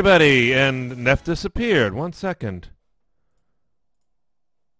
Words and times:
Everybody, 0.00 0.54
and 0.54 1.04
Neff 1.04 1.22
disappeared. 1.22 1.92
One 1.92 2.14
second. 2.14 2.70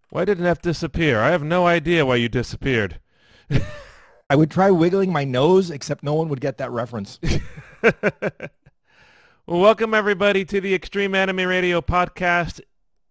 Why 0.09 0.25
did 0.25 0.41
Neff 0.41 0.63
disappear? 0.63 1.21
I 1.21 1.29
have 1.29 1.43
no 1.43 1.67
idea 1.67 2.07
why 2.07 2.17
you 2.17 2.31
disappeared. 2.31 3.01
I 4.31 4.35
would 4.35 4.51
try 4.51 4.71
wiggling 4.71 5.13
my 5.13 5.25
nose, 5.25 5.71
except 5.71 6.03
no 6.03 6.15
one 6.15 6.31
would 6.31 6.41
get 6.41 6.57
that 6.57 6.71
reference. 6.71 7.21
well, 7.83 8.01
welcome 9.47 9.93
everybody 9.93 10.43
to 10.47 10.59
the 10.59 10.73
Extreme 10.73 11.15
Anime 11.15 11.47
Radio 11.47 11.83
podcast. 11.83 12.63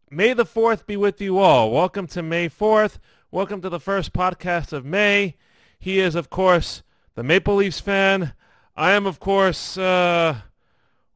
May 0.09 0.33
the 0.33 0.47
4th 0.47 0.87
be 0.87 0.97
with 0.97 1.21
you 1.21 1.37
all. 1.37 1.71
Welcome 1.71 2.07
to 2.07 2.23
May 2.23 2.49
4th. 2.49 2.97
Welcome 3.30 3.61
to 3.61 3.69
the 3.69 3.80
first 3.80 4.13
podcast 4.13 4.73
of 4.73 4.83
May. 4.83 5.37
He 5.77 5.99
is, 5.99 6.15
of 6.15 6.31
course, 6.31 6.81
the 7.13 7.21
Maple 7.21 7.57
Leafs 7.57 7.80
fan. 7.80 8.33
I 8.75 8.93
am, 8.93 9.05
of 9.05 9.19
course, 9.19 9.77
uh, 9.77 10.37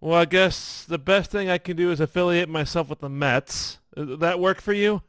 well, 0.03 0.19
I 0.19 0.25
guess 0.25 0.83
the 0.83 0.97
best 0.97 1.31
thing 1.31 1.49
I 1.49 1.57
can 1.57 1.77
do 1.77 1.89
is 1.89 2.01
affiliate 2.01 2.49
myself 2.49 2.89
with 2.89 2.99
the 2.99 3.07
Mets. 3.07 3.79
Does 3.95 4.19
that 4.19 4.37
work 4.37 4.59
for 4.59 4.73
you? 4.73 5.01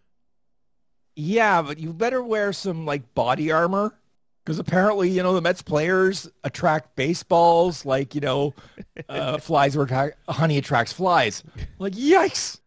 Yeah, 1.16 1.62
but 1.62 1.78
you 1.78 1.92
better 1.92 2.22
wear 2.22 2.52
some 2.52 2.86
like 2.86 3.12
body 3.12 3.50
armor 3.50 3.98
because 4.44 4.60
apparently, 4.60 5.10
you 5.10 5.24
know, 5.24 5.34
the 5.34 5.40
Mets 5.40 5.62
players 5.62 6.30
attract 6.44 6.94
baseballs 6.94 7.84
like, 7.84 8.14
you 8.14 8.20
know, 8.20 8.54
uh, 9.08 9.38
flies 9.38 9.74
attract, 9.74 10.16
honey 10.28 10.58
attracts 10.58 10.92
flies. 10.92 11.42
Like, 11.80 11.94
yikes. 11.94 12.60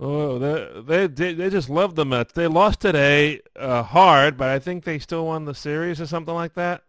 Oh, 0.00 0.80
they, 0.82 1.06
they 1.06 1.32
they 1.32 1.48
just 1.48 1.70
love 1.70 1.94
the 1.94 2.04
Mets. 2.04 2.32
They 2.32 2.48
lost 2.48 2.80
today 2.80 3.40
uh, 3.54 3.84
hard, 3.84 4.36
but 4.36 4.48
I 4.48 4.58
think 4.58 4.82
they 4.82 4.98
still 4.98 5.26
won 5.26 5.44
the 5.44 5.54
series 5.54 6.00
or 6.00 6.08
something 6.08 6.34
like 6.34 6.54
that. 6.54 6.82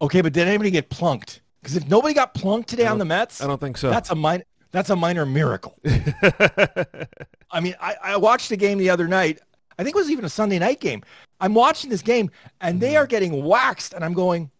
Okay, 0.00 0.22
but 0.22 0.32
did 0.32 0.48
anybody 0.48 0.70
get 0.70 0.88
plunked? 0.88 1.42
Because 1.60 1.76
if 1.76 1.88
nobody 1.88 2.14
got 2.14 2.34
plunked 2.34 2.68
today 2.68 2.86
on 2.86 2.98
the 2.98 3.04
Mets, 3.04 3.42
I 3.42 3.46
don't 3.46 3.60
think 3.60 3.76
so. 3.76 3.90
That's 3.90 4.10
a 4.10 4.14
minor. 4.14 4.44
That's 4.72 4.90
a 4.90 4.96
minor 4.96 5.26
miracle. 5.26 5.76
I 5.84 7.60
mean, 7.60 7.74
I, 7.80 7.96
I 8.02 8.16
watched 8.16 8.50
the 8.50 8.56
game 8.56 8.78
the 8.78 8.90
other 8.90 9.08
night. 9.08 9.40
I 9.78 9.82
think 9.82 9.96
it 9.96 9.98
was 9.98 10.10
even 10.10 10.24
a 10.24 10.28
Sunday 10.28 10.58
night 10.58 10.80
game. 10.80 11.02
I'm 11.40 11.54
watching 11.54 11.90
this 11.90 12.02
game 12.02 12.30
and 12.60 12.80
they 12.80 12.96
are 12.96 13.06
getting 13.06 13.44
waxed 13.44 13.94
and 13.94 14.04
I'm 14.04 14.12
going, 14.12 14.50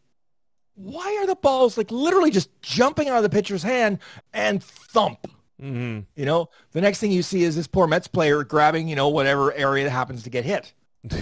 why 0.75 1.19
are 1.21 1.27
the 1.27 1.37
balls 1.37 1.77
like 1.77 1.91
literally 1.91 2.31
just 2.31 2.49
jumping 2.63 3.09
out 3.09 3.19
of 3.19 3.23
the 3.23 3.29
pitcher's 3.29 3.63
hand 3.63 3.99
and 4.33 4.65
thump? 4.65 5.27
Mm-hmm. 5.63 6.01
You 6.17 6.27
know, 6.27 6.49
the 6.73 6.81
next 6.81 7.01
thing 7.01 7.13
you 7.13 7.23
see 7.23 7.43
is 7.43 7.55
this 7.55 7.67
poor 7.67 7.87
Mets 7.87 8.09
player 8.09 8.43
grabbing, 8.45 8.89
you 8.89 8.97
know, 8.97 9.09
whatever 9.09 9.53
area 9.53 9.85
that 9.85 9.91
happens 9.91 10.23
to 10.23 10.31
get 10.31 10.45
hit. 10.45 10.73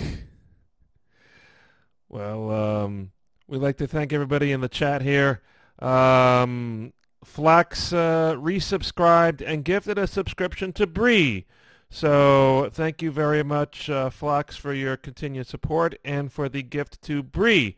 well, 2.09 2.51
um, 2.51 3.11
we'd 3.49 3.59
like 3.59 3.79
to 3.79 3.89
thank 3.89 4.13
everybody 4.13 4.53
in 4.53 4.61
the 4.61 4.69
chat 4.69 5.03
here. 5.03 5.43
Um, 5.79 6.93
Flax 7.25 7.93
uh, 7.93 8.35
resubscribed 8.37 9.43
and 9.47 9.65
gifted 9.65 9.99
a 9.99 10.07
subscription 10.07 10.73
to 10.75 10.87
Bree. 10.87 11.47
So 11.91 12.69
thank 12.73 13.01
you 13.01 13.11
very 13.11 13.43
much, 13.43 13.89
uh, 13.89 14.11
Flax, 14.11 14.57
for 14.57 14.73
your 14.73 14.97
continued 14.97 15.47
support 15.47 15.99
and 16.05 16.33
for 16.33 16.49
the 16.49 16.63
gift 16.63 17.01
to 17.03 17.23
Bree. 17.23 17.77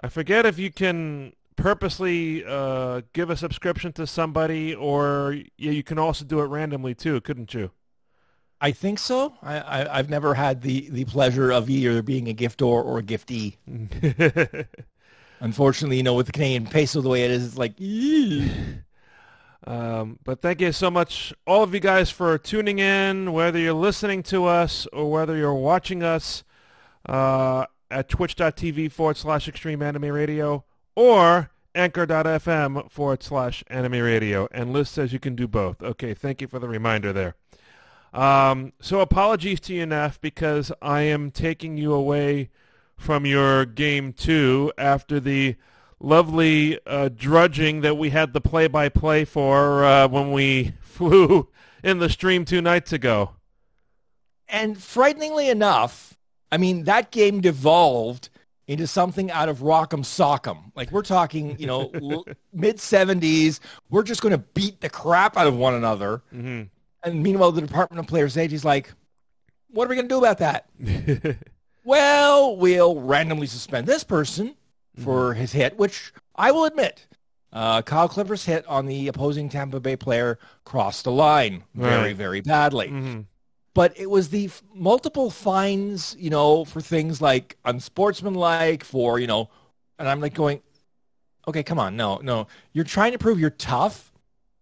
I 0.00 0.08
forget 0.08 0.46
if 0.46 0.58
you 0.58 0.70
can 0.70 1.32
purposely 1.56 2.44
uh, 2.44 3.02
give 3.12 3.30
a 3.30 3.36
subscription 3.36 3.92
to 3.94 4.06
somebody, 4.06 4.74
or 4.74 5.38
yeah, 5.56 5.72
you 5.72 5.82
can 5.82 5.98
also 5.98 6.24
do 6.24 6.40
it 6.40 6.44
randomly 6.44 6.94
too, 6.94 7.20
couldn't 7.20 7.54
you? 7.54 7.70
I 8.60 8.72
think 8.72 8.98
so. 8.98 9.34
I, 9.42 9.86
I 9.88 9.96
have 9.96 10.10
never 10.10 10.34
had 10.34 10.62
the 10.62 10.88
the 10.90 11.04
pleasure 11.04 11.50
of 11.50 11.70
either 11.70 12.02
being 12.02 12.28
a 12.28 12.34
giftor 12.34 12.66
or 12.66 12.98
a 12.98 13.02
giftee. 13.02 13.56
Unfortunately, 15.40 15.96
you 15.96 16.02
know, 16.02 16.14
with 16.14 16.26
the 16.26 16.32
Canadian 16.32 16.66
peso 16.66 17.00
the 17.00 17.08
way 17.08 17.24
it 17.24 17.30
is, 17.30 17.46
it's 17.46 17.58
like. 17.58 17.74
Um, 19.66 20.18
but 20.24 20.40
thank 20.40 20.62
you 20.62 20.72
so 20.72 20.90
much, 20.90 21.34
all 21.46 21.62
of 21.62 21.74
you 21.74 21.80
guys, 21.80 22.10
for 22.10 22.38
tuning 22.38 22.78
in, 22.78 23.34
whether 23.34 23.58
you're 23.58 23.74
listening 23.74 24.22
to 24.22 24.46
us 24.46 24.86
or 24.94 25.10
whether 25.10 25.36
you're 25.36 25.52
watching 25.52 26.02
us 26.02 26.42
uh, 27.06 27.66
at 27.90 28.08
twitch.tv 28.08 28.90
forward 28.90 29.18
slash 29.18 29.46
extreme 29.46 29.82
anime 29.82 30.06
radio 30.06 30.64
or 30.94 31.50
anchor.fm 31.74 32.90
forward 32.90 33.22
slash 33.22 33.62
anime 33.68 33.92
radio. 33.92 34.48
And 34.52 34.72
Liz 34.72 34.88
says 34.88 35.12
you 35.12 35.20
can 35.20 35.34
do 35.34 35.46
both. 35.46 35.82
Okay, 35.82 36.14
thank 36.14 36.40
you 36.40 36.48
for 36.48 36.58
the 36.58 36.68
reminder 36.68 37.12
there. 37.12 37.34
Um, 38.14 38.72
so 38.80 39.00
apologies 39.00 39.60
to 39.60 39.74
you, 39.74 39.84
Neff, 39.84 40.18
because 40.20 40.72
I 40.80 41.02
am 41.02 41.30
taking 41.30 41.76
you 41.76 41.92
away 41.92 42.48
from 42.98 43.24
your 43.24 43.64
game 43.64 44.12
two 44.12 44.72
after 44.76 45.18
the 45.18 45.56
lovely 46.00 46.78
uh, 46.86 47.08
drudging 47.08 47.80
that 47.80 47.96
we 47.96 48.10
had 48.10 48.32
the 48.32 48.40
play-by-play 48.40 49.24
for 49.24 49.84
uh, 49.84 50.08
when 50.08 50.32
we 50.32 50.74
flew 50.80 51.48
in 51.82 52.00
the 52.00 52.10
stream 52.10 52.44
two 52.44 52.60
nights 52.60 52.92
ago. 52.92 53.30
And 54.48 54.76
frighteningly 54.76 55.48
enough, 55.48 56.16
I 56.50 56.58
mean, 56.58 56.84
that 56.84 57.10
game 57.10 57.40
devolved 57.40 58.28
into 58.66 58.86
something 58.86 59.30
out 59.30 59.48
of 59.48 59.58
Rock'em 59.58 60.00
Sock'em. 60.00 60.72
Like 60.74 60.90
we're 60.90 61.02
talking, 61.02 61.58
you 61.58 61.66
know, 61.66 61.90
mid 62.52 62.76
70s. 62.76 63.60
We're 63.90 64.02
just 64.02 64.20
going 64.20 64.32
to 64.32 64.38
beat 64.38 64.80
the 64.80 64.90
crap 64.90 65.36
out 65.36 65.46
of 65.46 65.56
one 65.56 65.74
another. 65.74 66.22
Mm-hmm. 66.34 66.64
And 67.04 67.22
meanwhile, 67.22 67.52
the 67.52 67.62
Department 67.62 68.00
of 68.00 68.06
Player 68.06 68.28
Safety 68.28 68.56
is 68.56 68.64
like, 68.64 68.92
what 69.70 69.86
are 69.86 69.88
we 69.88 69.96
going 69.96 70.08
to 70.08 70.14
do 70.14 70.18
about 70.18 70.38
that? 70.38 70.68
well, 71.88 72.54
we'll 72.56 73.00
randomly 73.00 73.46
suspend 73.46 73.86
this 73.86 74.04
person 74.04 74.54
for 75.02 75.32
his 75.34 75.52
hit, 75.52 75.78
which 75.78 76.12
I 76.34 76.50
will 76.50 76.64
admit, 76.64 77.06
uh, 77.52 77.82
Kyle 77.82 78.08
Clifford's 78.08 78.44
hit 78.44 78.66
on 78.66 78.86
the 78.86 79.08
opposing 79.08 79.48
Tampa 79.48 79.80
Bay 79.80 79.96
player 79.96 80.38
crossed 80.64 81.04
the 81.04 81.12
line 81.12 81.64
very, 81.74 82.08
Right. 82.08 82.16
very 82.16 82.40
badly. 82.40 82.88
Mm-hmm. 82.88 83.20
But 83.74 83.98
it 83.98 84.10
was 84.10 84.28
the 84.28 84.46
f- 84.46 84.62
multiple 84.74 85.30
fines, 85.30 86.16
you 86.18 86.30
know, 86.30 86.64
for 86.64 86.80
things 86.80 87.22
like 87.22 87.56
unsportsmanlike, 87.64 88.82
for, 88.84 89.18
you 89.18 89.26
know, 89.28 89.48
and 89.98 90.08
I'm 90.08 90.20
like 90.20 90.34
going, 90.34 90.60
okay, 91.46 91.62
come 91.62 91.78
on, 91.78 91.96
no, 91.96 92.16
no. 92.18 92.48
You're 92.72 92.84
trying 92.84 93.12
to 93.12 93.18
prove 93.18 93.38
you're 93.40 93.50
tough, 93.50 94.12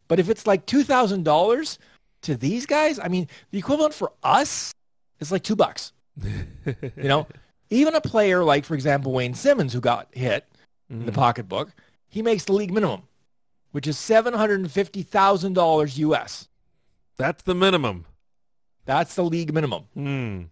but 0.06 0.20
if 0.20 0.28
it's 0.28 0.46
like 0.46 0.66
$2,000 0.66 1.78
to 2.22 2.36
these 2.36 2.66
guys, 2.66 2.98
I 2.98 3.08
mean, 3.08 3.26
the 3.50 3.58
equivalent 3.58 3.94
for 3.94 4.12
us 4.22 4.72
is 5.18 5.32
like 5.32 5.42
two 5.42 5.56
bucks. 5.56 5.92
You 6.96 7.08
know, 7.08 7.26
even 7.70 7.94
a 7.94 8.00
player 8.00 8.44
like, 8.44 8.64
for 8.64 8.74
example, 8.74 9.12
Wayne 9.12 9.34
Simmonds, 9.34 9.72
who 9.72 9.80
got 9.80 10.08
hit 10.12 10.46
in 10.90 11.06
the 11.06 11.12
pocketbook, 11.12 11.70
he 12.08 12.22
makes 12.22 12.44
the 12.44 12.52
league 12.52 12.72
minimum, 12.72 13.02
which 13.72 13.86
is 13.86 13.96
$750,000 13.96 15.98
US. 15.98 16.48
That's 17.16 17.42
the 17.42 17.54
minimum. 17.54 18.06
That's 18.84 19.14
the 19.14 19.24
league 19.24 19.52
minimum. 19.52 19.84
Hmm. 19.94 20.42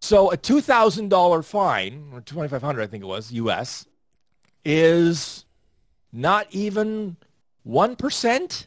So 0.00 0.30
a 0.30 0.36
$2,000 0.36 1.44
fine, 1.44 2.10
or 2.12 2.20
2500 2.20 2.82
I 2.82 2.86
think 2.86 3.02
it 3.02 3.06
was, 3.06 3.32
US, 3.32 3.86
is 4.64 5.44
not 6.12 6.46
even 6.50 7.16
1% 7.66 8.66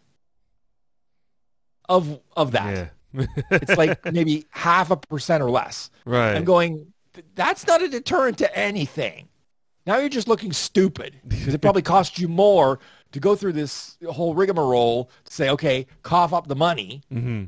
of, 1.88 2.20
of 2.36 2.52
that. 2.52 2.76
Yeah. 2.76 2.88
It's 3.14 3.78
like 3.78 4.04
maybe 4.14 4.46
half 4.52 4.92
a 4.92 4.98
percent 4.98 5.44
or 5.44 5.50
less. 5.50 5.90
right. 6.06 6.36
I'm 6.36 6.44
going, 6.44 6.94
that's 7.36 7.66
not 7.68 7.82
a 7.82 7.88
deterrent 7.88 8.38
to 8.40 8.58
anything. 8.58 9.28
Now 9.86 9.98
you're 9.98 10.10
just 10.10 10.28
looking 10.28 10.54
stupid 10.54 11.16
because 11.28 11.54
it 11.54 11.62
probably 11.62 11.82
cost 11.82 12.20
you 12.20 12.28
more 12.28 12.80
to 13.12 13.20
go 13.20 13.36
through 13.36 13.54
this 13.54 13.98
whole 14.08 14.36
rigmarole 14.36 15.10
to 15.26 15.34
say, 15.34 15.50
okay, 15.50 15.88
cough 16.04 16.34
up 16.34 16.48
the 16.48 16.56
money 16.56 17.02
mm-hmm. 17.12 17.46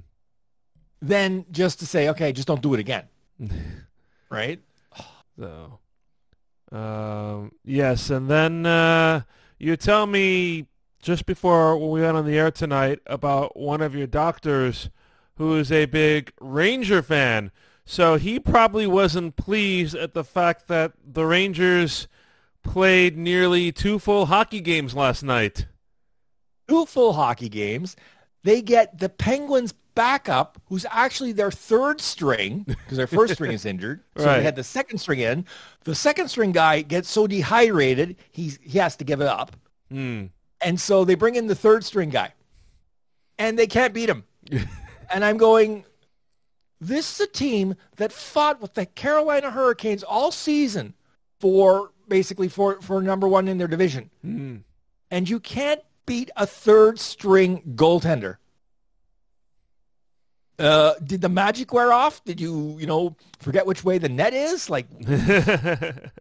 than 1.02 1.46
just 1.52 1.80
to 1.80 1.86
say, 1.86 2.10
okay, 2.10 2.31
just 2.31 2.48
don't 2.48 2.62
do 2.62 2.74
it 2.74 2.80
again. 2.80 3.08
right? 4.30 4.60
So, 5.38 5.80
um, 6.72 7.52
yes, 7.63 8.10
and 8.10 8.30
then 8.30 8.66
uh, 8.66 9.22
you 9.60 9.75
tell 9.78 10.08
me 10.08 10.66
just 11.02 11.25
before 11.25 11.78
we 11.78 12.02
went 12.02 12.18
on 12.18 12.25
the 12.25 12.38
air 12.38 12.52
tonight 12.52 13.00
about 13.06 13.58
one 13.58 13.81
of 13.81 13.96
your 13.96 14.08
doctors 14.08 14.90
who 15.38 15.56
is 15.57 15.72
a 15.72 15.86
big 15.86 16.31
Ranger 16.39 17.01
fan. 17.01 17.51
So 17.86 18.16
he 18.16 18.39
probably 18.39 18.88
wasn't 18.88 19.36
pleased 19.36 19.95
at 19.95 20.13
the 20.13 20.24
fact 20.24 20.68
that 20.68 20.94
the 21.04 21.25
Rangers 21.25 22.07
played 22.63 23.18
nearly 23.18 23.72
two 23.72 23.98
full 24.00 24.28
hockey 24.28 24.62
games 24.62 24.95
last 24.95 25.24
night. 25.24 25.66
Two 26.68 26.86
full 26.86 27.13
hockey 27.13 27.50
games. 27.50 27.95
They 28.44 28.62
get 28.62 29.00
the 29.00 29.10
Penguins 29.10 29.74
backup, 29.94 30.62
who's 30.68 30.86
actually 30.89 31.31
their 31.34 31.51
third 31.51 32.00
string 32.00 32.63
because 32.66 32.98
their 32.98 33.07
first 33.07 33.34
string 33.34 33.51
is 33.51 33.66
injured. 33.66 34.01
So 34.18 34.25
Right. 34.25 34.38
they 34.38 34.44
had 34.44 34.56
the 34.56 34.63
second 34.63 35.00
string 35.00 35.19
in. 35.19 35.45
The 35.84 35.95
second 35.95 36.30
string 36.30 36.51
guy 36.51 36.81
gets 36.81 37.10
so 37.10 37.27
dehydrated, 37.27 38.16
he's, 38.31 38.57
he 38.62 38.77
has 38.80 38.95
to 38.98 39.04
give 39.04 39.22
it 39.22 39.27
up. 39.27 39.56
Hmm. 39.89 40.25
And 40.62 40.80
so 40.80 41.04
they 41.04 41.16
bring 41.16 41.36
in 41.36 41.48
the 41.48 41.56
third 41.56 41.84
string 41.84 42.10
guy. 42.10 42.34
And 43.38 43.57
they 43.60 43.68
can't 43.68 43.94
beat 43.94 44.07
him. 44.10 44.24
and 45.13 45.25
I'm 45.25 45.38
going, 45.38 45.86
this 46.80 47.16
is 47.16 47.28
a 47.28 47.31
team 47.31 47.75
that 47.98 48.12
fought 48.12 48.62
with 48.62 48.74
the 48.74 48.86
Carolina 48.86 49.52
Hurricanes 49.52 50.04
all 50.04 50.31
season 50.31 50.94
for 51.40 51.92
basically 52.08 52.48
for, 52.48 52.81
for 52.81 53.02
number 53.02 53.28
one 53.28 53.48
in 53.48 53.58
their 53.58 53.68
division. 53.68 54.10
Hmm. 54.22 54.58
And 55.10 55.30
you 55.30 55.40
can't 55.40 55.81
beat 56.06 56.30
a 56.36 56.48
third 56.48 57.00
string 57.00 57.62
goaltender. 57.75 58.38
Uh, 60.60 60.94
did 61.04 61.22
the 61.22 61.30
magic 61.30 61.74
wear 61.74 61.92
off? 61.92 62.24
Did 62.24 62.40
you, 62.40 62.78
you 62.80 62.86
know, 62.86 63.16
forget 63.40 63.66
which 63.66 63.84
way 63.84 63.98
the 63.98 64.10
net 64.10 64.34
is? 64.34 64.69
Like, 64.69 64.86
and 65.00 66.12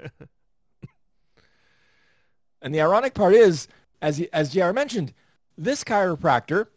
the 2.74 2.80
ironic 2.80 3.12
part 3.12 3.34
is, 3.34 3.68
as 4.00 4.22
as 4.32 4.52
JR 4.52 4.72
mentioned, 4.72 5.12
this 5.58 5.84
chiropractor 5.84 6.68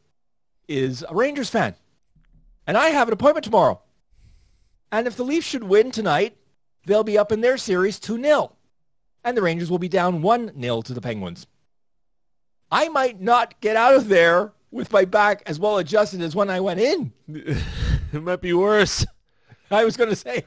is 0.68 1.06
a 1.08 1.16
Rangers 1.16 1.50
fan, 1.50 1.76
and 2.68 2.78
I 2.78 2.90
have 2.90 3.08
an 3.08 3.14
appointment 3.14 3.44
tomorrow. 3.44 3.82
And 4.92 5.08
if 5.08 5.16
the 5.16 5.24
Leafs 5.24 5.48
should 5.48 5.64
win 5.64 5.92
tonight, 5.92 6.38
they'll 6.86 7.04
be 7.04 7.18
up 7.18 7.32
in 7.32 7.42
their 7.42 7.58
series 7.58 8.00
2-0, 8.00 8.52
and 9.24 9.38
the 9.38 9.42
Rangers 9.42 9.72
will 9.72 9.80
be 9.80 9.90
down 9.90 10.22
1-0 10.22 10.84
to 10.84 10.94
the 10.94 11.02
Penguins. 11.02 11.48
I 12.72 12.90
might 12.90 13.22
not 13.22 13.60
get 13.62 13.76
out 13.76 13.96
of 13.96 14.08
there 14.08 14.54
with 14.72 14.92
my 14.92 15.06
back 15.06 15.44
as 15.46 15.60
well 15.60 15.78
adjusted 15.78 16.22
as 16.22 16.36
when 16.36 16.50
I 16.50 16.60
went 16.60 16.80
in. 16.80 17.14
it 17.28 18.22
might 18.22 18.42
be 18.42 18.54
worse. 18.54 19.06
I 19.70 19.86
was 19.86 19.98
going 19.98 20.10
to 20.10 20.16
say, 20.16 20.46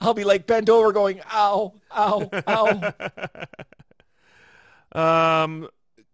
I'll 0.00 0.14
be 0.14 0.24
like 0.24 0.46
bent 0.46 0.68
over 0.68 0.92
going, 0.92 1.20
ow, 1.32 1.74
ow, 1.94 2.30
ow. 2.46 2.92
um, 5.44 5.68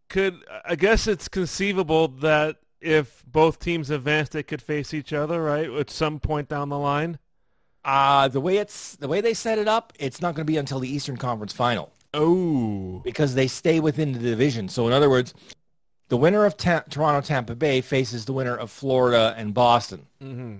could 0.08 0.42
I 0.64 0.74
guess 0.74 1.06
it's 1.06 1.28
conceivable 1.28 2.08
that 2.08 2.56
if 2.80 3.24
both 3.26 3.58
teams 3.58 3.90
advance, 3.90 4.30
they 4.30 4.42
could 4.42 4.62
face 4.62 4.94
each 4.94 5.12
other, 5.12 5.42
right, 5.42 5.70
at 5.70 5.90
some 5.90 6.18
point 6.18 6.48
down 6.48 6.68
the 6.68 6.78
line. 6.78 7.18
Uh, 7.84 8.28
the 8.28 8.40
way 8.40 8.58
it's 8.58 8.96
the 8.96 9.08
way 9.08 9.20
they 9.20 9.34
set 9.34 9.58
it 9.58 9.68
up, 9.68 9.92
it's 9.98 10.20
not 10.20 10.34
going 10.34 10.46
to 10.46 10.50
be 10.50 10.58
until 10.58 10.80
the 10.80 10.88
Eastern 10.88 11.16
Conference 11.16 11.52
Final. 11.52 11.92
Oh, 12.12 13.00
because 13.04 13.34
they 13.34 13.46
stay 13.46 13.80
within 13.80 14.12
the 14.12 14.18
division. 14.18 14.68
So 14.68 14.86
in 14.86 14.92
other 14.92 15.08
words, 15.08 15.32
the 16.08 16.16
winner 16.16 16.44
of 16.44 16.56
Ta- 16.56 16.84
Toronto 16.90 17.26
Tampa 17.26 17.54
Bay 17.54 17.80
faces 17.80 18.24
the 18.24 18.32
winner 18.32 18.56
of 18.56 18.70
Florida 18.70 19.34
and 19.36 19.54
Boston. 19.54 20.06
Mm-hmm. 20.22 20.56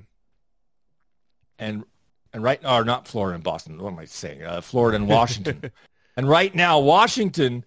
And 1.58 1.84
and 2.32 2.42
right 2.42 2.64
or 2.64 2.84
not 2.84 3.06
Florida 3.06 3.34
and 3.34 3.44
Boston. 3.44 3.78
What 3.78 3.92
am 3.92 3.98
I 3.98 4.04
saying? 4.06 4.42
Uh, 4.42 4.60
Florida 4.60 4.96
and 4.96 5.08
Washington. 5.08 5.70
and 6.16 6.28
right 6.28 6.54
now 6.54 6.78
Washington 6.78 7.64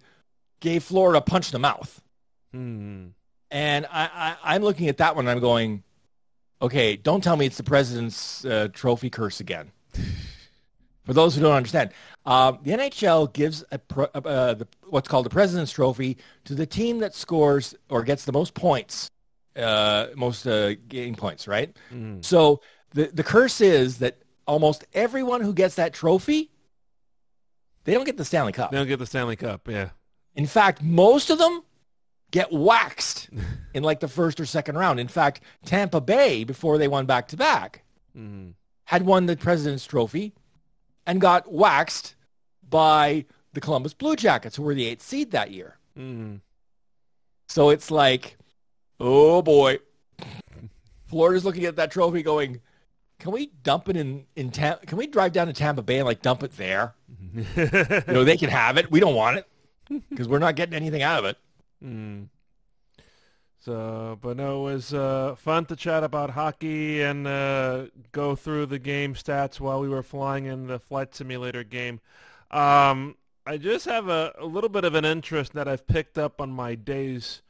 gave 0.60 0.82
Florida 0.82 1.18
a 1.18 1.22
punch 1.22 1.48
in 1.48 1.52
the 1.52 1.58
mouth. 1.60 2.00
Mm-hmm. 2.54 3.08
And 3.54 3.86
I, 3.86 4.34
I, 4.42 4.56
am 4.56 4.62
looking 4.62 4.88
at 4.88 4.96
that 4.96 5.14
one. 5.14 5.26
And 5.26 5.30
I'm 5.30 5.40
going, 5.40 5.84
okay, 6.60 6.96
don't 6.96 7.22
tell 7.22 7.36
me 7.36 7.46
it's 7.46 7.56
the 7.56 7.62
president's 7.62 8.44
uh, 8.44 8.66
trophy 8.72 9.10
curse 9.10 9.38
again. 9.38 9.70
For 11.04 11.12
those 11.12 11.36
who 11.36 11.42
don't 11.42 11.54
understand, 11.54 11.90
uh, 12.26 12.54
the 12.62 12.72
NHL 12.72 13.32
gives 13.32 13.62
a 13.70 13.78
pro, 13.78 14.06
uh, 14.06 14.54
the, 14.54 14.66
what's 14.88 15.06
called 15.06 15.26
the 15.26 15.30
President's 15.30 15.70
Trophy 15.70 16.16
to 16.46 16.54
the 16.54 16.66
team 16.66 16.98
that 16.98 17.14
scores 17.14 17.76
or 17.90 18.02
gets 18.02 18.24
the 18.24 18.32
most 18.32 18.54
points, 18.54 19.08
uh, 19.54 20.06
most 20.16 20.46
uh, 20.46 20.74
game 20.88 21.14
points, 21.14 21.46
right? 21.46 21.76
Mm. 21.92 22.24
So 22.24 22.60
the, 22.90 23.10
the 23.12 23.22
curse 23.22 23.60
is 23.60 23.98
that 23.98 24.18
almost 24.48 24.84
everyone 24.94 25.42
who 25.42 25.52
gets 25.52 25.76
that 25.76 25.92
trophy, 25.92 26.50
they 27.84 27.92
don't 27.92 28.04
get 28.04 28.16
the 28.16 28.24
Stanley 28.24 28.52
Cup. 28.52 28.72
They 28.72 28.78
don't 28.78 28.88
get 28.88 28.98
the 28.98 29.06
Stanley 29.06 29.36
Cup, 29.36 29.68
yeah. 29.68 29.90
In 30.34 30.46
fact, 30.46 30.82
most 30.82 31.30
of 31.30 31.38
them 31.38 31.62
get 32.34 32.50
waxed 32.50 33.30
in 33.74 33.84
like 33.84 34.00
the 34.00 34.08
first 34.08 34.40
or 34.40 34.44
second 34.44 34.76
round. 34.76 34.98
In 34.98 35.06
fact, 35.06 35.40
Tampa 35.64 36.00
Bay, 36.00 36.42
before 36.42 36.78
they 36.78 36.88
won 36.88 37.06
back-to-back, 37.06 37.84
mm. 38.18 38.54
had 38.86 39.06
won 39.06 39.26
the 39.26 39.36
President's 39.36 39.86
Trophy 39.86 40.32
and 41.06 41.20
got 41.20 41.52
waxed 41.52 42.16
by 42.68 43.24
the 43.52 43.60
Columbus 43.60 43.94
Blue 43.94 44.16
Jackets, 44.16 44.56
who 44.56 44.64
were 44.64 44.74
the 44.74 44.84
eighth 44.84 45.02
seed 45.02 45.30
that 45.30 45.52
year. 45.52 45.78
Mm. 45.96 46.40
So 47.46 47.70
it's 47.70 47.92
like, 47.92 48.36
oh 48.98 49.40
boy, 49.40 49.78
Florida's 51.06 51.44
looking 51.44 51.66
at 51.66 51.76
that 51.76 51.92
trophy, 51.92 52.24
going, 52.24 52.60
"Can 53.20 53.30
we 53.30 53.52
dump 53.62 53.88
it 53.88 53.96
in 53.96 54.26
in 54.34 54.50
Tam- 54.50 54.78
Can 54.84 54.98
we 54.98 55.06
drive 55.06 55.32
down 55.32 55.46
to 55.46 55.52
Tampa 55.52 55.82
Bay 55.82 55.98
and 55.98 56.06
like 56.06 56.20
dump 56.20 56.42
it 56.42 56.56
there? 56.56 56.94
you 57.34 58.12
know, 58.12 58.24
they 58.24 58.36
can 58.36 58.50
have 58.50 58.76
it. 58.76 58.90
We 58.90 58.98
don't 58.98 59.14
want 59.14 59.36
it 59.36 60.02
because 60.10 60.26
we're 60.26 60.40
not 60.40 60.56
getting 60.56 60.74
anything 60.74 61.02
out 61.02 61.20
of 61.20 61.26
it." 61.26 61.38
Mm. 61.84 62.28
So, 63.64 64.18
but 64.20 64.36
no, 64.36 64.60
it 64.68 64.72
was 64.74 64.92
uh, 64.92 65.36
fun 65.38 65.64
to 65.66 65.76
chat 65.76 66.04
about 66.04 66.30
hockey 66.30 67.00
and 67.00 67.26
uh, 67.26 67.86
go 68.12 68.36
through 68.36 68.66
the 68.66 68.78
game 68.78 69.14
stats 69.14 69.58
while 69.58 69.80
we 69.80 69.88
were 69.88 70.02
flying 70.02 70.44
in 70.44 70.66
the 70.66 70.78
flight 70.78 71.14
simulator 71.14 71.64
game. 71.64 72.00
Um, 72.50 73.16
I 73.46 73.56
just 73.56 73.86
have 73.86 74.08
a, 74.08 74.34
a, 74.38 74.44
little 74.44 74.68
bit 74.68 74.84
of 74.84 74.94
an 74.94 75.04
interest 75.04 75.54
that 75.54 75.66
I've 75.66 75.86
picked 75.86 76.18
up 76.18 76.40
on 76.40 76.50
my 76.50 76.74
days 76.74 77.42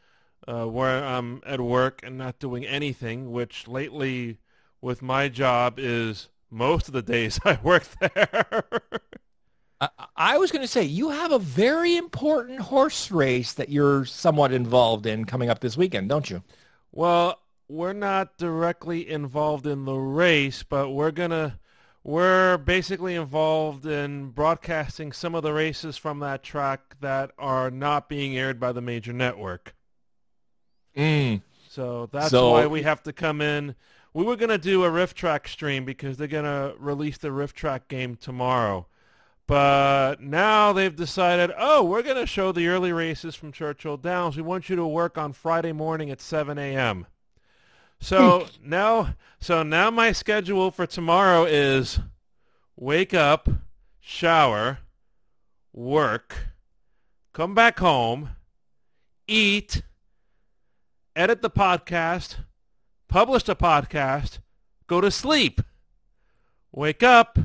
uh, 0.47 0.67
where 0.67 1.05
I'm 1.05 1.43
at 1.45 1.61
work 1.61 2.01
and 2.05 2.17
not 2.17 2.39
doing 2.39 2.65
anything, 2.65 3.33
which 3.33 3.67
lately 3.67 4.39
with 4.81 5.03
my 5.03 5.29
job 5.29 5.79
is 5.79 6.29
most 6.51 6.87
of 6.87 6.95
the 6.95 7.03
days 7.03 7.41
I 7.45 7.59
work 7.63 7.89
there. 8.01 8.63
I, 9.99 10.07
I 10.17 10.39
was 10.39 10.51
going 10.51 10.63
to 10.63 10.69
say 10.69 10.83
you 10.83 11.11
have 11.11 11.33
a 11.33 11.39
very 11.39 11.97
important 11.97 12.61
horse 12.61 13.11
race 13.11 13.53
that 13.55 13.69
you're 13.69 14.05
somewhat 14.05 14.53
involved 14.53 15.07
in 15.07 15.25
coming 15.25 15.51
up 15.51 15.61
this 15.61 15.77
weekend, 15.77 16.09
don't 16.09 16.29
you? 16.29 16.43
Well, 16.93 17.41
we're 17.69 17.93
not 17.93 18.37
directly 18.39 19.09
involved 19.09 19.67
in 19.67 19.85
the 19.85 19.95
race, 19.95 20.63
but 20.63 20.91
we're 20.91 21.11
gonna 21.11 21.59
we're 22.03 22.59
basically 22.59 23.15
involved 23.15 23.87
in 23.87 24.31
broadcasting 24.31 25.11
some 25.13 25.35
of 25.35 25.43
the 25.43 25.55
races 25.55 25.97
from 25.97 26.19
that 26.21 26.43
track 26.43 26.97
that 27.01 27.31
are 27.39 27.71
not 27.71 28.09
being 28.09 28.37
aired 28.37 28.61
by 28.61 28.73
the 28.73 28.83
major 28.83 29.13
network. 29.13 29.75
Mm. 30.95 31.41
So 31.69 32.09
that's 32.13 32.31
so, 32.31 32.51
why 32.51 32.67
we 32.67 32.83
have 32.83 33.03
to 33.05 33.13
come 33.13 33.41
in. 33.41 33.75
We 34.13 34.23
were 34.23 34.37
going 34.37 34.51
to 34.51 34.59
do 34.59 34.85
a 34.85 34.91
RiffTrax 34.91 35.49
stream 35.49 35.85
because 35.85 36.19
they're 36.19 36.29
going 36.29 36.45
to 36.45 36.75
release 36.79 37.19
the 37.19 37.29
RiffTrax 37.29 37.89
game 37.89 38.15
tomorrow. 38.15 38.87
But 39.47 40.21
now 40.21 40.73
they've 40.73 40.95
decided, 40.95 41.53
oh, 41.59 41.85
we're 41.85 42.03
going 42.03 42.17
to 42.17 42.27
show 42.27 42.51
the 42.51 42.69
early 42.69 42.93
races 42.93 43.35
from 43.35 43.53
Churchill 43.53 43.99
Downs. 43.99 44.37
We 44.37 44.43
want 44.43 44.71
you 44.71 44.77
to 44.77 44.87
work 44.87 45.19
on 45.19 45.33
Friday 45.33 45.73
morning 45.73 46.11
at 46.11 46.23
7 46.23 46.57
a.m. 46.57 47.07
So 48.01 48.41
hmm. 48.41 48.71
now, 48.71 49.15
so 49.39 49.63
now 49.63 49.91
my 49.91 50.13
schedule 50.13 50.71
for 50.71 50.87
tomorrow 50.87 51.45
is 51.45 52.01
wake 52.77 53.13
up, 53.13 53.49
shower, 54.01 54.79
work, 55.73 56.49
come 57.33 57.55
back 57.55 57.79
home, 57.81 58.31
eat, 59.29 59.83
edit 61.15 61.43
the 61.43 61.51
podcast, 61.51 62.37
publish 63.09 63.45
the 63.45 63.57
podcast, 63.57 64.39
go 64.87 65.01
to 65.01 65.11
sleep, 65.11 65.61
wake 66.73 67.03
up, 67.03 67.39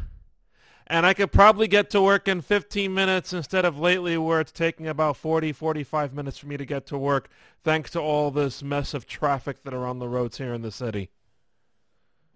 and 0.90 1.06
I 1.06 1.14
could 1.14 1.32
probably 1.32 1.68
get 1.68 1.92
to 1.92 2.02
work 2.02 2.28
in 2.28 2.42
15 2.42 2.92
minutes 2.94 3.32
instead 3.32 3.64
of 3.64 3.78
lately 3.78 4.18
where 4.18 4.42
it's 4.42 4.52
taking 4.52 4.88
about 4.88 5.18
40, 5.18 5.54
45 5.54 6.14
minutes 6.16 6.40
for 6.40 6.48
me 6.48 6.58
to 6.58 6.66
get 6.66 6.88
to 6.88 6.98
work 6.98 7.30
thanks 7.64 7.92
to 7.92 8.00
all 8.00 8.32
this 8.32 8.64
mess 8.64 8.94
of 8.94 9.06
traffic 9.06 9.64
that 9.64 9.74
are 9.74 9.86
on 9.86 10.00
the 10.00 10.08
roads 10.08 10.40
here 10.40 10.54
in 10.54 10.64
the 10.64 10.72
city. 10.72 11.12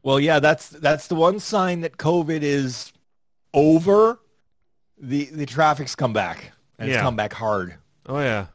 Well, 0.04 0.20
yeah, 0.20 0.40
that's 0.40 0.70
that's 0.70 1.08
the 1.08 1.16
one 1.16 1.40
sign 1.40 1.82
that 1.82 1.98
COVID 1.98 2.42
is 2.42 2.92
over. 3.54 4.20
The 4.98 5.26
the 5.26 5.46
traffic's 5.46 5.96
come 5.96 6.14
back 6.14 6.52
and 6.78 6.90
yeah. 6.90 6.96
it's 6.96 7.02
come 7.02 7.16
back 7.16 7.34
hard. 7.34 7.76
Oh 8.06 8.20
yeah. 8.20 8.48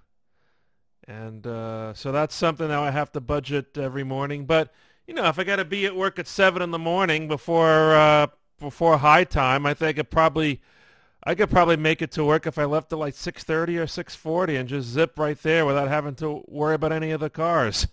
And 1.07 1.47
uh, 1.47 1.95
so 1.95 2.13
that's 2.13 2.35
something 2.35 2.69
that 2.69 2.79
I 2.79 2.91
have 2.91 3.11
to 3.13 3.21
budget 3.21 3.79
every 3.79 4.05
morning. 4.05 4.45
But 4.45 4.73
you 5.07 5.15
know, 5.15 5.25
if 5.25 5.39
I 5.39 5.45
got 5.45 5.57
to 5.57 5.65
be 5.65 5.87
at 5.87 5.97
work 5.97 6.19
at 6.19 6.29
seven 6.29 6.61
in 6.61 6.71
the 6.71 6.79
morning 6.79 7.29
before 7.29 7.95
uh, 7.95 8.27
before 8.59 8.99
high 8.99 9.25
time, 9.25 9.67
I 9.67 9.75
think 9.75 9.99
it 9.99 10.11
probably 10.11 10.61
I 11.23 11.35
could 11.35 11.51
probably 11.51 11.77
make 11.77 12.01
it 12.01 12.13
to 12.13 12.25
work 12.25 12.47
if 12.47 12.59
I 12.59 12.65
left 12.65 12.93
at 12.93 12.99
like 12.99 13.15
6:30 13.15 13.79
or 13.79 13.87
6:40 13.87 14.59
and 14.59 14.69
just 14.69 14.89
zip 14.89 15.19
right 15.19 15.41
there 15.43 15.67
without 15.67 15.89
having 15.89 16.15
to 16.17 16.43
worry 16.47 16.75
about 16.75 16.93
any 16.93 17.11
of 17.11 17.21
the 17.21 17.31
cars. 17.31 17.87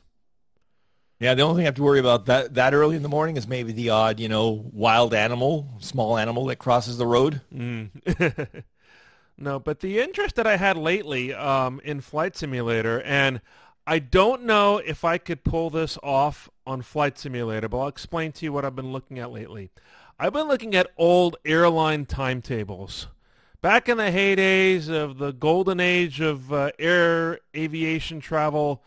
Yeah, 1.20 1.34
the 1.34 1.44
only 1.44 1.60
thing 1.60 1.66
I 1.66 1.68
have 1.68 1.76
to 1.76 1.84
worry 1.84 2.00
about 2.00 2.26
that 2.26 2.54
that 2.56 2.74
early 2.74 2.96
in 2.96 3.04
the 3.04 3.10
morning 3.10 3.38
is 3.38 3.48
maybe 3.48 3.72
the 3.72 3.90
odd, 3.90 4.20
you 4.20 4.28
know, 4.28 4.70
wild 4.72 5.14
animal, 5.14 5.70
small 5.80 6.18
animal 6.18 6.46
that 6.48 6.58
crosses 6.58 6.98
the 6.98 7.08
road. 7.08 7.42
Mm. 7.54 8.64
no, 9.38 9.60
but 9.60 9.80
the 9.80 10.00
interest 10.00 10.36
that 10.36 10.46
I 10.46 10.58
had 10.58 10.78
lately 10.78 11.34
um, 11.34 11.80
in 11.84 12.02
Flight 12.02 12.36
Simulator, 12.36 13.02
and 13.02 13.42
I 13.88 14.00
don't 14.00 14.44
know 14.44 14.77
if 14.77 15.06
I 15.06 15.20
could 15.20 15.44
pull 15.44 15.70
this 15.70 15.98
off 16.01 16.50
on 16.65 16.82
Flight 16.82 17.20
Simulator, 17.20 17.70
but 17.70 17.80
I'll 17.80 17.88
explain 17.88 18.32
to 18.34 18.46
you 18.46 18.51
what 18.51 18.65
I've 18.65 18.75
been 18.75 18.92
looking 18.92 19.20
at 19.20 19.32
lately. 19.32 19.70
I've 20.20 20.34
been 20.34 20.48
looking 20.48 20.74
at 20.74 20.92
old 20.98 21.36
airline 21.46 22.06
timetables. 22.06 23.08
Back 23.62 23.88
in 23.88 23.98
the 23.98 24.06
heydays 24.06 24.89
of 24.89 25.18
the 25.18 25.32
golden 25.32 25.80
age 25.80 26.20
of 26.20 26.51
uh, 26.51 26.72
air 26.80 27.39
aviation 27.56 28.20
travel, 28.20 28.84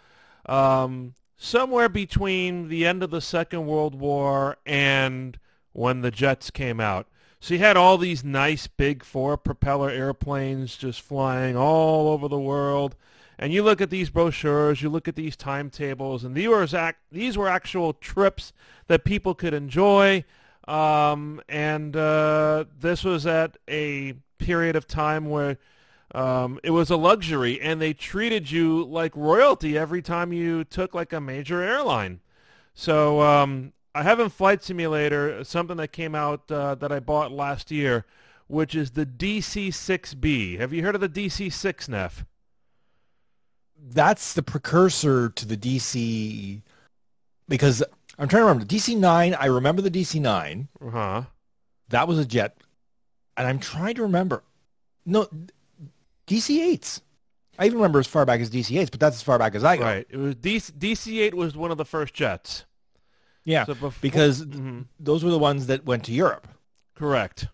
um, 0.47 1.15
somewhere 1.37 1.89
between 1.89 2.69
the 2.69 2.85
end 2.85 3.03
of 3.03 3.11
the 3.11 3.21
Second 3.21 3.67
World 3.67 3.95
War 3.95 4.57
and 4.67 5.39
when 5.73 6.01
the 6.01 6.11
jets 6.11 6.51
came 6.51 6.81
out. 6.81 7.07
So 7.41 7.55
you 7.55 7.61
had 7.61 7.77
all 7.77 7.99
these 7.99 8.25
nice 8.25 8.67
big 8.67 9.05
four 9.05 9.37
propeller 9.37 9.91
airplanes 9.91 10.77
just 10.77 11.01
flying 11.01 11.57
all 11.57 12.09
over 12.09 12.27
the 12.27 12.39
world. 12.39 12.97
And 13.39 13.53
you 13.53 13.63
look 13.63 13.81
at 13.81 13.91
these 13.91 14.11
brochures, 14.11 14.83
you 14.83 14.89
look 14.89 15.07
at 15.07 15.15
these 15.15 15.37
timetables, 15.37 16.25
and 16.25 16.35
these 16.35 16.49
were, 16.49 16.67
act, 16.77 16.99
these 17.13 17.39
were 17.39 17.49
actual 17.49 17.93
trips 17.93 18.53
that 18.89 19.05
people 19.05 19.35
could 19.35 19.55
enjoy. 19.55 20.25
Um, 20.67 21.41
and 21.49 21.97
uh, 21.97 22.65
this 22.79 23.05
was 23.05 23.27
at 23.27 23.57
a 23.69 24.15
period 24.39 24.75
of 24.75 24.89
time 24.89 25.31
where 25.31 25.59
um, 26.15 26.59
it 26.65 26.71
was 26.71 26.91
a 26.91 26.97
luxury, 26.97 27.61
and 27.61 27.81
they 27.81 27.93
treated 27.93 28.51
you 28.51 28.85
like 28.85 29.15
royalty 29.15 29.79
every 29.79 30.03
time 30.03 30.33
you 30.33 30.65
took 30.65 30.95
like 30.95 31.13
a 31.13 31.21
major 31.21 31.63
airline. 31.63 32.21
So 32.75 33.21
um, 33.23 33.73
I 33.95 34.03
have 34.03 34.19
in 34.19 34.31
Flight 34.31 34.65
Simulator 34.65 35.45
something 35.45 35.77
that 35.77 35.93
came 35.93 36.15
out 36.15 36.51
uh, 36.51 36.75
that 36.77 36.91
I 36.91 37.01
bought 37.01 37.31
last 37.31 37.71
year, 37.71 38.05
which 38.47 38.75
is 38.75 38.93
the 38.93 39.07
DC-6B. 39.07 40.59
Have 40.59 40.73
you 40.73 40.83
heard 40.83 40.95
of 40.95 41.01
the 41.01 41.09
DC-6, 41.09 41.89
Neff? 41.89 42.25
That's 43.81 44.35
the 44.35 44.43
precursor 44.43 45.31
to 45.31 45.47
the 45.47 45.57
DC 45.57 46.61
because 47.49 47.83
I'm 48.19 48.29
trying 48.29 48.43
to 48.43 48.47
remember 48.47 48.65
the 48.65 48.77
DC-9. 48.77 49.37
I 49.39 49.47
remember 49.47 49.81
the 49.83 49.91
DC-9. 49.91 50.69
Uh-huh. 50.85 51.23
That 51.89 52.07
was 52.09 52.19
a 52.19 52.25
jet. 52.27 52.57
And 53.37 53.47
I'm 53.47 53.59
trying 53.59 53.95
to 53.95 54.03
remember. 54.03 54.43
No, 55.07 55.29
DC-8s. 56.27 57.01
I 57.59 57.67
even 57.67 57.79
remember 57.79 57.99
as 57.99 58.07
far 58.07 58.25
back 58.25 58.41
as 58.41 58.51
DC-8s, 58.51 58.91
but 58.91 59.01
that's 59.01 59.17
as 59.17 59.23
far 59.23 59.39
back 59.39 59.55
as 59.55 59.65
I 59.65 59.77
go. 59.77 59.85
Right. 59.85 60.07
It 60.09 60.17
was 60.17 60.35
DC, 60.37 60.73
DC-8 60.79 61.35
was 61.35 61.57
one 61.57 61.71
of 61.71 61.79
the 61.79 61.85
first 61.85 62.15
jets. 62.15 62.65
Yeah, 63.45 63.65
So 63.65 63.75
before- 63.75 63.93
because 64.03 64.45
Mhm. 64.45 64.87
those 65.01 65.25
were 65.25 65.31
the 65.31 65.39
ones 65.39 65.67
that 65.69 65.85
went 65.87 66.05
to 66.05 66.13
Europe. 66.13 66.47
Correct. 66.95 67.49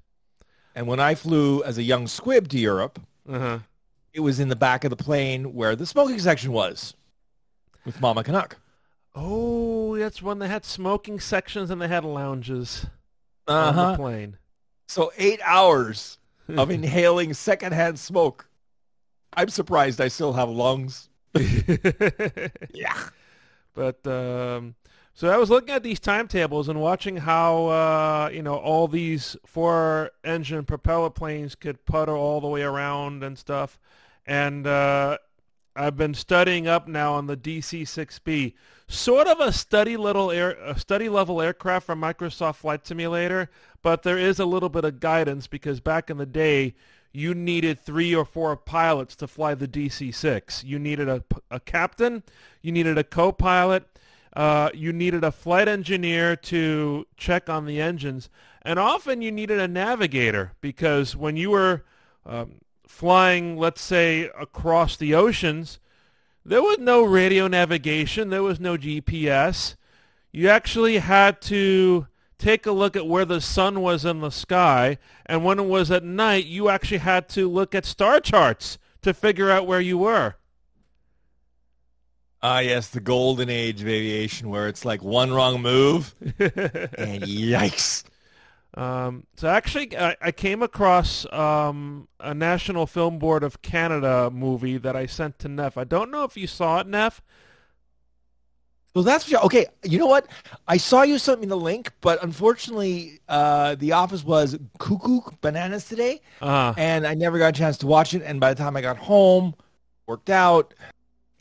And 0.74 0.86
when 0.88 0.98
I 0.98 1.14
flew 1.14 1.62
as 1.62 1.78
a 1.78 1.82
young 1.84 2.08
squib 2.08 2.48
to 2.48 2.58
Europe, 2.58 3.00
Uh-huh. 3.28 3.60
It 4.14 4.20
was 4.20 4.40
in 4.40 4.48
the 4.48 4.56
back 4.56 4.84
of 4.84 4.90
the 4.90 4.96
plane 4.96 5.52
where 5.54 5.76
the 5.76 5.84
smoking 5.86 6.18
section 6.18 6.52
was 6.52 6.94
with 7.84 8.00
Mama 8.00 8.24
Canuck. 8.24 8.56
Oh, 9.14 9.96
that's 9.98 10.22
when 10.22 10.38
they 10.38 10.48
had 10.48 10.64
smoking 10.64 11.20
sections 11.20 11.70
and 11.70 11.80
they 11.82 11.88
had 11.88 12.04
lounges 12.04 12.86
on 13.46 13.74
the 13.76 13.82
Uh-huh. 13.82 13.96
plane. 13.96 14.38
So 14.88 15.12
eight 15.18 15.40
hours 15.44 16.18
of 16.48 16.70
inhaling 16.70 17.34
secondhand 17.34 17.98
smoke. 17.98 18.48
I'm 19.36 19.48
surprised 19.48 20.00
I 20.00 20.08
still 20.08 20.32
have 20.34 20.48
lungs. 20.48 21.08
Yeah. 22.72 23.08
But 23.74 24.06
um, 24.06 24.76
so 25.14 25.28
I 25.30 25.36
was 25.36 25.50
looking 25.50 25.74
at 25.74 25.82
these 25.82 25.98
timetables 26.00 26.68
and 26.68 26.80
watching 26.80 27.16
how 27.18 27.66
uh, 27.66 28.30
you 28.32 28.42
know 28.42 28.54
all 28.56 28.86
these 28.88 29.36
four-engine 29.44 30.64
propeller 30.64 31.10
planes 31.10 31.54
could 31.54 31.84
putter 31.84 32.16
all 32.16 32.40
the 32.40 32.46
way 32.48 32.62
around 32.62 33.24
and 33.24 33.36
stuff, 33.38 33.78
and 34.26 34.66
uh, 34.66 35.18
I've 35.76 35.96
been 35.96 36.14
studying 36.14 36.68
up 36.68 36.86
now 36.86 37.14
on 37.14 37.26
the 37.26 37.36
DC-6B, 37.36 38.54
sort 38.86 39.26
of 39.26 39.40
a 39.40 39.52
study 39.52 39.96
little 39.96 40.30
air, 40.30 40.50
a 40.64 40.78
study 40.78 41.08
level 41.08 41.42
aircraft 41.42 41.86
from 41.86 42.00
Microsoft 42.00 42.56
Flight 42.56 42.86
Simulator, 42.86 43.50
but 43.82 44.02
there 44.02 44.18
is 44.18 44.38
a 44.38 44.46
little 44.46 44.68
bit 44.68 44.84
of 44.84 45.00
guidance 45.00 45.46
because 45.46 45.80
back 45.80 46.10
in 46.10 46.16
the 46.16 46.26
day 46.26 46.74
you 47.12 47.34
needed 47.34 47.78
three 47.78 48.14
or 48.14 48.24
four 48.24 48.56
pilots 48.56 49.16
to 49.16 49.26
fly 49.26 49.54
the 49.54 49.68
DC-6. 49.68 50.64
You 50.64 50.78
needed 50.78 51.08
a, 51.08 51.24
a 51.50 51.60
captain, 51.60 52.22
you 52.60 52.72
needed 52.72 52.98
a 52.98 53.04
co-pilot, 53.04 53.84
uh, 54.34 54.70
you 54.74 54.92
needed 54.92 55.22
a 55.22 55.32
flight 55.32 55.68
engineer 55.68 56.34
to 56.34 57.06
check 57.16 57.48
on 57.48 57.66
the 57.66 57.80
engines, 57.80 58.28
and 58.62 58.78
often 58.78 59.22
you 59.22 59.30
needed 59.30 59.60
a 59.60 59.68
navigator 59.68 60.52
because 60.60 61.14
when 61.14 61.36
you 61.36 61.50
were 61.50 61.84
um, 62.26 62.60
flying, 62.86 63.56
let's 63.56 63.80
say, 63.80 64.30
across 64.38 64.96
the 64.96 65.14
oceans, 65.14 65.78
there 66.44 66.62
was 66.62 66.78
no 66.78 67.02
radio 67.02 67.48
navigation, 67.48 68.30
there 68.30 68.42
was 68.42 68.60
no 68.60 68.76
GPS. 68.76 69.76
You 70.32 70.48
actually 70.48 70.98
had 70.98 71.40
to 71.42 72.06
take 72.38 72.66
a 72.66 72.72
look 72.72 72.96
at 72.96 73.06
where 73.06 73.24
the 73.24 73.40
sun 73.40 73.80
was 73.80 74.04
in 74.04 74.20
the 74.20 74.30
sky, 74.30 74.98
and 75.24 75.44
when 75.44 75.58
it 75.58 75.66
was 75.66 75.90
at 75.90 76.04
night, 76.04 76.46
you 76.46 76.68
actually 76.68 76.98
had 76.98 77.28
to 77.30 77.50
look 77.50 77.74
at 77.74 77.86
star 77.86 78.20
charts 78.20 78.78
to 79.02 79.14
figure 79.14 79.50
out 79.50 79.66
where 79.66 79.80
you 79.80 79.98
were. 79.98 80.34
Ah, 82.42 82.58
yes, 82.58 82.88
the 82.88 83.00
golden 83.00 83.48
age 83.48 83.80
of 83.80 83.88
aviation 83.88 84.50
where 84.50 84.68
it's 84.68 84.84
like 84.84 85.02
one 85.02 85.32
wrong 85.32 85.62
move 85.62 86.14
and 86.38 87.22
yikes. 87.22 88.04
Um, 88.76 89.26
so 89.36 89.48
actually, 89.48 89.96
I, 89.96 90.16
I 90.20 90.32
came 90.32 90.62
across 90.62 91.30
um, 91.32 92.08
a 92.18 92.34
National 92.34 92.86
Film 92.86 93.18
Board 93.18 93.44
of 93.44 93.62
Canada 93.62 94.30
movie 94.32 94.78
that 94.78 94.96
I 94.96 95.06
sent 95.06 95.38
to 95.40 95.48
Neff. 95.48 95.78
I 95.78 95.84
don't 95.84 96.10
know 96.10 96.24
if 96.24 96.36
you 96.36 96.46
saw 96.46 96.80
it, 96.80 96.86
Neff. 96.88 97.22
So 98.94 99.02
that's 99.02 99.32
okay. 99.32 99.66
You 99.82 99.98
know 99.98 100.06
what? 100.06 100.28
I 100.68 100.76
saw 100.76 101.02
you 101.02 101.18
sent 101.18 101.40
me 101.40 101.46
the 101.46 101.56
link, 101.56 101.90
but 102.00 102.22
unfortunately, 102.22 103.20
uh, 103.28 103.74
the 103.74 103.90
office 103.92 104.22
was 104.24 104.56
cuckoo 104.78 105.20
bananas 105.40 105.88
today, 105.88 106.20
Uh, 106.40 106.74
and 106.76 107.04
I 107.04 107.14
never 107.14 107.38
got 107.38 107.48
a 107.48 107.58
chance 107.58 107.76
to 107.78 107.88
watch 107.88 108.14
it. 108.14 108.22
And 108.22 108.38
by 108.38 108.54
the 108.54 108.62
time 108.62 108.76
I 108.76 108.82
got 108.82 108.96
home, 108.96 109.54
worked 110.06 110.30
out, 110.30 110.74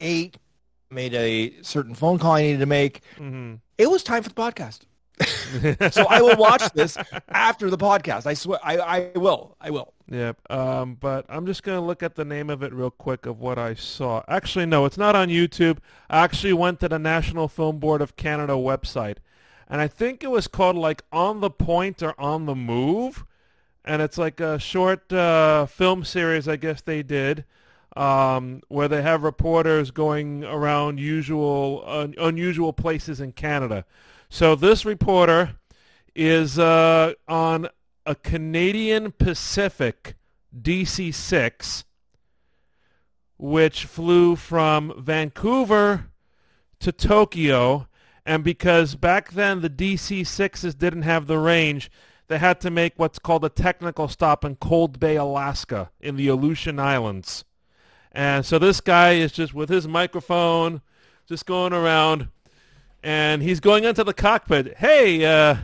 ate, 0.02 0.38
made 0.90 1.14
a 1.14 1.54
certain 1.62 1.94
phone 1.94 2.18
call 2.18 2.32
I 2.34 2.42
needed 2.42 2.60
to 2.60 2.66
make, 2.66 3.02
mhm. 3.18 3.60
it 3.78 3.90
was 3.90 4.02
time 4.02 4.24
for 4.24 4.30
the 4.30 4.36
podcast. 4.36 4.82
So 5.92 6.06
I 6.10 6.22
will 6.22 6.38
watch 6.38 6.72
this 6.74 6.98
after 7.30 7.70
the 7.70 7.78
podcast. 7.78 8.26
I 8.26 8.34
swear, 8.34 8.60
I, 8.64 8.78
I 8.78 9.12
will. 9.16 9.56
I 9.62 9.70
will. 9.70 9.94
Yep. 10.10 10.52
Um, 10.52 10.96
but 11.00 11.26
I'm 11.30 11.46
just 11.46 11.64
going 11.64 11.78
to 11.78 11.86
look 11.86 12.04
at 12.04 12.16
the 12.16 12.26
name 12.26 12.50
of 12.50 12.64
it 12.64 12.74
real 12.74 12.92
quick 12.92 13.26
of 13.26 13.40
what 13.40 13.58
I 13.58 13.74
saw. 13.74 14.24
Actually, 14.28 14.66
no, 14.66 14.86
it's 14.86 14.98
not 14.98 15.16
on 15.16 15.30
YouTube. 15.30 15.78
I 16.10 16.24
actually 16.24 16.54
went 16.54 16.80
to 16.82 16.90
the 16.90 17.00
National 17.00 17.48
Film 17.48 17.80
Board 17.80 18.02
of 18.02 18.16
Canada 18.16 18.54
website, 18.54 19.18
and 19.70 19.82
I 19.82 19.88
think 19.88 20.24
it 20.24 20.32
was 20.32 20.48
called 20.48 20.76
like 20.76 21.04
On 21.12 21.40
the 21.40 21.50
Point 21.52 22.02
or 22.02 22.20
On 22.20 22.46
the 22.46 22.56
Move, 22.56 23.26
and 23.86 24.02
it's 24.02 24.18
like 24.18 24.40
a 24.40 24.60
short 24.60 25.12
uh, 25.14 25.66
film 25.66 26.04
series 26.04 26.48
I 26.48 26.56
guess 26.56 26.82
they 26.82 27.04
did. 27.04 27.46
Um, 27.96 28.64
where 28.70 28.88
they 28.88 29.04
have 29.04 29.22
reporters 29.22 29.92
going 29.92 30.44
around 30.44 31.00
usual 31.00 31.84
un- 31.86 32.16
unusual 32.18 32.74
places 32.74 33.22
in 33.22 33.34
Canada. 33.34 33.86
So 34.34 34.56
this 34.56 34.84
reporter 34.84 35.58
is 36.16 36.58
uh, 36.58 37.14
on 37.28 37.70
a 38.04 38.16
Canadian 38.16 39.12
Pacific 39.12 40.16
DC-6, 40.60 41.84
which 43.38 43.86
flew 43.86 44.36
from 44.36 44.92
Vancouver 44.98 46.08
to 46.80 46.92
Tokyo. 46.92 47.88
And 48.26 48.44
because 48.44 48.96
back 48.96 49.34
then 49.34 49.62
the 49.62 49.70
DC-6s 49.70 50.80
didn't 50.80 51.04
have 51.04 51.28
the 51.28 51.38
range, 51.38 51.92
they 52.28 52.40
had 52.40 52.60
to 52.62 52.72
make 52.72 52.94
what's 52.96 53.20
called 53.20 53.46
a 53.46 53.50
technical 53.50 54.08
stop 54.08 54.44
in 54.44 54.56
Cold 54.56 55.00
Bay, 55.00 55.16
Alaska, 55.16 55.92
in 56.02 56.16
the 56.16 56.28
Aleutian 56.28 56.80
Islands. 56.80 57.46
And 58.12 58.48
so 58.48 58.58
this 58.58 58.82
guy 58.82 59.12
is 59.12 59.32
just 59.32 59.54
with 59.54 59.70
his 59.70 59.88
microphone, 59.88 60.82
just 61.28 61.46
going 61.46 61.72
around, 61.72 62.30
and 63.04 63.44
he's 63.44 63.60
going 63.60 63.84
into 63.84 64.04
the 64.04 64.14
cockpit. 64.14 64.78
Hey, 64.78 65.24
uh, 65.26 65.58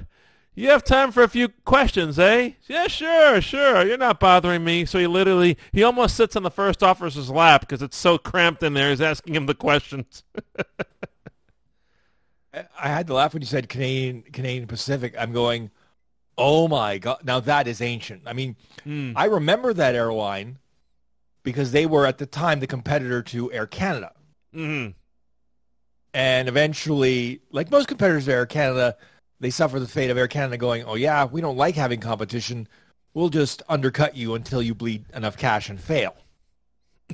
you 0.55 0.69
have 0.69 0.83
time 0.83 1.11
for 1.11 1.23
a 1.23 1.29
few 1.29 1.47
questions, 1.65 2.19
eh? 2.19 2.51
Yeah, 2.67 2.87
sure, 2.87 3.39
sure. 3.41 3.85
You're 3.85 3.97
not 3.97 4.19
bothering 4.19 4.63
me. 4.65 4.83
So 4.85 4.99
he 4.99 5.07
literally, 5.07 5.57
he 5.71 5.83
almost 5.83 6.15
sits 6.17 6.35
on 6.35 6.43
the 6.43 6.51
first 6.51 6.83
officer's 6.83 7.29
lap 7.29 7.61
because 7.61 7.81
it's 7.81 7.95
so 7.97 8.17
cramped 8.17 8.61
in 8.61 8.73
there. 8.73 8.89
He's 8.89 8.99
asking 9.01 9.35
him 9.35 9.45
the 9.45 9.55
questions. 9.55 10.23
I 12.53 12.87
had 12.89 13.07
to 13.07 13.13
laugh 13.13 13.33
when 13.33 13.41
you 13.41 13.47
said 13.47 13.69
Canadian 13.69 14.23
Canadian 14.23 14.67
Pacific. 14.67 15.13
I'm 15.17 15.31
going, 15.31 15.69
oh 16.37 16.67
my 16.67 16.97
god! 16.97 17.19
Now 17.23 17.39
that 17.41 17.67
is 17.67 17.79
ancient. 17.79 18.23
I 18.25 18.33
mean, 18.33 18.55
Hmm. 18.83 19.11
I 19.15 19.25
remember 19.25 19.71
that 19.73 19.93
airline 19.95 20.57
because 21.43 21.71
they 21.71 21.85
were 21.85 22.05
at 22.07 22.17
the 22.17 22.25
time 22.25 22.59
the 22.59 22.67
competitor 22.67 23.21
to 23.21 23.51
Air 23.53 23.67
Canada, 23.67 24.13
Mhm. 24.53 24.95
And 26.13 26.47
eventually, 26.47 27.41
like 27.51 27.71
most 27.71 27.87
competitors 27.87 28.25
to 28.25 28.33
Air 28.33 28.45
Canada, 28.45 28.97
they 29.39 29.49
suffer 29.49 29.79
the 29.79 29.87
fate 29.87 30.09
of 30.09 30.17
Air 30.17 30.27
Canada 30.27 30.57
going, 30.57 30.83
oh 30.83 30.95
yeah, 30.95 31.25
we 31.25 31.41
don't 31.41 31.57
like 31.57 31.75
having 31.75 31.99
competition. 31.99 32.67
We'll 33.13 33.29
just 33.29 33.63
undercut 33.69 34.15
you 34.15 34.35
until 34.35 34.61
you 34.61 34.75
bleed 34.75 35.05
enough 35.13 35.37
cash 35.37 35.69
and 35.69 35.79
fail. 35.79 36.15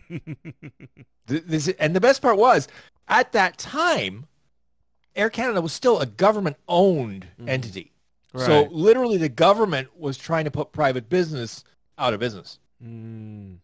This, 1.28 1.68
and 1.80 1.96
the 1.96 2.00
best 2.00 2.22
part 2.22 2.38
was, 2.38 2.68
at 3.08 3.32
that 3.32 3.58
time, 3.58 4.28
Air 5.16 5.32
Canada 5.32 5.60
was 5.60 5.74
still 5.74 6.00
a 6.00 6.06
government-owned 6.06 7.26
entity. 7.48 7.94
Right. 8.32 8.46
So 8.46 8.68
literally, 8.70 9.18
the 9.18 9.30
government 9.30 9.98
was 9.98 10.18
trying 10.18 10.46
to 10.46 10.52
put 10.52 10.72
private 10.72 11.10
business 11.10 11.64
out 11.98 12.14
of 12.14 12.20
business. 12.20 12.60
Mm. 12.84 13.58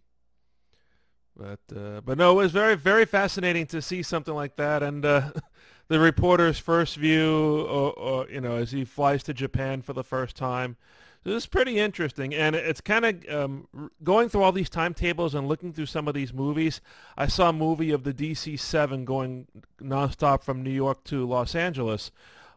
But 1.36 1.60
uh, 1.76 2.02
but 2.02 2.18
no, 2.18 2.32
it 2.32 2.44
was 2.44 2.52
very 2.52 2.76
very 2.76 3.06
fascinating 3.06 3.66
to 3.68 3.82
see 3.82 4.04
something 4.04 4.34
like 4.34 4.58
that, 4.58 4.84
and 4.84 5.06
uh, 5.06 5.32
the 5.88 6.00
reporter's 6.00 6.60
first 6.60 6.98
view, 6.98 7.62
or, 7.62 7.94
or 7.94 8.30
you 8.30 8.42
know, 8.42 8.56
as 8.56 8.72
he 8.72 8.86
flies 8.86 9.24
to 9.24 9.34
Japan 9.34 9.82
for 9.82 9.94
the 9.94 10.04
first 10.04 10.36
time. 10.36 10.78
This 11.24 11.36
is 11.36 11.46
pretty 11.46 11.78
interesting, 11.78 12.34
and 12.34 12.56
it's 12.56 12.82
kind 12.82 13.06
of 13.06 13.30
um, 13.30 13.68
going 14.04 14.28
through 14.28 14.42
all 14.42 14.52
these 14.52 14.72
timetables 14.72 15.36
and 15.36 15.48
looking 15.48 15.72
through 15.72 15.86
some 15.86 16.08
of 16.08 16.16
these 16.16 16.34
movies. 16.34 16.82
I 17.16 17.28
saw 17.28 17.50
a 17.50 17.54
movie 17.54 17.92
of 17.92 18.04
the 18.04 18.12
DC-7 18.12 19.06
going 19.06 19.46
nonstop 19.80 20.42
from 20.42 20.64
New 20.64 20.72
York 20.72 21.04
to 21.06 21.28
Los 21.28 21.54
Angeles. 21.54 22.12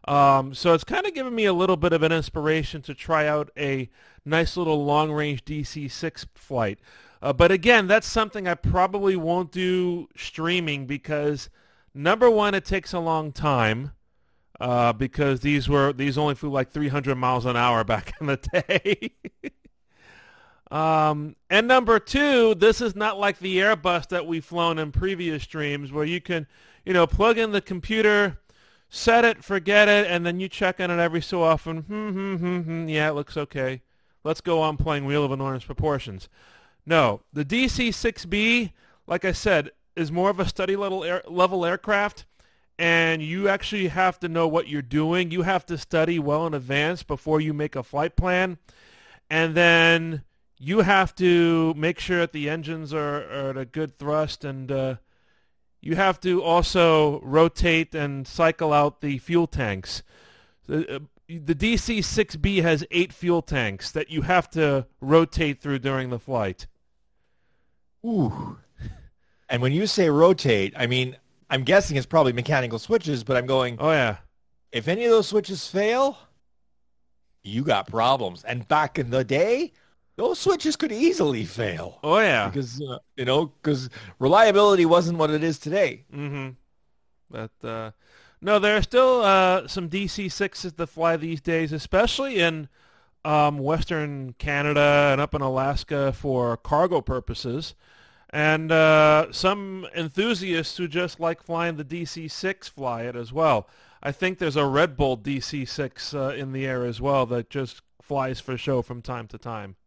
Um, 0.07 0.55
so 0.55 0.73
it's 0.73 0.83
kind 0.83 1.05
of 1.05 1.13
given 1.13 1.35
me 1.35 1.45
a 1.45 1.53
little 1.53 1.77
bit 1.77 1.93
of 1.93 2.01
an 2.01 2.11
inspiration 2.11 2.81
to 2.83 2.95
try 2.95 3.27
out 3.27 3.51
a 3.55 3.87
nice 4.23 4.57
little 4.57 4.83
long-range 4.83 5.45
DC-6 5.45 6.25
flight. 6.33 6.79
Uh, 7.25 7.33
but 7.33 7.51
again, 7.51 7.87
that's 7.87 8.05
something 8.05 8.47
I 8.47 8.53
probably 8.53 9.15
won't 9.15 9.51
do 9.51 10.07
streaming 10.15 10.85
because 10.85 11.49
number 11.91 12.29
one, 12.29 12.53
it 12.53 12.65
takes 12.65 12.93
a 12.93 12.99
long 12.99 13.31
time 13.31 13.93
uh, 14.59 14.93
because 14.93 15.39
these 15.39 15.67
were 15.67 15.91
these 15.91 16.19
only 16.19 16.35
flew 16.35 16.51
like 16.51 16.69
300 16.69 17.15
miles 17.15 17.47
an 17.47 17.57
hour 17.57 17.83
back 17.83 18.13
in 18.21 18.27
the 18.27 18.37
day. 18.37 19.09
um, 20.69 21.35
and 21.49 21.67
number 21.67 21.97
two, 21.97 22.53
this 22.53 22.79
is 22.79 22.95
not 22.95 23.17
like 23.17 23.39
the 23.39 23.57
Airbus 23.57 24.07
that 24.09 24.27
we've 24.27 24.45
flown 24.45 24.77
in 24.77 24.91
previous 24.91 25.41
streams 25.41 25.91
where 25.91 26.05
you 26.05 26.21
can, 26.21 26.45
you 26.85 26.93
know, 26.93 27.07
plug 27.07 27.39
in 27.39 27.53
the 27.53 27.61
computer, 27.61 28.37
set 28.87 29.25
it, 29.25 29.43
forget 29.43 29.89
it, 29.89 30.05
and 30.05 30.27
then 30.27 30.39
you 30.39 30.47
check 30.47 30.79
on 30.79 30.91
it 30.91 30.99
every 30.99 31.23
so 31.23 31.41
often. 31.41 31.81
Hmm, 31.81 32.09
hmm, 32.11 32.35
hmm, 32.35 32.59
hmm. 32.59 32.87
Yeah, 32.87 33.09
it 33.09 33.13
looks 33.13 33.35
okay. 33.35 33.81
Let's 34.23 34.41
go 34.41 34.61
on 34.61 34.77
playing 34.77 35.05
Wheel 35.05 35.23
of 35.23 35.31
Enormous 35.31 35.63
Proportions. 35.63 36.29
No, 36.85 37.21
the 37.33 37.45
DC-6B, 37.45 38.71
like 39.07 39.25
I 39.25 39.31
said, 39.31 39.71
is 39.95 40.11
more 40.11 40.29
of 40.29 40.39
a 40.39 40.47
study 40.47 40.75
level 40.75 41.03
air, 41.03 41.23
level 41.27 41.65
aircraft 41.65 42.25
and 42.77 43.21
you 43.21 43.47
actually 43.47 43.87
have 43.87 44.19
to 44.19 44.27
know 44.27 44.47
what 44.47 44.67
you're 44.67 44.81
doing. 44.81 45.31
You 45.31 45.43
have 45.43 45.65
to 45.67 45.77
study 45.77 46.19
well 46.19 46.45
in 46.45 46.53
advance 46.53 47.03
before 47.03 47.39
you 47.39 47.53
make 47.53 47.75
a 47.75 47.83
flight 47.83 48.15
plan. 48.15 48.57
And 49.29 49.55
then 49.55 50.23
you 50.59 50.79
have 50.79 51.15
to 51.15 51.73
make 51.75 51.99
sure 51.99 52.19
that 52.19 52.33
the 52.33 52.49
engines 52.49 52.93
are, 52.93 53.23
are 53.23 53.49
at 53.51 53.57
a 53.57 53.65
good 53.65 53.97
thrust 53.97 54.43
and 54.43 54.71
uh, 54.71 54.95
you 55.81 55.95
have 55.95 56.19
to 56.21 56.43
also 56.43 57.21
rotate 57.21 57.95
and 57.95 58.27
cycle 58.27 58.73
out 58.73 59.01
the 59.01 59.19
fuel 59.19 59.47
tanks. 59.47 60.03
The, 60.67 60.95
uh, 60.95 60.99
the 61.27 61.55
DC-6B 61.55 62.61
has 62.61 62.85
eight 62.91 63.13
fuel 63.13 63.41
tanks 63.41 63.91
that 63.91 64.09
you 64.09 64.23
have 64.23 64.49
to 64.51 64.85
rotate 64.99 65.59
through 65.59 65.79
during 65.79 66.09
the 66.09 66.19
flight. 66.19 66.67
Ooh. 68.05 68.57
And 69.49 69.61
when 69.61 69.71
you 69.71 69.87
say 69.87 70.09
rotate, 70.09 70.73
I 70.75 70.87
mean, 70.87 71.17
I'm 71.49 71.63
guessing 71.63 71.97
it's 71.97 72.05
probably 72.05 72.33
mechanical 72.33 72.79
switches, 72.79 73.23
but 73.23 73.37
I'm 73.37 73.45
going, 73.45 73.77
Oh 73.79 73.91
yeah. 73.91 74.17
if 74.71 74.87
any 74.87 75.05
of 75.05 75.11
those 75.11 75.27
switches 75.27 75.67
fail, 75.67 76.17
you 77.43 77.63
got 77.63 77.87
problems. 77.87 78.43
And 78.43 78.67
back 78.67 78.97
in 78.97 79.09
the 79.11 79.23
day, 79.23 79.71
those 80.17 80.39
switches 80.39 80.75
could 80.75 80.91
easily 80.91 81.45
fail 81.45 81.99
Oh 82.03 82.19
yeah. 82.19 82.47
because 82.49 82.81
uh, 82.81 82.97
you 83.15 83.25
know 83.25 83.47
because 83.47 83.89
reliability 84.19 84.85
wasn't 84.85 85.17
what 85.17 85.29
it 85.29 85.43
is 85.43 85.59
today. 85.59 86.05
Mm-hmm. 86.13 86.49
But 87.29 87.51
uh, 87.67 87.91
no, 88.41 88.59
there 88.59 88.77
are 88.77 88.81
still 88.81 89.21
uh, 89.21 89.67
some 89.67 89.89
DC 89.89 90.31
sixes 90.31 90.73
that 90.73 90.87
fly 90.87 91.17
these 91.17 91.41
days, 91.41 91.71
especially 91.71 92.39
in 92.39 92.69
um, 93.23 93.57
Western 93.59 94.33
Canada 94.37 95.09
and 95.11 95.19
up 95.19 95.33
in 95.35 95.41
Alaska 95.41 96.13
for 96.13 96.55
cargo 96.57 97.01
purposes. 97.01 97.75
And 98.35 98.69
uh, 98.69 99.31
some 99.31 99.87
enthusiasts 99.95 100.75
who 100.75 100.89
just 100.89 101.21
like 101.21 101.41
flying 101.41 101.77
the 101.77 101.85
DC-6 101.85 102.69
fly 102.69 103.03
it 103.03 103.15
as 103.15 103.31
well. 103.31 103.69
I 104.03 104.11
think 104.11 104.39
there's 104.39 104.57
a 104.57 104.65
Red 104.65 104.97
Bull 104.97 105.17
DC-6 105.17 106.13
uh, 106.13 106.35
in 106.35 106.51
the 106.51 106.65
air 106.65 106.83
as 106.83 106.99
well 106.99 107.25
that 107.27 107.49
just 107.49 107.81
flies 108.01 108.41
for 108.41 108.57
show 108.57 108.81
from 108.81 109.01
time 109.01 109.27
to 109.27 109.37
time. 109.37 109.77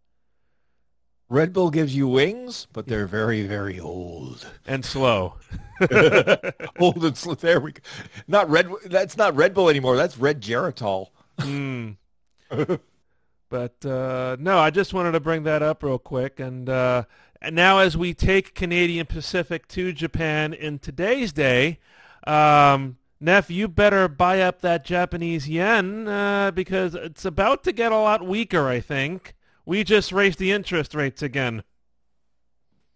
Red 1.29 1.53
Bull 1.53 1.69
gives 1.71 1.95
you 1.95 2.09
wings, 2.09 2.67
but 2.73 2.87
they're 2.87 3.07
very, 3.07 3.47
very 3.47 3.79
old. 3.79 4.47
And 4.67 4.83
slow. 4.83 5.35
old 6.81 7.05
and 7.05 7.19
slow. 7.19 7.35
There 7.35 7.61
we 7.61 7.73
go. 7.73 7.83
Not 8.29 8.49
Red. 8.49 8.71
That's 8.87 9.19
not 9.19 9.37
Red 9.37 9.53
Bull 9.53 9.69
anymore. 9.69 9.95
That's 9.99 10.17
Red 10.17 10.41
Geritol. 10.41 11.09
Mm. 11.37 11.97
but 13.51 13.85
uh, 13.85 14.39
no, 14.41 14.59
I 14.59 14.71
just 14.71 14.95
wanted 14.95 15.13
to 15.13 15.21
bring 15.21 15.43
that 15.43 15.63
up 15.63 15.83
real 15.83 15.99
quick. 15.99 16.41
And 16.41 16.71
uh, 16.71 17.05
and 17.41 17.55
now, 17.55 17.79
as 17.79 17.97
we 17.97 18.15
take 18.15 18.55
Canadian 18.55 19.07
Pacific 19.07 19.69
to 19.69 19.93
Japan 19.93 20.53
in 20.53 20.79
today's 20.79 21.33
day, 21.33 21.79
um, 22.27 22.97
Neff, 23.21 23.51
you 23.51 23.67
better 23.67 24.07
buy 24.07 24.41
up 24.41 24.61
that 24.61 24.85
Japanese 24.85 25.49
yen 25.49 26.07
uh, 26.07 26.51
because 26.53 26.95
it's 26.95 27.25
about 27.25 27.65
to 27.65 27.73
get 27.73 27.91
a 27.91 27.97
lot 27.97 28.27
weaker, 28.27 28.69
I 28.69 28.81
think. 28.81 29.35
We 29.65 29.83
just 29.83 30.13
raised 30.13 30.39
the 30.39 30.53
interest 30.53 30.95
rates 30.95 31.23
again. 31.23 31.65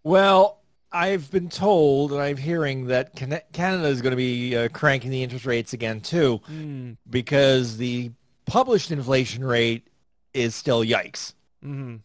Well, 0.03 0.61
I've 0.91 1.29
been 1.29 1.49
told, 1.49 2.11
and 2.11 2.21
I'm 2.21 2.37
hearing 2.37 2.87
that 2.87 3.15
Canada 3.15 3.87
is 3.87 4.01
going 4.01 4.11
to 4.11 4.17
be 4.17 4.55
uh, 4.55 4.69
cranking 4.69 5.11
the 5.11 5.23
interest 5.23 5.45
rates 5.45 5.73
again 5.73 6.01
too, 6.01 6.39
mm. 6.49 6.97
because 7.09 7.77
the 7.77 8.11
published 8.45 8.91
inflation 8.91 9.43
rate 9.43 9.87
is 10.33 10.55
still 10.55 10.83
yikes. 10.83 11.33
Mm-hmm. 11.63 11.97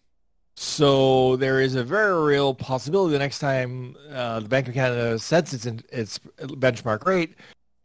So 0.61 1.37
there 1.37 1.61
is 1.61 1.77
a 1.77 1.85
very 1.85 2.21
real 2.21 2.53
possibility 2.53 3.13
the 3.13 3.21
next 3.21 3.39
time 3.39 3.95
uh, 4.11 4.41
the 4.41 4.49
Bank 4.49 4.67
of 4.67 4.75
Canada 4.75 5.17
sets 5.21 5.53
its 5.53 5.67
its 5.67 6.19
benchmark 6.37 7.07
rate, 7.07 7.37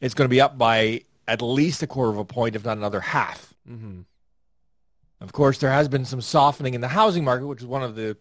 it's 0.01 0.15
going 0.15 0.25
to 0.25 0.29
be 0.29 0.41
up 0.41 0.57
by 0.57 1.03
at 1.27 1.43
least 1.43 1.83
a 1.83 1.88
quarter 1.88 2.09
of 2.09 2.17
a 2.17 2.25
point, 2.25 2.55
if 2.55 2.65
not 2.65 2.77
another 2.79 2.99
half. 2.99 3.53
Mm-hmm. 3.69 4.01
Of 5.21 5.33
course, 5.33 5.59
there 5.59 5.69
has 5.69 5.88
been 5.88 6.03
some 6.03 6.19
softening 6.19 6.73
in 6.73 6.81
the 6.81 6.88
housing 6.88 7.23
market, 7.23 7.45
which 7.45 7.62
is 7.62 7.67
one 7.67 7.83
of 7.83 7.95
the 7.95 8.17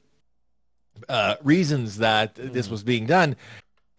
uh, 1.08 1.36
reasons 1.42 1.96
that 1.96 2.34
mm-hmm. 2.34 2.52
this 2.52 2.68
was 2.68 2.82
being 2.82 3.06
done. 3.06 3.36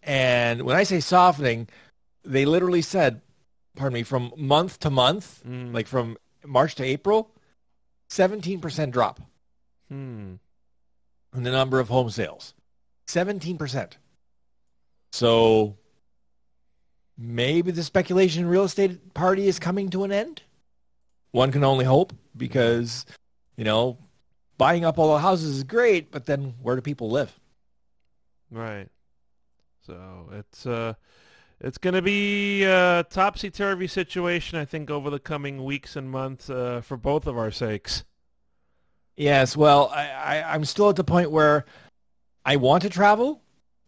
And 0.04 0.62
when 0.62 0.76
I 0.76 0.84
say 0.84 1.00
softening, 1.00 1.66
they 2.24 2.44
literally 2.44 2.82
said, 2.82 3.22
pardon 3.74 3.94
me, 3.94 4.04
from 4.04 4.32
month 4.36 4.78
to 4.80 4.90
month, 4.90 5.42
mm. 5.44 5.74
like 5.74 5.88
from 5.88 6.16
March 6.46 6.76
to 6.76 6.84
April, 6.84 7.28
17% 8.08 8.92
drop. 8.92 9.20
Hmm 9.88 10.34
in 11.34 11.42
the 11.42 11.50
number 11.50 11.80
of 11.80 11.88
home 11.88 12.10
sales. 12.10 12.54
17%. 13.08 13.92
So 15.12 15.76
maybe 17.18 17.70
the 17.70 17.82
speculation 17.82 18.46
real 18.46 18.64
estate 18.64 19.14
party 19.14 19.46
is 19.46 19.58
coming 19.58 19.90
to 19.90 20.04
an 20.04 20.12
end. 20.12 20.42
One 21.32 21.52
can 21.52 21.64
only 21.64 21.84
hope 21.84 22.12
because, 22.36 23.04
you 23.56 23.64
know, 23.64 23.98
buying 24.56 24.84
up 24.84 24.98
all 24.98 25.14
the 25.14 25.20
houses 25.20 25.56
is 25.56 25.64
great, 25.64 26.10
but 26.10 26.26
then 26.26 26.54
where 26.62 26.76
do 26.76 26.82
people 26.82 27.10
live? 27.10 27.38
Right. 28.50 28.88
So 29.86 30.30
it's 30.32 30.64
uh 30.66 30.94
it's 31.60 31.78
going 31.78 31.94
to 31.94 32.02
be 32.02 32.64
a 32.64 33.06
topsy-turvy 33.08 33.86
situation, 33.86 34.58
I 34.58 34.64
think, 34.64 34.90
over 34.90 35.08
the 35.08 35.18
coming 35.20 35.64
weeks 35.64 35.96
and 35.96 36.10
months 36.10 36.50
uh, 36.50 36.82
for 36.84 36.96
both 36.96 37.26
of 37.26 37.38
our 37.38 37.50
sakes. 37.50 38.04
Yes, 39.16 39.56
well, 39.56 39.90
I, 39.94 40.08
I, 40.08 40.54
I'm 40.54 40.64
still 40.64 40.90
at 40.90 40.96
the 40.96 41.04
point 41.04 41.30
where 41.30 41.64
I 42.44 42.56
want 42.56 42.82
to 42.82 42.90
travel. 42.90 43.40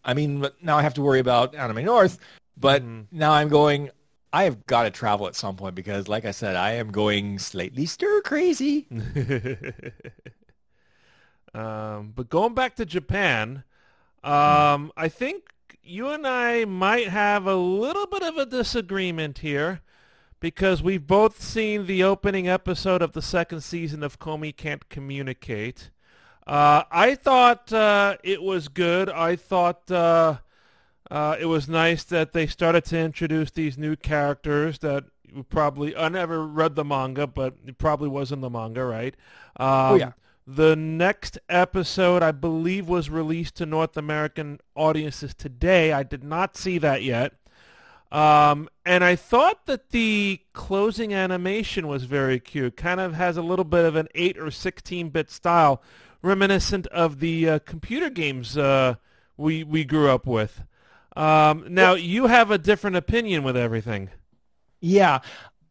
I 0.04 0.14
mean, 0.14 0.46
now 0.62 0.78
I 0.78 0.82
have 0.82 0.94
to 0.94 1.02
worry 1.02 1.18
about 1.18 1.54
Anime 1.54 1.84
North, 1.84 2.18
but 2.56 2.82
mm-hmm. 2.82 3.02
now 3.10 3.32
I'm 3.32 3.48
going. 3.48 3.90
I 4.32 4.44
have 4.44 4.66
got 4.66 4.84
to 4.84 4.90
travel 4.90 5.26
at 5.26 5.34
some 5.34 5.56
point 5.56 5.74
because, 5.74 6.08
like 6.08 6.24
I 6.24 6.30
said, 6.30 6.56
I 6.56 6.72
am 6.72 6.92
going 6.92 7.38
slightly 7.38 7.86
stir 7.86 8.20
crazy. 8.22 8.86
um, 11.54 12.12
but 12.14 12.28
going 12.28 12.54
back 12.54 12.76
to 12.76 12.84
Japan, 12.84 13.64
um, 14.22 14.92
I 14.96 15.08
think 15.08 15.54
you 15.82 16.08
and 16.08 16.26
I 16.26 16.66
might 16.66 17.08
have 17.08 17.46
a 17.46 17.56
little 17.56 18.06
bit 18.06 18.22
of 18.22 18.36
a 18.36 18.46
disagreement 18.46 19.38
here 19.38 19.80
because 20.40 20.82
we've 20.82 21.06
both 21.06 21.40
seen 21.40 21.86
the 21.86 22.02
opening 22.02 22.48
episode 22.48 23.02
of 23.02 23.12
the 23.12 23.22
second 23.22 23.62
season 23.62 24.02
of 24.02 24.18
Komi 24.18 24.54
Can't 24.54 24.88
Communicate. 24.88 25.90
Uh, 26.46 26.84
I 26.90 27.14
thought 27.14 27.72
uh, 27.72 28.16
it 28.22 28.42
was 28.42 28.68
good. 28.68 29.08
I 29.08 29.36
thought 29.36 29.90
uh, 29.90 30.38
uh 31.10 31.36
it 31.38 31.46
was 31.46 31.68
nice 31.68 32.04
that 32.04 32.32
they 32.32 32.46
started 32.46 32.84
to 32.86 32.98
introduce 32.98 33.50
these 33.50 33.78
new 33.78 33.96
characters 33.96 34.78
that 34.80 35.04
probably 35.48 35.96
I 35.96 36.08
never 36.08 36.46
read 36.46 36.76
the 36.76 36.84
manga, 36.84 37.26
but 37.26 37.54
it 37.66 37.78
probably 37.78 38.08
was 38.08 38.32
in 38.32 38.40
the 38.40 38.50
manga, 38.50 38.84
right? 38.84 39.14
Um, 39.58 39.68
oh 39.68 39.94
yeah. 39.96 40.12
The 40.48 40.76
next 40.76 41.38
episode, 41.48 42.22
I 42.22 42.30
believe, 42.30 42.88
was 42.88 43.10
released 43.10 43.56
to 43.56 43.66
North 43.66 43.96
American 43.96 44.60
audiences 44.76 45.34
today. 45.34 45.92
I 45.92 46.04
did 46.04 46.22
not 46.22 46.56
see 46.56 46.78
that 46.78 47.02
yet. 47.02 47.32
Um, 48.12 48.68
and 48.84 49.02
I 49.02 49.16
thought 49.16 49.66
that 49.66 49.90
the 49.90 50.40
closing 50.52 51.12
animation 51.12 51.88
was 51.88 52.04
very 52.04 52.38
cute. 52.38 52.76
Kind 52.76 53.00
of 53.00 53.14
has 53.14 53.36
a 53.36 53.42
little 53.42 53.64
bit 53.64 53.84
of 53.84 53.96
an 53.96 54.08
8 54.14 54.38
or 54.38 54.46
16-bit 54.46 55.30
style, 55.30 55.82
reminiscent 56.22 56.86
of 56.88 57.18
the 57.20 57.48
uh, 57.48 57.58
computer 57.60 58.08
games 58.10 58.56
uh, 58.56 58.94
we, 59.36 59.64
we 59.64 59.84
grew 59.84 60.08
up 60.08 60.26
with. 60.26 60.62
Um, 61.16 61.66
now, 61.68 61.94
you 61.94 62.26
have 62.26 62.50
a 62.50 62.58
different 62.58 62.96
opinion 62.96 63.42
with 63.42 63.56
everything. 63.56 64.10
Yeah. 64.80 65.20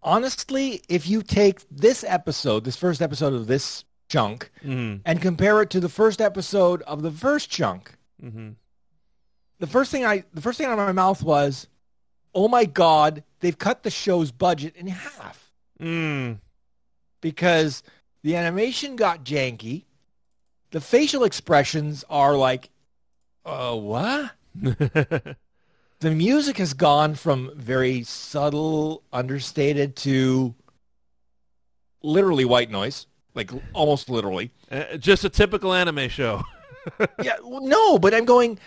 Honestly, 0.03 0.81
if 0.89 1.07
you 1.07 1.21
take 1.23 1.61
this 1.71 2.03
episode, 2.07 2.63
this 2.63 2.75
first 2.75 3.01
episode 3.01 3.33
of 3.33 3.47
this 3.47 3.85
chunk 4.07 4.51
Mm-hmm. 4.63 5.01
and 5.05 5.21
compare 5.21 5.61
it 5.63 5.69
to 5.71 5.79
the 5.79 5.89
first 5.89 6.21
episode 6.21 6.81
of 6.83 7.01
the 7.01 7.11
first 7.11 7.49
chunk, 7.49 7.91
Mm-hmm. 8.23 8.49
the 9.59 9.67
first 9.67 9.91
thing 9.91 10.05
I 10.05 10.23
the 10.33 10.41
first 10.41 10.57
thing 10.57 10.67
out 10.67 10.73
of 10.73 10.77
my 10.85 10.91
mouth 10.91 11.21
was, 11.23 11.67
"Oh 12.35 12.47
my 12.47 12.65
god, 12.65 13.23
they've 13.39 13.57
cut 13.57 13.81
the 13.81 13.89
show's 13.89 14.31
budget 14.31 14.75
in 14.75 14.87
half." 14.87 15.51
Mm. 15.81 16.39
because 17.21 17.81
the 18.21 18.35
animation 18.35 18.95
got 18.95 19.23
janky. 19.25 19.83
The 20.71 20.79
facial 20.79 21.23
expressions 21.23 22.05
are 22.09 22.35
like, 22.37 22.69
uh, 23.45 23.75
what? 23.75 24.31
The 26.01 26.11
music 26.11 26.57
has 26.57 26.73
gone 26.73 27.15
from 27.15 27.51
very 27.55 28.03
subtle, 28.03 29.01
understated 29.13 29.95
to 29.97 30.53
literally 32.03 32.45
white 32.45 32.69
noise, 32.69 33.07
like 33.33 33.49
almost 33.73 34.09
literally. 34.09 34.51
Uh, 34.69 34.97
Just 34.97 35.23
a 35.23 35.29
typical 35.29 35.73
anime 35.73 36.09
show. 36.09 36.43
yeah, 37.23 37.37
well, 37.43 37.61
no, 37.61 37.97
but 37.97 38.13
I'm 38.13 38.25
going, 38.25 38.59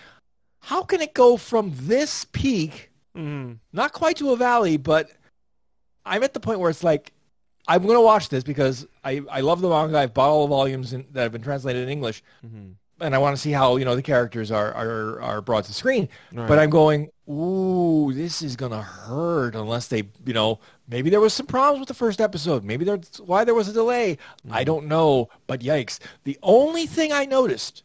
how 0.61 0.83
can 0.83 1.01
it 1.01 1.15
go 1.15 1.37
from 1.37 1.73
this 1.75 2.25
peak, 2.33 2.88
Mm-hmm. 3.19 3.55
not 3.73 3.93
quite 3.93 4.17
to 4.19 4.31
a 4.31 4.37
valley, 4.37 4.77
but 4.77 5.11
I'm 6.07 6.23
at 6.23 6.35
the 6.35 6.41
point 6.41 6.61
where 6.61 6.71
it's 6.71 6.85
like, 6.85 7.13
I'm 7.67 7.83
going 7.83 7.97
to 7.97 8.01
watch 8.01 8.29
this 8.29 8.45
because 8.45 8.87
I, 9.05 9.23
I 9.31 9.41
love 9.41 9.61
the 9.61 9.69
manga. 9.69 9.99
I've 9.99 10.15
bought 10.15 10.31
all 10.31 10.47
the 10.47 10.55
volumes 10.55 10.93
in, 10.93 11.07
that 11.13 11.25
have 11.25 11.33
been 11.33 11.43
translated 11.43 11.83
in 11.83 11.89
English. 11.89 12.23
Mm-hmm. 12.47 12.71
and 13.01 13.15
I 13.15 13.19
want 13.19 13.37
to 13.37 13.41
see 13.41 13.53
how 13.53 13.77
you 13.77 13.85
know 13.85 13.95
the 13.95 14.03
characters 14.03 14.51
are 14.51 14.73
are, 14.73 15.21
are 15.21 15.41
brought 15.43 15.65
to 15.65 15.75
screen. 15.75 16.09
Right. 16.33 16.49
But 16.49 16.59
I'm 16.59 16.71
going, 16.71 17.11
ooh, 17.29 18.13
this 18.13 18.41
is 18.43 18.57
gonna 18.57 18.83
hurt 18.83 19.55
unless 19.55 19.89
they, 19.89 20.05
you 20.25 20.33
know, 20.33 20.61
maybe 20.89 21.11
there 21.11 21.21
was 21.21 21.35
some 21.35 21.47
problems 21.47 21.81
with 21.81 21.89
the 21.89 21.95
first 21.95 22.21
episode. 22.21 22.65
Maybe 22.65 22.85
that's 22.85 23.21
why 23.21 23.45
there 23.45 23.55
was 23.55 23.69
a 23.69 23.73
delay. 23.73 24.19
I 24.51 24.65
don't 24.65 24.87
know, 24.87 25.29
but 25.47 25.61
yikes! 25.61 25.99
The 26.25 26.39
only 26.43 26.87
thing 26.87 27.13
I 27.13 27.27
noticed 27.27 27.83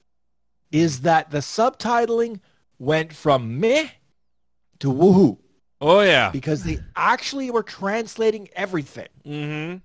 is 0.72 1.02
that 1.02 1.30
the 1.30 1.40
subtitling 1.40 2.40
went 2.80 3.14
from 3.14 3.60
meh 3.60 3.90
to 4.84 4.90
woohoo 4.92 5.38
Oh 5.82 6.02
yeah. 6.02 6.30
because 6.30 6.64
they 6.64 6.78
actually 6.96 7.50
were 7.52 7.64
translating 7.64 8.48
everything, 8.56 9.08
Mm-hmm. 9.26 9.78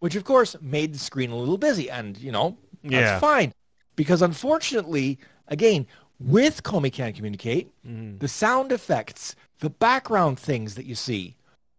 which 0.00 0.14
of 0.16 0.24
course 0.24 0.56
made 0.60 0.90
the 0.94 0.98
screen 0.98 1.30
a 1.30 1.36
little 1.36 1.58
busy, 1.58 1.86
and 1.90 2.16
you 2.18 2.32
know 2.36 2.56
that's 2.82 2.92
Yeah. 3.14 3.18
fine. 3.20 3.52
Because 3.96 4.20
unfortunately, 4.22 5.18
again, 5.48 5.86
with 6.18 6.62
Komi 6.62 6.92
Can't 6.92 7.14
Communicate, 7.16 7.66
Mm-hmm. 7.86 8.18
the 8.18 8.28
sound 8.28 8.72
effects, 8.72 9.34
the 9.60 9.70
background 9.70 10.38
things 10.38 10.74
that 10.76 10.86
you 10.86 10.94
see 10.96 11.36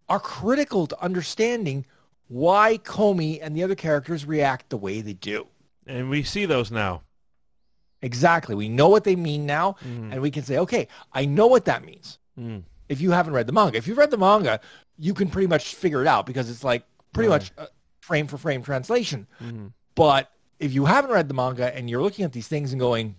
are 0.09 0.19
critical 0.19 0.87
to 0.87 0.95
understanding 1.01 1.85
why 2.27 2.77
Komi 2.83 3.39
and 3.41 3.55
the 3.55 3.63
other 3.63 3.75
characters 3.75 4.25
react 4.25 4.69
the 4.69 4.77
way 4.77 5.01
they 5.01 5.13
do. 5.13 5.47
And 5.87 6.09
we 6.09 6.23
see 6.23 6.45
those 6.45 6.71
now. 6.71 7.01
Exactly. 8.01 8.55
We 8.55 8.67
know 8.69 8.89
what 8.89 9.03
they 9.05 9.15
mean 9.15 9.45
now, 9.45 9.75
Mm. 9.85 10.11
and 10.11 10.21
we 10.21 10.31
can 10.31 10.43
say, 10.43 10.57
okay, 10.59 10.87
I 11.13 11.25
know 11.25 11.47
what 11.47 11.65
that 11.65 11.85
means. 11.85 12.19
Mm. 12.39 12.63
If 12.89 13.01
you 13.01 13.11
haven't 13.11 13.33
read 13.33 13.47
the 13.47 13.53
manga, 13.53 13.77
if 13.77 13.87
you've 13.87 13.97
read 13.97 14.11
the 14.11 14.17
manga, 14.17 14.59
you 14.97 15.13
can 15.13 15.29
pretty 15.29 15.47
much 15.47 15.75
figure 15.75 16.01
it 16.01 16.07
out 16.07 16.25
because 16.25 16.49
it's 16.49 16.63
like 16.63 16.83
pretty 17.13 17.29
Right. 17.29 17.51
much 17.57 17.69
frame 18.01 18.27
for 18.27 18.37
frame 18.37 18.61
translation. 18.63 19.27
Mm-hmm. 19.41 19.67
But 19.95 20.31
if 20.59 20.73
you 20.73 20.85
haven't 20.85 21.11
read 21.11 21.27
the 21.27 21.33
manga 21.33 21.75
and 21.75 21.89
you're 21.89 22.01
looking 22.01 22.25
at 22.25 22.33
these 22.33 22.47
things 22.47 22.71
and 22.73 22.79
going, 22.79 23.15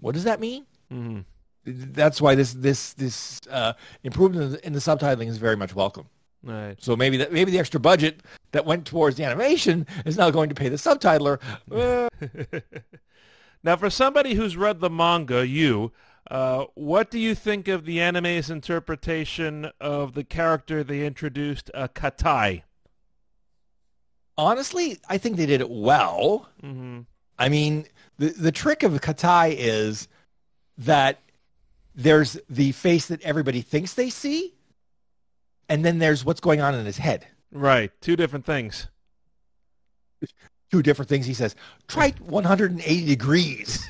what 0.00 0.12
does 0.14 0.24
that 0.24 0.40
mean? 0.40 0.66
Mm-hmm. 0.92 1.20
That's 1.64 2.20
why 2.20 2.34
this 2.34 2.52
this 2.54 2.94
this 2.94 3.40
uh, 3.50 3.72
improvement 4.02 4.44
in 4.44 4.50
the, 4.52 4.66
in 4.66 4.72
the 4.72 4.78
subtitling 4.78 5.28
is 5.28 5.36
very 5.38 5.56
much 5.56 5.74
welcome. 5.74 6.06
Right. 6.42 6.76
So 6.80 6.96
maybe 6.96 7.16
that 7.18 7.32
maybe 7.32 7.50
the 7.50 7.58
extra 7.58 7.80
budget 7.80 8.22
that 8.52 8.64
went 8.64 8.86
towards 8.86 9.16
the 9.16 9.24
animation 9.24 9.86
is 10.06 10.16
now 10.16 10.30
going 10.30 10.48
to 10.48 10.54
pay 10.54 10.68
the 10.68 10.76
subtitler. 10.76 11.40
Now, 13.64 13.76
for 13.76 13.90
somebody 13.90 14.34
who's 14.34 14.56
read 14.56 14.78
the 14.78 14.88
manga, 14.88 15.46
you, 15.46 15.90
uh, 16.30 16.66
what 16.74 17.10
do 17.10 17.18
you 17.18 17.34
think 17.34 17.68
of 17.68 17.84
the 17.84 18.00
anime's 18.00 18.50
interpretation 18.50 19.70
of 19.80 20.14
the 20.14 20.24
character 20.24 20.84
they 20.84 21.06
introduced, 21.06 21.70
uh, 21.74 21.88
Katai? 21.88 22.62
honestly, 24.38 24.98
I 25.08 25.18
think 25.18 25.36
they 25.36 25.44
did 25.44 25.60
it 25.60 25.68
well. 25.68 26.48
Mm-hmm. 26.62 27.00
I 27.38 27.48
mean, 27.50 27.86
the 28.16 28.28
the 28.28 28.52
trick 28.52 28.82
of 28.82 28.92
Katai 28.92 29.54
is 29.58 30.08
that 30.78 31.18
there's 31.94 32.38
the 32.48 32.72
face 32.72 33.06
that 33.06 33.20
everybody 33.22 33.60
thinks 33.60 33.94
they 33.94 34.08
see, 34.08 34.54
and 35.68 35.84
then 35.84 35.98
there's 35.98 36.24
what's 36.24 36.40
going 36.40 36.60
on 36.60 36.74
in 36.74 36.86
his 36.86 36.98
head. 36.98 37.26
Right. 37.52 37.90
Two 38.00 38.16
different 38.16 38.46
things. 38.46 38.88
Two 40.70 40.82
different 40.82 41.08
things. 41.08 41.24
He 41.26 41.34
says, 41.34 41.54
try 41.86 42.12
180 42.20 43.06
degrees. 43.06 43.88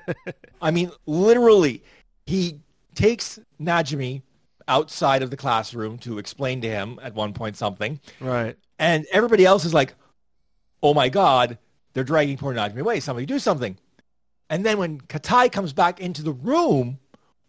I 0.62 0.70
mean, 0.70 0.90
literally, 1.06 1.82
he 2.26 2.60
takes 2.94 3.38
Najimi 3.60 4.22
outside 4.68 5.22
of 5.22 5.30
the 5.30 5.36
classroom 5.36 5.98
to 5.98 6.18
explain 6.18 6.60
to 6.60 6.68
him 6.68 6.98
at 7.02 7.14
one 7.14 7.32
point 7.32 7.56
something, 7.56 7.98
right. 8.20 8.56
and 8.78 9.06
everybody 9.10 9.44
else 9.44 9.64
is 9.64 9.74
like, 9.74 9.94
"Oh 10.82 10.94
my 10.94 11.08
God, 11.08 11.58
they're 11.92 12.04
dragging 12.04 12.36
poor 12.36 12.54
Najimi 12.54 12.80
away! 12.80 13.00
Somebody 13.00 13.26
do 13.26 13.38
something!" 13.40 13.76
And 14.48 14.64
then 14.64 14.78
when 14.78 15.00
Katai 15.00 15.50
comes 15.50 15.72
back 15.72 15.98
into 16.00 16.22
the 16.22 16.32
room 16.32 16.98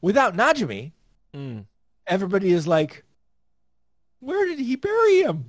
without 0.02 0.36
Najimi, 0.36 0.94
Mm. 1.36 1.66
everybody 2.08 2.52
is 2.54 2.66
like, 2.68 3.04
"Where 4.20 4.46
did 4.48 4.60
he 4.60 4.76
bury 4.76 5.22
him? 5.22 5.46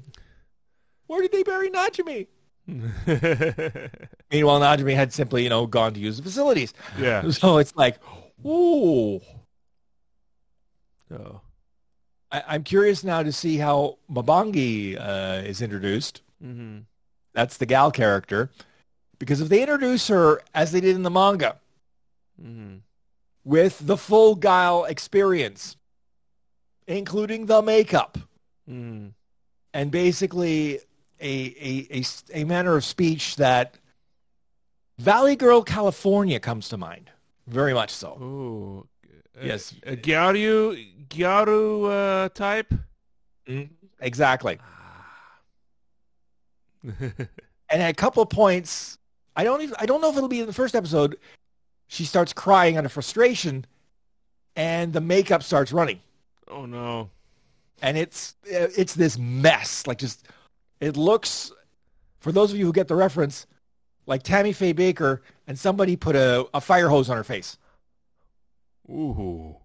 Where 1.07 1.23
did 1.23 1.33
they 1.33 1.43
bury 1.43 1.71
Najimi?" 1.71 2.27
Meanwhile, 2.67 4.61
Najimi 4.61 4.95
had 4.95 5.13
simply, 5.13 5.43
you 5.43 5.49
know, 5.49 5.67
gone 5.67 5.95
to 5.95 6.01
use 6.01 6.17
the 6.17 6.23
facilities. 6.23 6.73
yeah. 6.99 7.29
So 7.31 7.59
it's 7.59 7.75
like, 7.77 7.99
ooh. 8.47 9.21
Oh. 11.13 11.41
I, 12.31 12.43
I'm 12.49 12.63
curious 12.63 13.05
now 13.05 13.23
to 13.23 13.33
see 13.33 13.57
how 13.59 13.99
Manbagi 14.11 14.97
uh, 14.99 15.43
is 15.45 15.61
introduced. 15.61 16.23
Mm-hmm. 16.43 16.79
That's 17.35 17.57
the 17.59 17.67
gal 17.67 17.91
character. 17.91 18.51
Because 19.19 19.41
if 19.41 19.49
they 19.49 19.61
introduce 19.63 20.09
her 20.09 20.41
as 20.55 20.73
they 20.73 20.81
did 20.81 20.97
in 20.97 21.03
the 21.03 21.11
manga 21.11 21.57
Mm-hmm. 22.43 22.77
with 23.45 23.79
the 23.87 23.97
full 23.97 24.35
gal 24.35 24.85
experience, 24.87 25.77
including 26.89 27.47
the 27.47 27.61
makeup 27.63 28.19
Mm-hmm. 28.69 29.09
and 29.75 29.91
basically 29.91 30.81
a, 31.23 31.55
a, 31.61 32.01
a, 32.01 32.43
a 32.43 32.45
manner 32.45 32.77
of 32.77 32.85
speech 32.85 33.37
that 33.37 33.79
Valley 34.99 35.37
Girl 35.37 35.63
California 35.63 36.39
comes 36.41 36.69
to 36.71 36.77
mind. 36.77 37.11
Very 37.47 37.75
much 37.75 37.91
so. 37.91 38.19
Ooh. 38.21 38.87
Uh, 39.07 39.45
Yes. 39.45 39.75
A 39.85 39.97
Gyaru, 39.97 41.09
Gyaru 41.09 42.25
uh, 42.25 42.29
type? 42.31 42.73
Exactly. 44.01 44.59
And 47.73 47.81
at 47.81 47.89
a 47.91 47.95
couple 47.95 48.23
of 48.23 48.29
points, 48.29 48.99
I 49.35 49.45
don't 49.45 49.63
even 49.63 49.75
I 49.79 49.87
don't 49.87 50.03
know 50.03 50.11
if 50.11 50.17
it'll 50.17 50.29
be 50.29 50.41
in 50.41 50.47
the 50.47 50.53
first 50.53 50.75
episode. 50.75 51.17
She 51.87 52.05
starts 52.05 52.35
crying 52.35 52.77
out 52.77 52.85
of 52.85 52.93
frustration, 52.93 53.65
and 54.57 54.93
the 54.93 55.01
makeup 55.01 55.43
starts 55.43 55.73
running, 55.73 56.01
oh, 56.49 56.67
no. 56.67 57.09
and 57.81 57.97
it's 57.97 58.35
it's 58.45 58.93
this 58.95 59.17
mess. 59.17 59.87
Like 59.87 59.97
just 59.97 60.29
it 60.83 60.97
looks. 60.99 61.51
For 62.21 62.31
those 62.33 62.53
of 62.53 62.59
you 62.59 62.67
who 62.67 62.73
get 62.73 62.89
the 62.89 62.95
reference, 62.95 63.47
like 64.07 64.23
Tammy 64.23 64.53
Faye 64.53 64.75
Bakker, 64.75 65.21
and 65.47 65.59
somebody 65.59 65.97
put 65.97 66.15
a, 66.15 66.47
a 66.53 66.61
fire 66.61 66.89
hose 66.89 67.09
on 67.09 67.17
her 67.17 67.25
face. 67.25 67.57
Ooh. 68.91 69.57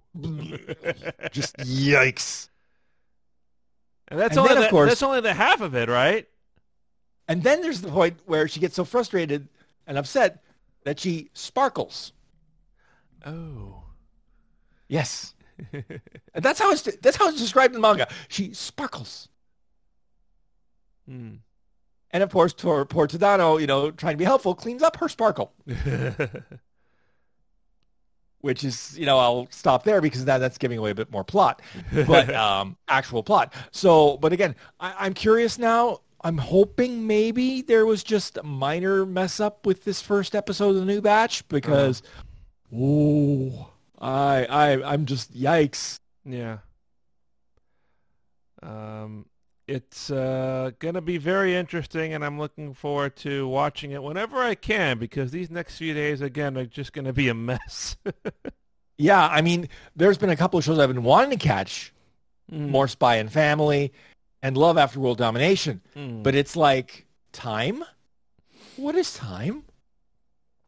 Just 1.32 1.58
yikes! 1.58 2.49
And 4.08 4.19
that's 4.19 4.32
And 4.32 4.39
only 4.39 4.49
then, 4.49 4.58
of 4.58 4.63
the, 4.63 4.69
course- 4.69 4.89
that's 4.89 5.03
only 5.03 5.21
the 5.21 5.34
half 5.34 5.62
of 5.62 5.75
it, 5.75 5.89
right? 5.89 6.27
And 7.27 7.43
then 7.43 7.62
there's 7.62 7.82
the 7.82 7.89
point 7.89 8.19
where 8.25 8.47
she 8.47 8.60
gets 8.60 8.75
so 8.75 8.86
frustrated 8.86 9.49
and 9.86 9.97
upset 9.97 10.41
that 10.86 10.99
she 10.99 11.30
sparkles. 11.34 12.13
Oh. 13.25 13.84
Yes. 14.88 15.34
And 15.73 16.43
that's 16.43 16.60
how 16.60 16.71
it's 16.71 16.84
that's 17.01 17.17
how 17.17 17.27
it's 17.27 17.38
described 17.39 17.75
in 17.75 17.82
manga. 17.82 18.08
She 18.30 18.53
sparkles. 18.53 19.27
Hmm. 21.08 21.36
And 22.12 22.24
of 22.24 22.32
course, 22.32 22.54
poor, 22.54 22.86
poor 22.86 23.08
Tadano, 23.08 23.60
you 23.60 23.67
know, 23.67 23.91
trying 23.91 24.13
to 24.13 24.17
be 24.17 24.24
helpful, 24.24 24.56
cleans 24.56 24.82
up 24.82 24.96
her 24.98 25.10
sparkle, 25.10 25.52
which 28.41 28.63
is, 28.63 28.98
you 28.98 29.06
know, 29.06 29.20
I'll 29.20 29.48
stop 29.52 29.84
there 29.84 30.00
because 30.00 30.26
now 30.26 30.38
that's 30.38 30.58
giving 30.58 30.78
away 30.78 30.91
a 30.91 30.96
bit 30.96 31.12
more 31.12 31.26
plot, 31.26 31.62
but 31.91 32.34
um, 32.34 32.78
actual 32.88 33.24
plot. 33.24 33.54
So, 33.72 34.17
but 34.17 34.32
again, 34.32 34.56
I, 34.80 34.96
I'm 35.00 35.13
curious 35.13 35.60
now. 35.60 36.00
I'm 36.24 36.38
hoping 36.38 37.06
maybe 37.06 37.62
there 37.62 37.86
was 37.86 38.04
just 38.04 38.38
a 38.38 38.43
minor 38.43 39.06
mess 39.06 39.39
up 39.39 39.65
with 39.65 39.84
this 39.84 40.02
first 40.02 40.34
episode 40.34 40.70
of 40.70 40.76
the 40.78 40.86
new 40.86 41.02
batch 41.02 41.48
because, 41.50 42.02
oh, 42.76 43.70
I, 44.00 44.46
I, 44.46 44.93
I'm 44.93 45.06
just 45.06 45.38
yikes. 45.38 46.00
yeah. 46.26 46.60
Um, 48.63 49.26
it's 49.67 50.10
uh, 50.10 50.71
going 50.80 50.93
to 50.93 51.01
be 51.01 51.17
very 51.17 51.56
interesting, 51.56 52.13
and 52.13 52.23
I'm 52.23 52.39
looking 52.39 52.73
forward 52.73 53.17
to 53.17 53.47
watching 53.47 53.91
it 53.91 54.01
whenever 54.01 54.38
I 54.38 54.56
can 54.56 54.97
because 54.97 55.32
these 55.32 55.51
next 55.51 55.77
few 55.77 55.93
days, 55.93 56.21
again, 56.21 56.58
are 56.58 56.65
just 56.65 56.93
going 56.93 57.06
to 57.06 57.13
be 57.13 57.27
a 57.27 57.34
mess. 57.34 57.97
yeah, 58.97 59.27
I 59.27 59.41
mean, 59.41 59.67
there's 59.95 60.17
been 60.17 60.30
a 60.30 60.38
couple 60.38 60.58
of 60.58 60.63
shows 60.63 60.80
I've 60.80 60.88
been 60.88 61.03
wanting 61.03 61.38
to 61.38 61.45
catch, 61.45 61.93
mm. 62.51 62.69
more 62.69 62.88
Spy 62.88 63.15
and 63.17 63.32
Family, 63.32 63.91
and 64.41 64.56
Love 64.56 64.77
After 64.77 65.01
World 65.01 65.17
Domination, 65.17 65.82
mm. 65.95 66.23
but 66.23 66.34
it's 66.34 66.56
like 66.56 67.06
time. 67.34 67.84
What 68.77 68.95
is 68.95 69.13
time? 69.13 69.63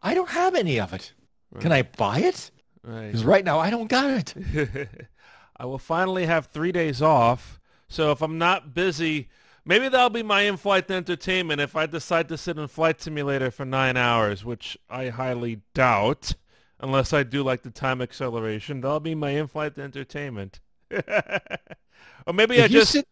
I 0.02 0.14
don't 0.14 0.30
have 0.30 0.56
any 0.56 0.80
of 0.80 0.94
it. 0.94 1.14
Right. 1.52 1.62
Can 1.62 1.72
I 1.72 1.84
buy 1.84 2.20
it? 2.20 2.52
Because 2.82 3.24
right. 3.24 3.36
right 3.36 3.46
now 3.46 3.60
I 3.60 3.70
don't 3.70 3.88
got 3.88 4.36
it. 4.36 4.90
I 5.58 5.66
will 5.66 5.78
finally 5.78 6.26
have 6.26 6.48
three 6.48 6.72
days 6.72 7.02
off. 7.02 7.59
So 7.90 8.12
if 8.12 8.22
I'm 8.22 8.38
not 8.38 8.74
busy, 8.74 9.30
maybe 9.66 9.90
that'll 9.90 10.12
be 10.12 10.24
my 10.24 10.44
in-flight 10.44 10.90
entertainment 10.92 11.60
if 11.60 11.76
I 11.76 11.88
decide 11.88 12.30
to 12.30 12.38
sit 12.38 12.58
in 12.58 12.68
Flight 12.68 13.02
Simulator 13.02 13.50
for 13.50 13.66
nine 13.66 13.98
hours, 13.98 14.46
which 14.46 14.78
I 14.90 15.10
highly 15.10 15.62
doubt, 15.74 16.34
unless 16.80 17.12
I 17.14 17.24
do 17.24 17.44
like 17.44 17.64
the 17.64 17.72
time 17.72 18.02
acceleration. 18.02 18.82
That'll 18.82 19.00
be 19.00 19.16
my 19.16 19.32
in-flight 19.32 19.78
entertainment. 19.80 20.60
or 20.92 22.34
maybe 22.34 22.58
if 22.58 22.66
I 22.66 22.68
just... 22.68 22.92
Sit... 22.92 23.08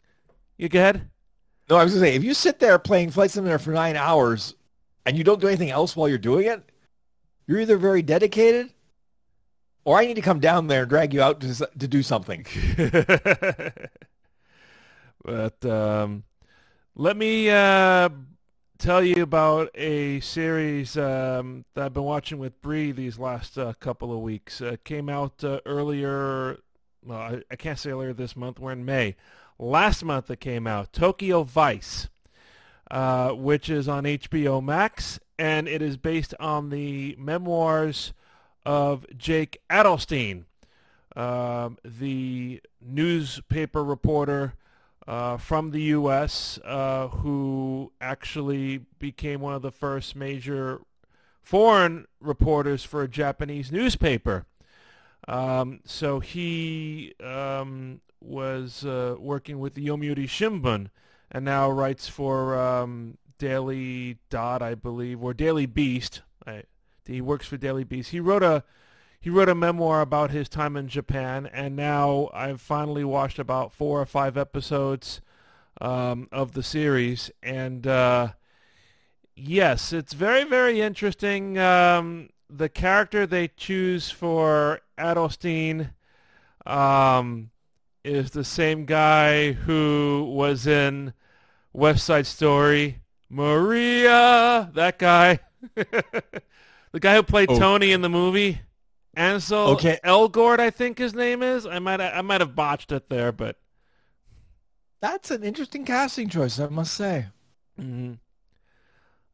You 0.58 0.70
go 0.70 0.80
ahead. 0.80 1.10
No, 1.70 1.76
I 1.76 1.84
was 1.84 1.94
going 1.94 2.04
to 2.04 2.10
say, 2.12 2.16
if 2.16 2.24
you 2.24 2.34
sit 2.34 2.60
there 2.60 2.80
playing 2.80 3.10
Flight 3.10 3.32
Simulator 3.32 3.60
for 3.60 3.72
nine 3.72 3.96
hours 3.96 4.56
and 5.06 5.18
you 5.18 5.24
don't 5.24 5.42
do 5.42 5.48
anything 5.48 5.72
else 5.72 5.96
while 5.96 6.08
you're 6.08 6.18
doing 6.18 6.48
it, 6.48 6.64
you're 7.48 7.60
either 7.60 7.78
very 7.78 8.04
dedicated 8.04 8.70
or 9.86 9.98
I 9.98 10.06
need 10.06 10.16
to 10.16 10.22
come 10.22 10.40
down 10.40 10.68
there 10.68 10.82
and 10.82 10.90
drag 10.90 11.14
you 11.14 11.22
out 11.22 11.40
to, 11.42 11.70
to 11.80 11.88
do 11.88 12.04
something. 12.04 12.46
but 15.24 15.64
um, 15.66 16.24
let 16.96 17.18
me 17.18 17.50
uh, 17.50 18.10
tell 18.78 19.04
you 19.04 19.24
about 19.24 19.70
a 19.76 20.20
series 20.20 20.98
um, 20.98 21.66
that 21.74 21.86
I've 21.86 21.94
been 21.94 22.04
watching 22.04 22.38
with 22.38 22.62
Bree 22.62 22.92
these 22.92 23.18
last 23.18 23.58
uh, 23.58 23.74
couple 23.80 24.14
of 24.14 24.20
weeks. 24.20 24.62
Uh, 24.62 24.78
came 24.84 25.10
out 25.10 25.44
uh, 25.44 25.60
earlier, 25.66 26.60
well, 27.06 27.18
I, 27.18 27.42
I, 27.52 27.56
can't 27.56 27.80
say 27.80 27.92
earlier 27.92 28.14
this 28.14 28.36
month. 28.36 28.60
We're 28.60 28.74
in 28.74 28.86
May. 28.86 29.16
Last 29.60 30.04
month 30.04 30.30
it 30.30 30.40
came 30.40 30.68
out, 30.68 30.94
Tokyo 30.94 31.44
Vice, 31.44 32.10
uh, 32.92 33.30
which 33.32 33.70
is 33.70 33.88
on 33.88 34.04
HBO 34.04 34.64
Max, 34.64 35.20
and 35.40 35.68
it 35.68 35.82
is 35.82 35.98
based 35.98 36.36
on 36.40 36.70
the 36.70 37.16
memoirs 37.18 38.14
of 38.66 39.06
Jake 39.18 39.62
Adelstein, 39.70 40.44
um, 41.16 41.78
the 41.84 42.62
newspaper 42.82 43.84
reporter 43.84 44.54
uh, 45.08 45.38
from 45.38 45.72
the 45.72 45.82
U.S. 45.84 46.60
Uh, 46.66 47.08
who 47.08 47.92
actually 48.02 48.80
became 49.00 49.40
one 49.40 49.54
of 49.54 49.62
the 49.62 49.72
first 49.72 50.16
major 50.16 50.82
foreign 51.42 52.06
reporters 52.20 52.84
for 52.84 53.02
a 53.02 53.08
Japanese 53.08 53.72
newspaper. 53.72 54.46
Um, 55.28 55.80
so 55.86 56.20
he 56.20 57.14
um, 57.24 58.02
was 58.20 58.86
uh, 58.86 59.16
working 59.18 59.60
with 59.60 59.74
the 59.76 59.88
Yomiuri 59.88 60.26
Shimbun 60.26 60.90
and 61.32 61.46
now 61.46 61.70
writes 61.70 62.08
for 62.08 62.58
um, 62.60 63.18
Daily 63.38 64.18
Dot, 64.30 64.62
I 64.62 64.76
believe, 64.76 65.24
or 65.24 65.34
Daily 65.34 65.66
Beast. 65.66 66.22
I, 66.46 66.64
he 67.06 67.22
works 67.22 67.48
for 67.48 67.58
Daily 67.58 67.84
Beast. 67.84 68.12
He 68.12 68.20
wrote 68.20 68.44
a 68.44 68.64
he 69.28 69.32
wrote 69.32 69.50
a 69.50 69.56
memoir 69.56 70.00
about 70.00 70.32
his 70.32 70.48
time 70.48 70.78
in 70.78 70.88
Japan, 70.88 71.50
and 71.52 71.76
now 71.76 72.30
I've 72.34 72.62
finally 72.62 73.04
watched 73.04 73.40
about 73.40 73.74
four 73.74 74.00
or 74.00 74.06
five 74.06 74.38
episodes 74.38 75.20
um, 75.82 76.30
of 76.32 76.54
the 76.54 76.64
series, 76.64 77.30
and 77.44 77.86
uh, 77.86 78.30
yes, 79.36 79.92
it's 79.92 80.14
very 80.14 80.46
very 80.46 80.80
interesting. 80.80 81.58
Um, 81.58 82.30
the 82.50 82.70
character 82.70 83.28
they 83.28 83.50
choose 83.50 84.10
for 84.10 84.80
Adelstein 84.98 85.90
um, 86.66 87.50
is 88.06 88.32
the 88.32 88.46
same 88.46 88.86
guy 88.86 89.52
who 89.52 90.32
was 90.34 90.66
in 90.66 91.12
West 91.74 92.06
Side 92.06 92.28
Story. 92.28 93.02
Maria, 93.30 94.72
that 94.74 94.98
guy. 94.98 95.40
The 96.94 97.02
guy 97.02 97.16
who 97.16 97.24
played 97.24 97.52
oh. 97.52 97.60
Tony 97.60 97.92
in 97.92 98.02
the 98.02 98.10
movie, 98.10 98.62
Ansel 99.18 99.70
okay. 99.70 100.00
Elgort, 100.04 100.60
I 100.60 100.70
think 100.70 101.00
his 101.00 101.14
name 101.14 101.42
is. 101.42 101.66
I 101.66 101.80
might 101.80 102.00
I 102.00 102.22
might 102.22 102.42
have 102.42 102.56
botched 102.56 102.92
it 102.92 103.10
there, 103.10 103.32
but 103.32 103.58
that's 105.02 105.32
an 105.32 105.44
interesting 105.44 105.86
casting 105.86 106.30
choice, 106.30 106.60
I 106.60 106.68
must 106.68 106.94
say. 106.94 107.28
Mm-hmm. 107.80 108.14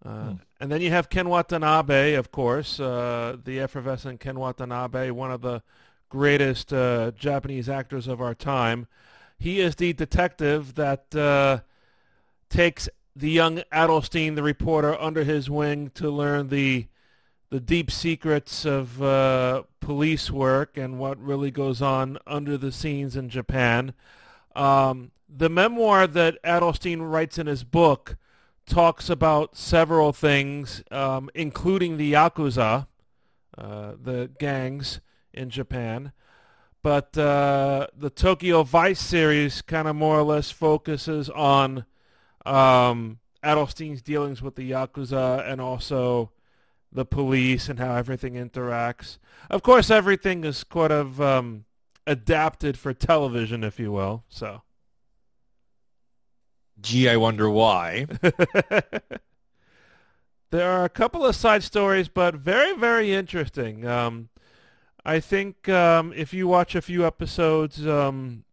Uh, 0.06 0.30
hmm. 0.30 0.36
And 0.60 0.72
then 0.72 0.82
you 0.82 0.90
have 0.90 1.10
Ken 1.10 1.28
Watanabe, 1.28 2.14
of 2.14 2.32
course, 2.32 2.80
uh, 2.80 3.38
the 3.44 3.60
effervescent 3.60 4.20
Ken 4.20 4.40
Watanabe, 4.40 5.10
one 5.12 5.32
of 5.32 5.42
the 5.42 5.62
greatest 6.08 6.72
uh, 6.72 7.12
Japanese 7.12 7.68
actors 7.68 8.08
of 8.08 8.22
our 8.22 8.34
time. 8.34 8.88
He 9.38 9.60
is 9.60 9.76
the 9.76 9.92
detective 9.94 10.76
that 10.76 11.14
uh, 11.14 11.60
takes 12.50 12.88
the 13.16 13.30
young 13.30 13.64
Adelstein, 13.74 14.36
the 14.36 14.44
reporter, 14.44 15.00
under 15.00 15.24
his 15.24 15.50
wing 15.50 15.92
to 15.96 16.10
learn 16.10 16.48
the 16.48 16.88
the 17.54 17.60
deep 17.60 17.92
secrets 17.92 18.66
of 18.66 19.00
uh, 19.00 19.62
police 19.80 20.32
work 20.32 20.76
and 20.76 20.98
what 20.98 21.24
really 21.24 21.52
goes 21.52 21.84
on 21.84 22.18
under 22.26 22.58
the 22.58 22.72
scenes 22.72 23.16
in 23.16 23.30
Japan. 23.30 23.94
Um, 24.56 25.12
the 25.30 25.50
memoir 25.50 26.08
that 26.08 26.42
Adelstein 26.42 27.12
writes 27.12 27.38
in 27.38 27.46
his 27.46 27.64
book 27.64 28.18
talks 28.66 29.08
about 29.08 29.56
several 29.56 30.12
things, 30.12 30.84
um, 30.90 31.30
including 31.36 31.98
the 31.98 32.14
Yakuza, 32.14 32.88
uh, 33.56 33.92
the 34.02 34.32
gangs 34.40 35.00
in 35.32 35.52
Japan. 35.52 36.12
But 36.82 37.16
uh, 37.16 37.86
the 37.96 38.10
Tokyo 38.10 38.64
Vice 38.64 39.00
series 39.00 39.62
kind 39.62 39.88
of 39.88 39.96
more 39.96 40.18
or 40.18 40.24
less 40.24 40.50
focuses 40.50 41.30
on 41.30 41.86
um, 42.48 43.20
Adelstein's 43.44 44.02
dealings 44.02 44.42
with 44.42 44.56
the 44.56 44.72
Yakuza 44.72 45.48
and 45.48 45.62
also 45.62 46.32
the 46.94 47.06
police 47.06 47.70
and 47.70 47.80
how 47.80 47.96
everything 47.96 48.36
interacts. 48.36 49.18
Of 49.50 49.64
course, 49.64 49.90
everything 49.90 50.44
is 50.44 50.64
sort 50.72 50.92
of 50.92 51.20
um, 51.20 51.66
adapted 52.06 52.78
for 52.78 52.94
television, 52.94 53.64
if 53.64 53.80
you 53.80 53.92
will. 53.92 54.24
So, 54.30 54.62
gee, 56.80 57.10
I 57.10 57.18
wonder 57.18 57.50
why. 57.50 58.06
there 60.52 60.72
are 60.72 60.86
a 60.86 60.90
couple 60.90 61.26
of 61.26 61.36
side 61.36 61.64
stories, 61.64 62.08
but 62.08 62.36
very, 62.36 62.78
very 62.78 63.12
interesting. 63.14 63.88
Um, 63.88 64.30
I 65.06 65.20
think 65.20 65.68
um, 65.68 66.14
if 66.16 66.34
you 66.34 66.48
watch 66.48 66.76
a 66.76 66.82
few 66.82 67.06
episodes, 67.06 67.86
um, 67.88 68.46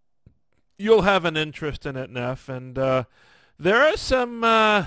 you'll 0.79 1.03
have 1.03 1.24
an 1.24 1.37
interest 1.37 1.87
in 1.87 1.96
it, 1.96 2.11
Neff. 2.11 2.48
And 2.48 2.79
uh, 2.79 3.05
there 3.59 3.83
are 3.83 3.96
some. 3.96 4.42
Uh, 4.42 4.87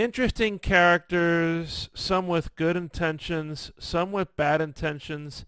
interesting 0.00 0.58
characters, 0.58 1.90
some 1.94 2.26
with 2.26 2.54
good 2.56 2.76
intentions, 2.76 3.70
some 3.78 4.12
with 4.12 4.34
bad 4.36 4.60
intentions, 4.60 5.44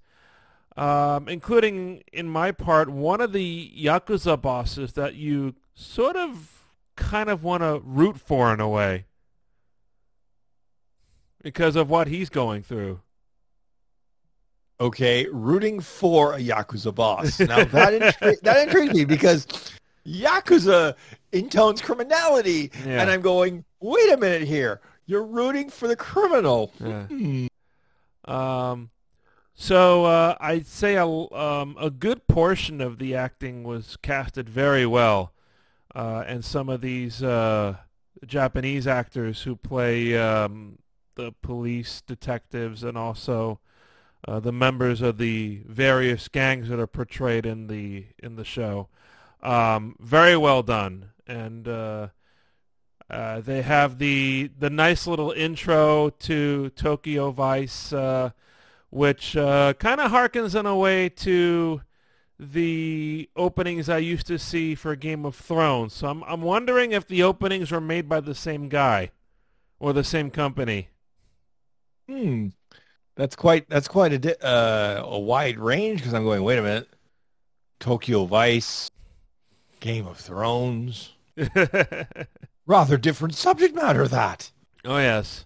um, 0.77 1.29
including, 1.29 2.03
in 2.13 2.29
my 2.29 2.53
part, 2.53 2.89
one 2.89 3.21
of 3.21 3.33
the 3.33 3.73
Yakuza 3.77 4.41
bosses 4.41 4.93
that 4.93 5.15
you 5.15 5.55
sort 5.75 6.17
of 6.17 6.73
kind 6.97 7.31
of 7.31 7.43
want 7.43 7.63
to 7.63 7.81
root 7.85 8.19
for 8.21 8.53
in 8.53 8.61
a 8.61 8.69
way 8.69 9.07
because 11.43 11.75
of 11.75 11.91
what 11.91 12.09
he's 12.09 12.29
going 12.29 12.63
through. 12.63 13.01
Okay, 14.81 15.27
rooting 15.31 15.81
for 15.81 16.35
a 16.35 16.39
Yakuza 16.39 16.95
boss. 16.95 17.39
Now 17.39 17.65
that 17.65 17.93
intri- 18.21 18.41
that 18.41 18.67
intrigues 18.67 18.95
me 18.95 19.05
because 19.05 19.47
Yakuza 20.07 20.95
intones 21.33 21.81
criminality. 21.83 22.71
Yeah. 22.87 23.01
And 23.03 23.11
I'm 23.11 23.21
going, 23.21 23.65
wait 23.81 24.13
a 24.13 24.17
minute 24.17 24.43
here. 24.43 24.81
You're 25.07 25.25
rooting 25.25 25.71
for 25.71 25.89
the 25.89 25.97
criminal. 25.97 26.73
Yeah. 26.81 27.03
Hmm. 27.05 27.47
Um, 28.25 28.91
so 29.55 30.05
uh, 30.05 30.37
I'd 30.41 30.67
say 30.67 30.97
a, 30.97 31.07
um, 31.07 31.77
a 31.81 31.91
good 31.91 32.27
portion 32.27 32.81
of 32.81 32.99
the 32.99 33.15
acting 33.15 33.65
was 33.65 33.97
casted 33.97 34.49
very 34.49 34.87
well. 34.87 35.33
Uh, 35.95 36.25
and 36.27 36.45
some 36.45 36.69
of 36.69 36.81
these 36.81 37.23
uh, 37.23 37.77
Japanese 38.25 38.87
actors 38.87 39.43
who 39.43 39.57
play 39.57 40.17
um, 40.17 40.79
the 41.17 41.33
police 41.43 42.01
detectives 42.01 42.83
and 42.83 42.97
also 42.97 43.61
uh, 44.27 44.41
the 44.41 44.53
members 44.53 45.03
of 45.03 45.19
the 45.19 45.63
various 45.67 46.29
gangs 46.29 46.69
that 46.69 46.81
are 46.81 46.87
portrayed 46.87 47.45
in 47.45 47.67
the 47.67 48.07
in 48.23 48.37
the 48.37 48.45
show. 48.45 48.89
Um, 49.43 49.97
very 49.99 50.37
well 50.37 50.63
done, 50.63 51.11
and 51.27 51.67
uh, 51.67 52.09
uh, 53.11 53.41
they 53.41 53.63
have 53.63 53.99
the 53.99 54.51
the 54.59 54.71
nice 54.71 55.07
little 55.07 55.33
intro 55.33 56.11
to 56.11 56.71
Tokyo 56.71 57.31
Vice, 57.31 57.93
uh, 57.93 58.31
which 58.91 59.37
uh, 59.37 59.75
kind 59.75 60.01
of 60.01 60.13
harkens 60.13 60.59
in 60.59 60.67
a 60.67 60.77
way 60.77 61.09
to 61.09 61.83
the 62.39 63.29
openings 63.37 63.89
I 63.89 63.99
used 63.99 64.27
to 64.29 64.39
see 64.39 64.75
for 64.75 64.97
Game 64.97 65.25
of 65.25 65.35
Thrones. 65.37 65.95
So 65.95 66.09
I'm 66.09 66.23
I'm 66.25 66.43
wondering 66.43 66.93
if 66.93 67.07
the 67.07 67.23
openings 67.23 67.71
were 67.71 67.81
made 67.81 68.09
by 68.09 68.21
the 68.21 68.35
same 68.35 68.69
guy 68.69 69.11
or 69.79 69.93
the 69.93 70.05
same 70.05 70.31
company. 70.31 70.89
Hmm. 72.09 72.49
That's 73.15 73.37
quite 73.37 73.69
that's 73.69 73.89
quite 73.89 74.13
a 74.13 74.19
di- 74.19 74.41
uh, 74.41 75.03
a 75.05 75.19
wide 75.19 75.59
range 75.59 75.99
because 75.99 76.15
I'm 76.15 76.25
going. 76.25 76.43
Wait 76.43 76.59
a 76.59 76.63
minute. 76.63 76.89
Tokyo 77.79 78.25
Vice, 78.25 78.91
Game 79.83 80.07
of 80.07 80.17
Thrones. 80.17 81.13
Rather 82.67 82.97
different 82.97 83.35
subject 83.35 83.75
matter. 83.75 84.07
That. 84.07 84.53
oh 84.85 84.99
yes. 84.99 85.45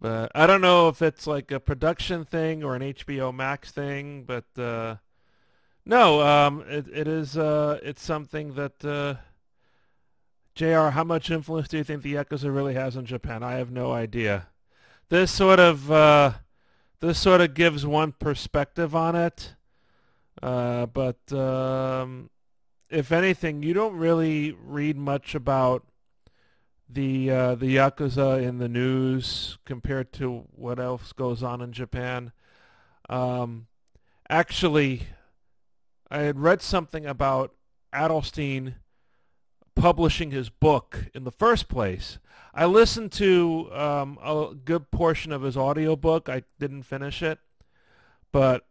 But 0.00 0.30
I 0.36 0.46
don't 0.46 0.60
know 0.60 0.88
if 0.88 1.02
it's 1.02 1.26
like 1.26 1.50
a 1.50 1.58
production 1.58 2.24
thing 2.24 2.62
or 2.62 2.76
an 2.76 2.82
HBO 2.82 3.34
Max 3.34 3.72
thing, 3.72 4.22
but 4.22 4.44
uh, 4.56 4.96
no, 5.84 6.22
um, 6.22 6.64
it, 6.68 6.86
it 6.94 7.08
is. 7.08 7.36
Uh, 7.36 7.80
it's 7.82 8.02
something 8.02 8.54
that. 8.54 8.84
Uh, 8.84 9.14
Jr. 10.54 10.90
How 10.90 11.04
much 11.04 11.30
influence 11.30 11.68
do 11.68 11.76
you 11.76 11.84
think 11.84 12.02
the 12.02 12.14
Yakuza 12.14 12.54
really 12.54 12.74
has 12.74 12.96
in 12.96 13.04
Japan? 13.04 13.42
I 13.42 13.54
have 13.54 13.70
no 13.70 13.92
idea. 13.92 14.48
This 15.08 15.30
sort 15.32 15.58
of 15.58 15.90
uh, 15.90 16.32
this 17.00 17.18
sort 17.18 17.40
of 17.40 17.54
gives 17.54 17.84
one 17.84 18.12
perspective 18.12 18.94
on 18.94 19.16
it, 19.16 19.54
uh, 20.40 20.86
but 20.86 21.32
um, 21.32 22.30
if 22.90 23.12
anything, 23.12 23.62
you 23.62 23.74
don't 23.74 23.96
really 23.96 24.52
read 24.52 24.96
much 24.96 25.34
about 25.34 25.84
the 26.88 27.30
uh, 27.30 27.54
the 27.54 27.76
yakuza 27.76 28.42
in 28.42 28.58
the 28.58 28.68
news 28.68 29.58
compared 29.64 30.12
to 30.14 30.44
what 30.52 30.78
else 30.78 31.12
goes 31.12 31.42
on 31.42 31.60
in 31.60 31.72
Japan. 31.72 32.32
Um, 33.10 33.66
actually, 34.28 35.08
I 36.10 36.20
had 36.20 36.38
read 36.38 36.62
something 36.62 37.04
about 37.04 37.54
Adelstein 37.92 38.74
publishing 39.74 40.30
his 40.30 40.48
book 40.48 41.06
in 41.14 41.24
the 41.24 41.30
first 41.30 41.68
place. 41.68 42.18
I 42.54 42.64
listened 42.64 43.12
to 43.12 43.70
um, 43.72 44.18
a 44.22 44.54
good 44.54 44.90
portion 44.90 45.30
of 45.30 45.42
his 45.42 45.56
audiobook. 45.56 46.28
I 46.28 46.42
didn't 46.58 46.82
finish 46.82 47.22
it, 47.22 47.38
but 48.32 48.66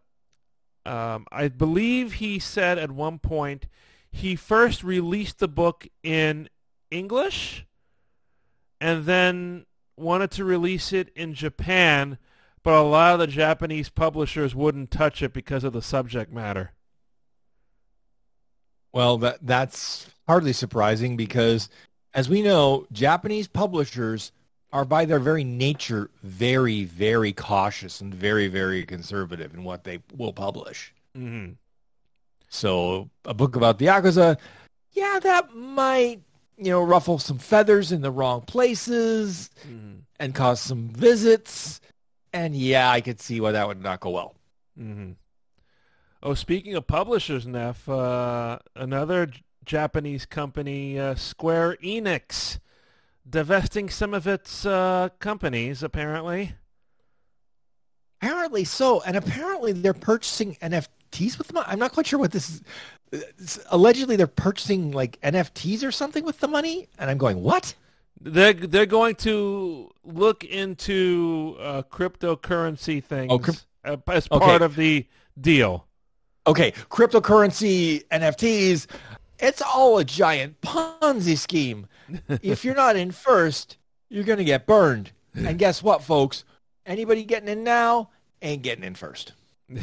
um, 0.85 1.25
I 1.31 1.47
believe 1.47 2.13
he 2.13 2.39
said 2.39 2.77
at 2.77 2.91
one 2.91 3.19
point 3.19 3.67
he 4.11 4.35
first 4.35 4.83
released 4.83 5.39
the 5.39 5.47
book 5.47 5.87
in 6.03 6.49
English 6.89 7.65
and 8.79 9.05
then 9.05 9.65
wanted 9.97 10.31
to 10.31 10.43
release 10.45 10.93
it 10.93 11.09
in 11.15 11.33
Japan, 11.33 12.17
but 12.63 12.73
a 12.73 12.81
lot 12.81 13.13
of 13.13 13.19
the 13.19 13.27
Japanese 13.27 13.89
publishers 13.89 14.53
wouldn't 14.55 14.91
touch 14.91 15.21
it 15.21 15.33
because 15.33 15.63
of 15.63 15.73
the 15.73 15.81
subject 15.81 16.31
matter. 16.31 16.71
Well, 18.93 19.17
that 19.19 19.39
that's 19.41 20.09
hardly 20.27 20.53
surprising 20.53 21.17
because, 21.17 21.69
as 22.13 22.29
we 22.29 22.41
know, 22.41 22.87
Japanese 22.91 23.47
publishers 23.47 24.31
are 24.71 24.85
by 24.85 25.05
their 25.05 25.19
very 25.19 25.43
nature 25.43 26.09
very, 26.23 26.83
very 26.83 27.31
cautious 27.31 28.01
and 28.01 28.13
very, 28.13 28.47
very 28.47 28.85
conservative 28.85 29.53
in 29.53 29.63
what 29.63 29.83
they 29.83 29.99
will 30.15 30.33
publish. 30.33 30.93
Mm-hmm. 31.17 31.53
So 32.49 33.09
a 33.25 33.33
book 33.33 33.55
about 33.55 33.77
the 33.79 33.87
Yakuza, 33.87 34.37
yeah, 34.91 35.19
that 35.21 35.53
might, 35.53 36.21
you 36.57 36.71
know, 36.71 36.81
ruffle 36.83 37.19
some 37.19 37.37
feathers 37.37 37.91
in 37.91 38.01
the 38.01 38.11
wrong 38.11 38.41
places 38.41 39.49
Mm-hmm. 39.67 39.97
and 40.19 40.33
cause 40.33 40.59
some 40.61 40.89
visits. 40.89 41.81
And 42.33 42.55
yeah, 42.55 42.89
I 42.89 43.01
could 43.01 43.19
see 43.19 43.41
why 43.41 43.51
that 43.51 43.67
would 43.67 43.81
not 43.81 43.99
go 43.99 44.11
well. 44.11 44.35
Mm-hmm. 44.79 45.11
Oh, 46.23 46.33
speaking 46.33 46.73
of 46.75 46.87
publishers, 46.87 47.45
Neff, 47.45 47.87
uh, 47.87 48.59
another 48.75 49.27
J- 49.27 49.43
Japanese 49.65 50.25
company, 50.25 50.99
uh, 50.99 51.15
Square 51.15 51.77
Enix, 51.83 52.59
divesting 53.29 53.89
some 53.89 54.13
of 54.13 54.25
its 54.25 54.65
uh, 54.65 55.09
companies, 55.19 55.83
apparently. 55.83 56.55
Apparently 58.21 58.63
so, 58.63 59.01
and 59.01 59.15
apparently 59.15 59.73
they're 59.73 59.93
purchasing 59.93 60.57
NFTs 61.11 61.37
with 61.37 61.47
the 61.47 61.53
money. 61.53 61.65
I'm 61.69 61.79
not 61.79 61.93
quite 61.93 62.07
sure 62.07 62.19
what 62.19 62.31
this 62.31 62.49
is. 62.49 62.61
It's- 63.11 63.59
allegedly, 63.69 64.15
they're 64.15 64.27
purchasing 64.27 64.91
like 64.91 65.19
NFTs 65.21 65.83
or 65.83 65.91
something 65.91 66.25
with 66.25 66.39
the 66.39 66.47
money, 66.47 66.87
and 66.99 67.09
I'm 67.09 67.17
going, 67.17 67.41
what? 67.41 67.73
They're, 68.19 68.53
they're 68.53 68.85
going 68.87 69.15
to 69.17 69.91
look 70.03 70.43
into 70.43 71.55
uh, 71.59 71.83
cryptocurrency 71.83 73.03
things 73.03 73.31
Oh, 73.31 73.39
cryp- 73.39 73.65
uh, 73.85 73.97
as 74.07 74.27
Okay. 74.31 74.45
part 74.45 74.61
of 74.61 74.75
the 74.75 75.05
deal. 75.39 75.85
Okay, 76.47 76.71
cryptocurrency 76.89 78.05
NFTs. 78.07 78.87
It's 79.39 79.61
all 79.61 79.99
a 79.99 80.03
giant 80.03 80.59
Ponzi 80.61 81.37
scheme. 81.37 81.87
if 82.41 82.65
you're 82.65 82.75
not 82.75 82.95
in 82.95 83.11
first, 83.11 83.77
you're 84.09 84.23
going 84.23 84.39
to 84.39 84.43
get 84.45 84.65
burned. 84.65 85.11
And 85.35 85.59
guess 85.59 85.83
what, 85.83 86.03
folks? 86.03 86.43
Anybody 86.85 87.23
getting 87.23 87.49
in 87.49 87.63
now 87.63 88.09
ain't 88.41 88.63
getting 88.63 88.83
in 88.83 88.95
first. 88.95 89.33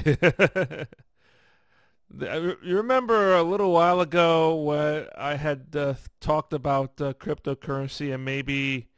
The- 2.16 2.59
You 2.62 2.77
remember 2.77 3.35
a 3.35 3.42
little 3.42 3.72
while 3.72 4.00
ago 4.00 4.55
when 4.57 5.07
I 5.16 5.35
had 5.37 5.66
uh, 5.74 5.94
talked 6.20 6.53
about 6.53 7.00
uh, 7.00 7.12
cryptocurrency 7.14 8.12
and 8.14 8.24
maybe, 8.24 8.88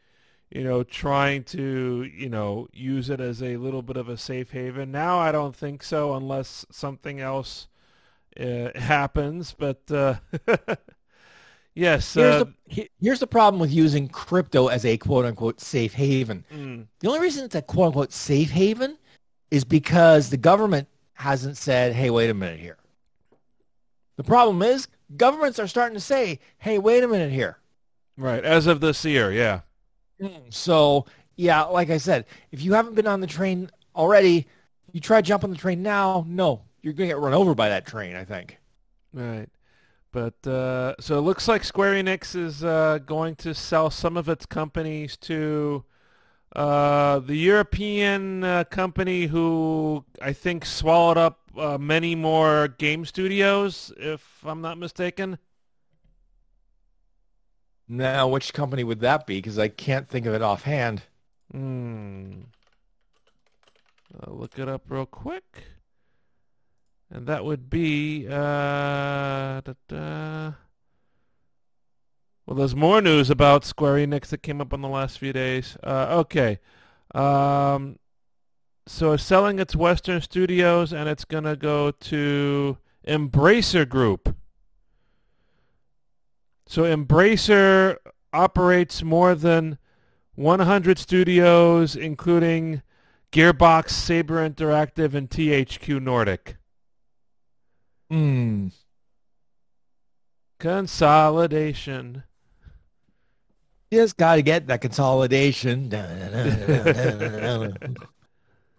you 0.50 0.64
know, 0.64 0.82
trying 0.82 1.44
to, 1.44 2.10
you 2.14 2.28
know, 2.28 2.68
use 2.72 3.10
it 3.10 3.20
as 3.20 3.42
a 3.42 3.56
little 3.56 3.82
bit 3.82 3.96
of 3.96 4.08
a 4.08 4.16
safe 4.16 4.50
haven. 4.50 4.90
Now 4.92 5.18
I 5.18 5.32
don't 5.32 5.56
think 5.56 5.82
so 5.82 6.14
unless 6.14 6.66
something 6.70 7.20
else 7.20 7.68
uh, 8.38 8.70
happens. 8.74 9.54
But 9.56 9.82
uh, 9.90 10.16
yes, 11.74 12.14
Here's, 12.14 12.42
uh, 12.42 12.44
the, 12.68 12.88
here's 13.00 13.20
the 13.20 13.26
problem 13.26 13.60
with 13.60 13.72
using 13.72 14.08
crypto 14.08 14.68
as 14.68 14.84
a 14.84 14.96
quote 14.98 15.24
unquote 15.24 15.60
safe 15.60 15.94
haven. 15.94 16.44
mm, 16.52 16.86
The 17.00 17.08
only 17.08 17.20
reason 17.20 17.44
it's 17.44 17.54
a 17.54 17.62
quote 17.62 17.88
unquote 17.88 18.12
safe 18.12 18.50
haven 18.50 18.98
is 19.50 19.64
because 19.64 20.30
the 20.30 20.36
government 20.36 20.88
hasn't 21.14 21.56
said, 21.56 21.92
hey, 21.94 22.10
wait 22.10 22.28
a 22.30 22.34
minute 22.34 22.60
here. 22.60 22.76
The 24.16 24.24
problem 24.24 24.62
is 24.62 24.88
governments 25.16 25.58
are 25.58 25.66
starting 25.66 25.94
to 25.94 26.00
say, 26.00 26.40
hey, 26.58 26.78
wait 26.78 27.04
a 27.04 27.08
minute 27.08 27.32
here. 27.32 27.58
right. 28.16 28.44
As 28.44 28.66
of 28.66 28.80
this 28.80 29.04
year, 29.04 29.30
yeah. 29.30 29.60
So, 30.48 31.06
yeah, 31.36 31.64
like 31.64 31.90
I 31.90 31.98
said, 31.98 32.24
if 32.50 32.62
you 32.62 32.72
haven't 32.72 32.94
been 32.94 33.06
on 33.06 33.20
the 33.20 33.26
train 33.26 33.70
already, 33.94 34.46
you 34.92 35.00
try 35.00 35.20
to 35.20 35.26
jump 35.26 35.44
on 35.44 35.50
the 35.50 35.56
train 35.56 35.82
now, 35.82 36.24
no, 36.26 36.62
you're 36.80 36.94
going 36.94 37.08
to 37.08 37.14
get 37.14 37.20
run 37.20 37.34
over 37.34 37.54
by 37.54 37.68
that 37.68 37.86
train, 37.86 38.16
I 38.16 38.24
think. 38.24 38.58
Right. 39.12 39.48
But 40.12 40.46
uh, 40.46 40.94
so 40.98 41.18
it 41.18 41.22
looks 41.22 41.46
like 41.46 41.62
Square 41.62 42.02
Enix 42.02 42.34
is 42.34 42.64
uh, 42.64 43.00
going 43.04 43.36
to 43.36 43.54
sell 43.54 43.90
some 43.90 44.16
of 44.16 44.30
its 44.30 44.46
companies 44.46 45.18
to 45.18 45.84
uh, 46.56 47.18
the 47.18 47.36
European 47.36 48.42
uh, 48.42 48.64
company 48.64 49.26
who 49.26 50.06
I 50.22 50.32
think 50.32 50.64
swallowed 50.64 51.18
up 51.18 51.40
uh, 51.54 51.76
many 51.76 52.14
more 52.14 52.68
game 52.68 53.04
studios, 53.04 53.92
if 53.98 54.42
I'm 54.42 54.62
not 54.62 54.78
mistaken. 54.78 55.38
Now, 57.86 58.26
which 58.28 58.54
company 58.54 58.84
would 58.84 59.00
that 59.00 59.26
be? 59.26 59.36
Because 59.36 59.58
I 59.58 59.68
can't 59.68 60.08
think 60.08 60.24
of 60.24 60.32
it 60.32 60.40
offhand. 60.40 61.02
Hmm. 61.52 62.32
I'll 64.20 64.34
look 64.34 64.58
it 64.58 64.66
up 64.66 64.84
real 64.88 65.04
quick. 65.04 65.64
And 67.10 67.26
that 67.26 67.44
would 67.44 67.68
be 67.68 68.26
uh, 68.28 69.60
da, 69.60 69.74
da. 69.88 70.52
Well, 72.46 72.56
there's 72.56 72.76
more 72.76 73.02
news 73.02 73.28
about 73.28 73.64
Square 73.64 74.06
Enix 74.06 74.28
that 74.28 74.42
came 74.42 74.60
up 74.60 74.72
in 74.72 74.80
the 74.80 74.88
last 74.88 75.18
few 75.18 75.32
days. 75.32 75.76
Uh, 75.82 76.06
okay. 76.20 76.60
Um, 77.12 77.98
so 78.86 79.12
it's 79.12 79.24
selling 79.24 79.58
its 79.58 79.74
Western 79.74 80.20
studios, 80.20 80.92
and 80.92 81.08
it's 81.08 81.24
going 81.24 81.42
to 81.42 81.56
go 81.56 81.90
to 81.90 82.78
Embracer 83.06 83.88
Group. 83.88 84.36
So 86.68 86.82
Embracer 86.82 87.96
operates 88.32 89.02
more 89.02 89.34
than 89.34 89.78
100 90.36 90.98
studios, 90.98 91.96
including 91.96 92.82
Gearbox, 93.32 93.90
Saber 93.90 94.48
Interactive, 94.48 95.14
and 95.14 95.28
THQ 95.28 96.00
Nordic. 96.00 96.58
Hmm. 98.08 98.68
Consolidation. 100.60 102.22
Just 103.92 104.16
got 104.16 104.36
to 104.36 104.42
get 104.42 104.66
that 104.66 104.80
consolidation. 104.80 105.92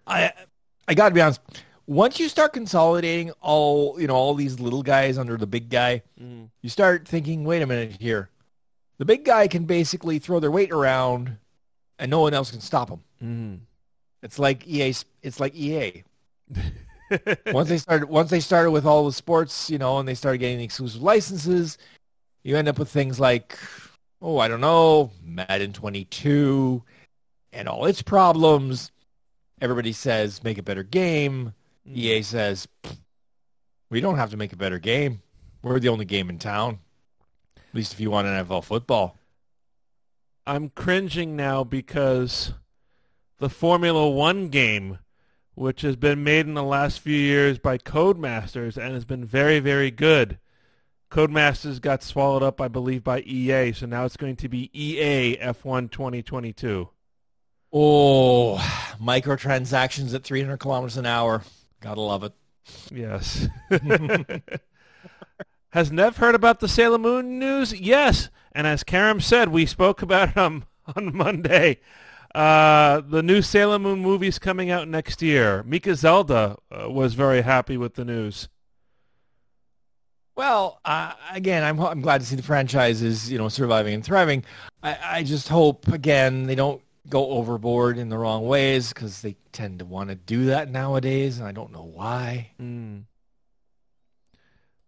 I 0.07 0.31
I 0.87 0.93
got 0.93 1.09
to 1.09 1.15
be 1.15 1.21
honest. 1.21 1.41
Once 1.85 2.19
you 2.19 2.27
start 2.27 2.51
consolidating 2.53 3.31
all 3.41 3.99
you 3.99 4.07
know 4.07 4.15
all 4.15 4.33
these 4.33 4.59
little 4.59 4.83
guys 4.83 5.17
under 5.17 5.37
the 5.37 5.47
big 5.47 5.69
guy, 5.69 6.01
Mm. 6.21 6.49
you 6.61 6.69
start 6.69 7.07
thinking, 7.07 7.43
wait 7.45 7.61
a 7.61 7.67
minute 7.67 7.97
here. 7.99 8.29
The 8.97 9.05
big 9.05 9.23
guy 9.23 9.47
can 9.47 9.65
basically 9.65 10.19
throw 10.19 10.39
their 10.39 10.51
weight 10.51 10.71
around, 10.71 11.37
and 11.99 12.09
no 12.11 12.19
one 12.21 12.33
else 12.33 12.51
can 12.51 12.61
stop 12.61 12.89
him. 12.89 12.99
Mm. 13.23 13.59
It's 14.23 14.39
like 14.39 14.67
EA. 14.67 14.93
It's 15.21 15.39
like 15.39 15.55
EA. 15.55 16.03
once 17.53 17.69
they 17.69 17.77
started, 17.77 18.07
once 18.09 18.29
they 18.29 18.39
started 18.39 18.71
with 18.71 18.85
all 18.85 19.05
the 19.05 19.13
sports, 19.13 19.69
you 19.69 19.77
know, 19.77 19.99
and 19.99 20.07
they 20.07 20.15
started 20.15 20.39
getting 20.39 20.57
the 20.57 20.63
exclusive 20.63 21.01
licenses, 21.01 21.77
you 22.43 22.57
end 22.57 22.67
up 22.67 22.79
with 22.79 22.89
things 22.89 23.19
like, 23.19 23.57
oh, 24.21 24.37
I 24.39 24.47
don't 24.47 24.61
know, 24.61 25.11
Madden 25.23 25.73
22 25.73 26.83
and 27.53 27.67
all 27.67 27.85
its 27.85 28.01
problems. 28.01 28.91
Everybody 29.61 29.91
says 29.91 30.43
make 30.43 30.57
a 30.57 30.63
better 30.63 30.83
game. 30.83 31.53
Mm. 31.87 31.97
EA 31.97 32.21
says 32.21 32.67
we 33.89 34.01
don't 34.01 34.17
have 34.17 34.31
to 34.31 34.37
make 34.37 34.53
a 34.53 34.57
better 34.57 34.79
game. 34.79 35.21
We're 35.61 35.79
the 35.79 35.89
only 35.89 36.05
game 36.05 36.29
in 36.29 36.39
town. 36.39 36.79
At 37.57 37.75
least 37.75 37.93
if 37.93 37.99
you 37.99 38.11
want 38.11 38.27
NFL 38.27 38.63
football. 38.63 39.17
I'm 40.45 40.69
cringing 40.69 41.35
now 41.35 41.63
because 41.63 42.53
the 43.37 43.49
Formula 43.49 44.09
One 44.09 44.47
game, 44.47 44.99
which 45.55 45.81
has 45.81 45.95
been 45.95 46.23
made 46.23 46.47
in 46.47 46.53
the 46.53 46.63
last 46.63 46.99
few 46.99 47.17
years 47.17 47.59
by 47.59 47.77
Codemasters 47.77 48.77
and 48.77 48.93
has 48.93 49.03
been 49.03 49.25
very, 49.25 49.59
very 49.59 49.91
good. 49.91 50.39
Codemasters 51.09 51.79
got 51.79 52.03
swallowed 52.03 52.43
up, 52.43 52.59
I 52.59 52.67
believe, 52.67 53.03
by 53.03 53.21
EA, 53.21 53.71
so 53.73 53.85
now 53.85 54.05
it's 54.05 54.17
going 54.17 54.35
to 54.37 54.49
be 54.49 54.69
EA 54.73 55.37
F1 55.37 55.89
2022. 55.91 56.89
Oh, 57.71 58.55
microtransactions 59.01 60.13
at 60.13 60.23
300 60.23 60.57
kilometers 60.57 60.97
an 60.97 61.05
hour. 61.05 61.43
Gotta 61.81 62.01
love 62.01 62.23
it. 62.23 62.33
Yes. 62.91 63.47
Has 65.71 65.91
Nev 65.91 66.17
heard 66.17 66.35
about 66.35 66.59
the 66.59 66.67
Sailor 66.67 66.97
Moon 66.97 67.39
news? 67.39 67.73
Yes. 67.73 68.29
And 68.53 68.65
as 68.65 68.83
Karam 68.83 69.21
said, 69.21 69.49
we 69.49 69.65
spoke 69.65 70.01
about 70.01 70.29
it 70.29 70.37
on, 70.37 70.65
on 70.95 71.15
Monday. 71.15 71.79
Uh, 72.33 73.01
the 73.01 73.23
new 73.23 73.41
Sailor 73.41 73.79
Moon 73.79 73.99
movie's 73.99 74.39
coming 74.39 74.69
out 74.69 74.87
next 74.87 75.21
year. 75.21 75.63
Mika 75.63 75.95
Zelda 75.95 76.57
uh, 76.71 76.89
was 76.89 77.13
very 77.13 77.41
happy 77.41 77.77
with 77.77 77.95
the 77.95 78.05
news. 78.05 78.49
Well, 80.37 80.79
uh, 80.85 81.13
again, 81.33 81.63
I'm 81.63 81.79
I'm 81.81 82.01
glad 82.01 82.21
to 82.21 82.27
see 82.27 82.35
the 82.35 82.43
franchises, 82.43 83.29
you 83.31 83.39
know 83.39 83.49
surviving 83.49 83.95
and 83.95 84.05
thriving. 84.05 84.45
I, 84.83 84.97
I 85.03 85.23
just 85.23 85.49
hope 85.49 85.87
again 85.87 86.45
they 86.45 86.53
don't 86.53 86.79
go 87.09 87.31
overboard 87.31 87.97
in 87.97 88.09
the 88.09 88.19
wrong 88.19 88.45
ways 88.45 88.93
because 88.93 89.23
they 89.23 89.35
tend 89.51 89.79
to 89.79 89.85
want 89.85 90.09
to 90.09 90.15
do 90.15 90.45
that 90.45 90.69
nowadays, 90.69 91.39
and 91.39 91.47
I 91.47 91.53
don't 91.53 91.71
know 91.71 91.89
why. 91.91 92.51
Mm. 92.61 93.05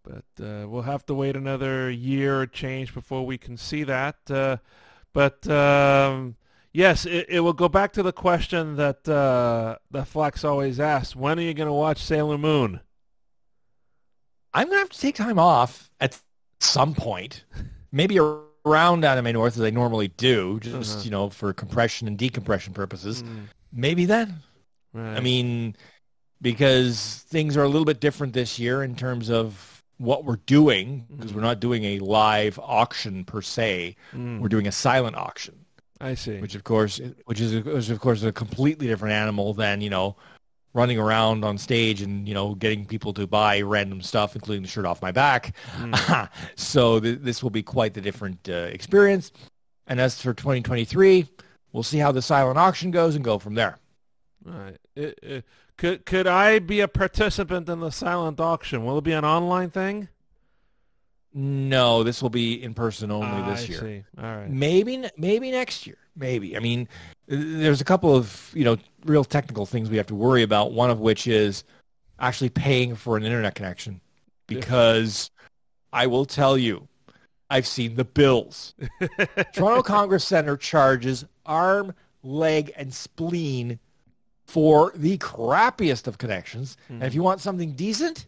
But 0.04 0.46
uh, 0.46 0.68
we'll 0.70 0.84
have 0.84 1.06
to 1.08 1.16
wait 1.16 1.36
another 1.36 1.90
year 1.90 2.42
or 2.42 2.46
change 2.46 2.94
before 2.94 3.26
we 3.26 3.40
can 3.40 3.58
see 3.58 3.84
that. 3.86 4.18
Uh, 4.30 4.58
but 5.14 5.50
um, 5.50 6.36
yes, 6.72 7.08
it, 7.08 7.26
it 7.28 7.40
will 7.40 7.54
go 7.54 7.68
back 7.68 7.94
to 7.94 8.04
the 8.04 8.14
question 8.14 8.76
that 8.76 9.10
uh, 9.10 9.78
that 9.90 10.08
Flex 10.08 10.44
always 10.44 10.80
asks: 10.80 11.16
When 11.16 11.40
are 11.40 11.42
you 11.42 11.56
going 11.56 11.66
to 11.66 11.74
watch 11.74 12.04
Sailor 12.04 12.38
Moon? 12.38 12.82
I'm 14.54 14.68
gonna 14.68 14.80
have 14.80 14.90
to 14.90 15.00
take 15.00 15.16
time 15.16 15.40
off 15.40 15.90
at 16.00 16.20
some 16.60 16.94
point, 16.94 17.44
maybe 17.92 18.20
around 18.66 19.06
Anime 19.06 19.34
North 19.34 19.56
as 19.58 19.64
I 19.64 19.70
normally 19.70 20.10
do, 20.10 20.60
just 20.60 20.96
Uh-huh. 20.98 21.04
you 21.06 21.12
know 21.12 21.30
for 21.30 21.54
compression 21.54 22.08
and 22.08 22.18
decompression 22.18 22.74
purposes. 22.74 23.24
Mm, 23.24 23.48
Maybe 23.72 24.06
then. 24.06 24.40
right. 24.94 25.18
I 25.18 25.20
mean, 25.20 25.76
because 26.42 27.24
things 27.30 27.56
are 27.58 27.64
a 27.64 27.68
little 27.68 27.86
bit 27.86 28.00
different 28.00 28.34
this 28.34 28.58
year 28.60 28.82
in 28.84 28.96
terms 28.96 29.30
of 29.30 29.84
what 29.98 30.24
we're 30.26 30.40
doing, 30.46 31.06
because 31.16 31.32
Mhm. 31.32 31.36
we're 31.36 31.42
not 31.42 31.60
doing 31.60 31.84
a 31.84 32.00
live 32.00 32.58
auction 32.64 33.26
per 33.26 33.42
se. 33.42 33.96
Mm, 34.16 34.40
We're 34.40 34.48
doing 34.48 34.66
a 34.66 34.72
silent 34.72 35.18
auction, 35.18 35.66
I 36.00 36.16
see. 36.16 36.40
which 36.40 36.56
of 36.56 36.64
course, 36.64 37.02
which 37.26 37.42
is, 37.42 37.54
is 37.54 37.90
of 37.90 38.00
course 38.00 38.24
a 38.24 38.32
completely 38.32 38.88
different 38.88 39.14
animal 39.14 39.54
than 39.54 39.82
you 39.82 39.90
know 39.90 40.16
running 40.80 40.98
around 40.98 41.44
on 41.44 41.58
stage 41.58 42.02
and 42.02 42.28
you 42.28 42.34
know 42.34 42.56
getting 42.56 42.86
people 42.86 43.14
to 43.14 43.28
buy 43.28 43.62
random 43.62 44.02
stuff, 44.02 44.36
including 44.36 44.64
the 44.64 44.70
shirt 44.70 44.86
off 44.86 45.02
my 45.02 45.12
back. 45.12 45.54
Mm, 45.78 46.30
so 46.56 47.00
th- 47.00 47.20
this 47.22 47.44
will 47.44 47.50
be 47.50 47.62
quite 47.64 47.94
the 47.94 48.02
different 48.02 48.48
uh, 48.48 48.54
experience. 48.78 49.32
And 49.88 50.00
as 50.00 50.22
for 50.22 50.34
2023, 50.34 51.28
we'll 51.74 51.84
see 51.84 51.98
how 51.98 52.12
the 52.12 52.22
silent 52.22 52.58
auction 52.58 52.92
goes 52.92 53.16
and 53.16 53.24
go 53.26 53.38
from 53.40 53.56
there. 53.56 53.78
right. 54.46 54.78
It- 54.96 55.20
it- 55.22 55.46
could 55.78 56.06
could 56.06 56.28
I 56.28 56.60
be 56.60 56.82
a 56.82 56.90
participant 56.90 57.70
in 57.70 57.80
the 57.80 57.90
silent 57.90 58.40
auction? 58.42 58.84
Will 58.86 58.98
it 58.98 59.04
be 59.06 59.14
an 59.14 59.24
online 59.24 59.70
thing? 59.70 60.10
No, 61.34 62.04
this 62.04 62.22
will 62.22 62.30
be 62.32 62.62
in 62.62 62.74
person 62.74 63.12
only 63.12 63.28
Ah, 63.28 63.50
this 63.52 63.62
I 63.64 63.66
year. 63.68 63.80
see. 63.80 64.04
All 64.22 64.36
right. 64.36 64.50
Maybe 64.50 65.06
maybe 65.16 65.52
next 65.52 65.88
year. 65.88 65.98
Maybe. 66.18 66.58
I 66.58 66.60
mean, 66.60 66.90
there's 67.30 67.80
a 67.80 67.86
couple 67.86 68.16
of 68.16 68.52
you 68.54 68.66
know 68.66 68.78
real 69.06 69.24
technical 69.24 69.66
things 69.66 69.90
we 69.90 69.98
have 69.98 70.08
to 70.08 70.16
worry 70.16 70.44
about. 70.44 70.74
One 70.74 70.90
of 70.90 71.00
which 71.00 71.28
is 71.28 71.64
actually 72.20 72.50
paying 72.50 72.96
for 72.96 73.16
an 73.16 73.24
internet 73.24 73.56
connection, 73.56 74.02
because 74.48 75.30
I 75.94 76.08
will 76.08 76.26
tell 76.26 76.58
you, 76.58 76.88
I've 77.50 77.68
seen 77.68 77.96
the 77.96 78.04
bills. 78.04 78.74
Toronto 79.54 79.84
Congress 79.84 80.26
Center 80.26 80.58
charges 80.58 81.24
arm, 81.46 81.94
leg, 82.24 82.72
and 82.76 82.94
spleen 82.94 83.80
for 84.46 84.92
the 84.96 85.18
crappiest 85.20 86.08
of 86.08 86.18
connections. 86.18 86.76
And 86.90 87.04
if 87.04 87.14
you 87.14 87.22
want 87.22 87.42
something 87.42 87.74
decent, 87.74 88.26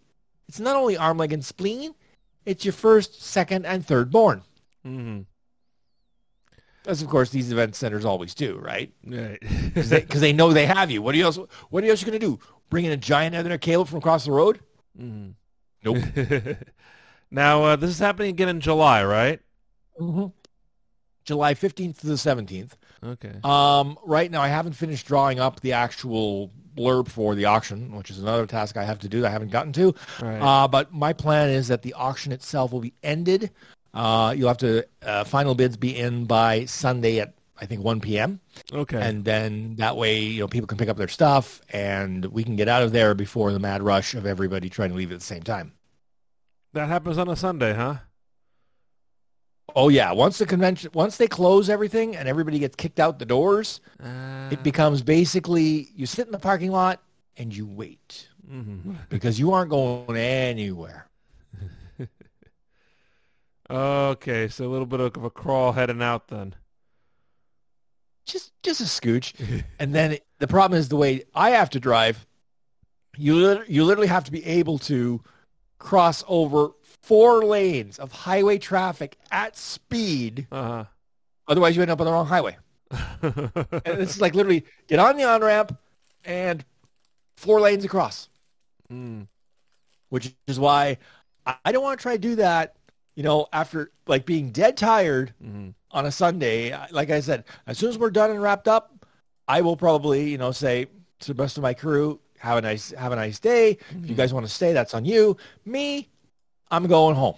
it's 0.48 0.60
not 0.60 0.76
only 0.76 0.96
arm, 0.96 1.18
leg, 1.18 1.34
and 1.34 1.44
spleen, 1.44 1.96
it's 2.46 2.64
your 2.64 2.74
first, 2.74 3.22
second, 3.24 3.66
and 3.66 3.86
third 3.86 4.12
born. 4.12 4.44
hmm 4.84 5.22
As 6.92 7.02
of 7.02 7.08
course 7.08 7.30
these 7.30 7.52
event 7.52 7.76
centers 7.76 8.04
always 8.04 8.34
do, 8.36 8.58
right? 8.58 8.92
Right. 9.06 9.40
Because 9.74 9.90
they, 9.90 10.02
they 10.02 10.34
know 10.34 10.52
they 10.52 10.66
have 10.66 10.92
you. 10.92 11.02
What 11.02 11.16
are 11.16 11.18
you 11.18 11.24
else? 11.24 11.40
What 11.70 11.86
else 11.86 12.02
you 12.02 12.06
gonna 12.06 12.20
do? 12.20 12.38
Bring 12.70 12.84
in 12.84 12.92
a 12.92 12.98
giant 12.98 13.34
Ethernet 13.34 13.62
cable 13.62 13.86
from 13.86 14.00
across 14.00 14.26
the 14.26 14.32
road? 14.32 14.60
Mhm. 15.00 15.36
Nope. 15.84 15.98
now 17.32 17.64
uh, 17.64 17.76
this 17.78 17.90
is 17.90 18.00
happening 18.00 18.30
again 18.30 18.50
in 18.50 18.60
July, 18.60 19.04
right? 19.06 19.40
mm-hmm. 20.00 20.28
July 21.24 21.54
fifteenth 21.54 22.02
to 22.02 22.08
the 22.08 22.18
seventeenth. 22.18 22.76
Okay. 23.04 23.34
Um, 23.44 23.98
right 24.04 24.30
now, 24.30 24.42
I 24.42 24.50
haven't 24.50 24.74
finished 24.74 25.08
drawing 25.08 25.40
up 25.40 25.62
the 25.62 25.74
actual 25.74 26.52
blurb 26.76 27.08
for 27.08 27.36
the 27.36 27.46
auction, 27.46 27.96
which 27.96 28.10
is 28.10 28.20
another 28.20 28.46
task 28.46 28.78
I 28.78 28.84
have 28.84 29.00
to 29.00 29.10
do 29.10 29.22
that 29.22 29.28
I 29.28 29.32
haven't 29.32 29.52
gotten 29.52 29.74
to. 29.74 29.96
Right. 30.22 30.40
Uh, 30.40 30.68
but 30.68 30.94
my 30.94 31.14
plan 31.14 31.50
is 31.50 31.68
that 31.70 31.82
the 31.82 31.94
auction 31.94 32.32
itself 32.32 32.72
will 32.72 32.80
be 32.80 32.94
ended. 33.04 33.52
Uh, 33.94 34.34
you'll 34.38 34.48
have 34.48 34.58
to 34.60 34.86
uh, 35.04 35.24
final 35.26 35.54
bids 35.56 35.78
be 35.78 35.98
in 35.98 36.26
by 36.26 36.66
Sunday 36.66 37.20
at 37.20 37.34
I 37.60 37.68
think 37.68 37.84
1 37.84 38.00
p.m. 38.02 38.40
okay. 38.74 39.00
and 39.00 39.24
then 39.24 39.76
that 39.76 39.96
way 39.96 40.20
you 40.20 40.40
know 40.40 40.48
people 40.48 40.66
can 40.66 40.80
pick 40.80 40.90
up 40.90 40.98
their 40.98 41.08
stuff 41.08 41.62
and 41.70 42.26
we 42.26 42.44
can 42.44 42.56
get 42.56 42.68
out 42.68 42.82
of 42.82 42.92
there 42.92 43.14
before 43.14 43.52
the 43.54 43.60
mad 43.60 43.84
rush 43.84 44.16
of 44.16 44.26
everybody 44.26 44.68
trying 44.68 44.90
to 44.90 44.96
leave 44.96 45.12
at 45.12 45.20
the 45.20 45.26
same 45.26 45.44
time. 45.44 45.74
that 46.74 46.88
happens 46.88 47.20
on 47.20 47.28
a 47.28 47.36
Sunday, 47.36 47.74
huh? 47.74 47.98
Oh 49.76 49.90
yeah, 49.90 50.12
once 50.12 50.38
the 50.38 50.46
convention, 50.46 50.90
once 50.94 51.18
they 51.18 51.28
close 51.28 51.70
everything 51.70 52.16
and 52.16 52.28
everybody 52.28 52.60
gets 52.60 52.76
kicked 52.76 53.00
out 53.00 53.20
the 53.20 53.26
doors, 53.26 53.80
Uh, 54.04 54.50
it 54.52 54.64
becomes 54.64 55.02
basically 55.02 55.90
you 55.96 56.06
sit 56.06 56.26
in 56.26 56.32
the 56.32 56.40
parking 56.40 56.72
lot 56.72 57.02
and 57.38 57.56
you 57.56 57.66
wait 57.66 58.28
mhm. 58.50 58.98
because 59.10 59.40
you 59.40 59.54
aren't 59.54 59.70
going 59.70 60.18
anywhere. 60.18 61.08
Okay, 63.72 64.48
so 64.50 64.66
a 64.66 64.70
little 64.70 64.86
bit 64.86 65.00
of 65.00 65.24
a 65.24 65.30
crawl 65.30 65.72
heading 65.72 66.02
out 66.02 66.28
then. 66.28 66.56
Just 68.26 68.52
just 68.64 68.82
a 68.82 68.86
scooch. 68.86 69.34
and 69.80 69.94
then 69.96 70.14
it- 70.14 70.26
the 70.40 70.48
problem 70.48 70.80
is 70.80 70.90
the 70.90 70.96
way 70.98 71.24
I 71.36 71.52
have 71.52 71.70
to 71.72 71.80
drive. 71.80 72.26
You 73.18 73.36
lit- 73.36 73.70
you 73.70 73.84
literally 73.86 74.08
have 74.08 74.24
to 74.26 74.32
be 74.32 74.44
able 74.46 74.80
to 74.80 75.22
cross 75.80 76.24
over 76.28 76.70
four 76.84 77.44
lanes 77.46 78.00
of 78.00 78.12
highway 78.12 78.58
traffic 78.58 79.18
at 79.32 79.56
speed. 79.58 80.48
Uh-huh. 80.52 80.86
Otherwise, 81.48 81.76
you 81.76 81.82
end 81.82 81.92
up 81.92 82.00
on 82.00 82.06
the 82.06 82.12
wrong 82.12 82.26
highway. 82.28 82.58
And 83.22 84.00
it's 84.02 84.20
like 84.20 84.34
literally 84.36 84.66
get 84.88 85.00
on 85.00 85.16
the 85.18 85.24
on 85.24 85.42
ramp 85.42 85.78
and 86.26 86.64
four 87.38 87.62
lanes 87.62 87.86
across. 87.86 88.30
mm. 88.92 89.28
which 90.10 90.34
is 90.48 90.60
why 90.60 90.98
I 91.66 91.72
don't 91.72 91.84
want 91.84 92.00
to 92.00 92.02
try 92.02 92.14
to 92.14 92.20
do 92.20 92.36
that, 92.36 92.76
you 93.22 93.28
know, 93.28 93.46
after 93.54 93.92
like 94.08 94.26
being 94.26 94.50
dead 94.50 94.76
tired 94.76 95.32
Mhm. 95.44 95.76
on 95.92 96.08
a 96.08 96.12
Sunday. 96.12 96.76
Like 96.90 97.12
I 97.12 97.20
said, 97.20 97.44
as 97.68 97.78
soon 97.78 97.90
as 97.90 97.98
we're 98.00 98.10
done 98.10 98.32
and 98.32 98.42
wrapped 98.42 98.68
up, 98.68 99.06
I 99.48 99.62
will 99.62 99.78
probably, 99.78 100.28
you 100.32 100.40
know, 100.40 100.52
say 100.52 100.88
to 101.20 101.34
the 101.36 101.40
rest 101.44 101.56
of 101.56 101.62
my 101.62 101.76
crew, 101.76 102.20
have 102.40 102.58
a 102.58 102.62
nice, 102.62 102.90
have 102.98 103.12
a 103.12 103.16
nice 103.16 103.38
day. 103.40 103.78
If 103.92 104.10
you 104.10 104.16
guys 104.16 104.34
want 104.34 104.48
to 104.48 104.52
stay, 104.52 104.74
that's 104.74 104.96
on 104.96 105.06
you. 105.06 105.38
Me, 105.66 106.10
I'm 106.72 106.88
going 106.88 107.16
home 107.16 107.36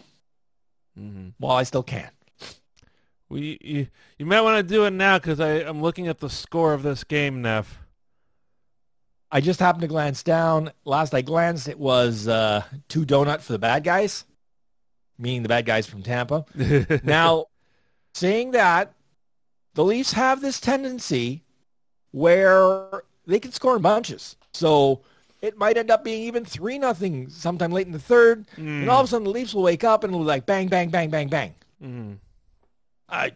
Mhm. 0.98 1.34
while 1.38 1.58
I 1.58 1.64
still 1.64 1.84
can. 1.84 2.10
Well, 3.28 3.42
you, 3.42 3.58
you, 3.60 3.88
you 4.18 4.26
might 4.26 4.40
want 4.40 4.56
to 4.66 4.74
do 4.74 4.86
it 4.86 4.92
now 4.92 5.18
because 5.20 5.42
I'm 5.42 5.82
looking 5.82 6.08
at 6.08 6.20
the 6.20 6.30
score 6.30 6.74
of 6.74 6.82
this 6.84 7.04
game, 7.04 7.42
Neff. 7.42 7.78
I 9.30 9.42
just 9.42 9.60
happened 9.60 9.82
to 9.82 9.88
glance 9.88 10.24
down. 10.24 10.72
Last 10.86 11.14
I 11.14 11.22
glanced, 11.24 11.68
it 11.68 11.78
was 11.78 12.30
uh, 12.30 12.64
two 12.88 13.06
donut 13.06 13.42
for 13.42 13.52
the 13.52 13.60
bad 13.60 13.84
guys, 13.84 14.24
meaning 15.18 15.44
the 15.44 15.50
bad 15.50 15.66
guys 15.66 15.86
from 15.88 16.04
Tampa. 16.04 16.46
Now, 17.04 17.48
saying 18.14 18.52
that, 18.52 18.94
the 19.74 19.84
Leafs 19.84 20.14
have 20.14 20.42
this 20.42 20.60
tendency 20.60 21.44
where 22.12 23.04
they 23.26 23.40
can 23.40 23.52
score 23.52 23.76
in 23.76 23.82
bunches. 23.82 24.36
So 24.54 25.02
it 25.42 25.58
might 25.58 25.78
end 25.78 25.92
up 25.92 26.04
being 26.04 26.24
even 26.24 26.46
three 26.46 26.78
nothing 26.78 27.30
sometime 27.30 27.72
late 27.72 27.88
in 27.88 27.94
the 27.94 28.00
third, 28.00 28.46
and 28.58 28.90
all 28.90 29.02
of 29.02 29.06
a 29.06 29.08
sudden 29.10 29.26
the 29.26 29.32
Leafs 29.32 29.54
will 29.54 29.64
wake 29.64 29.84
up 29.84 30.04
and 30.04 30.14
it'll 30.14 30.24
be 30.24 30.28
like 30.28 30.46
bang, 30.46 30.68
bang, 30.68 30.90
bang, 30.90 31.10
bang, 31.10 31.28
bang. 31.28 31.54
Mm. 31.84 32.18
I, 33.10 33.32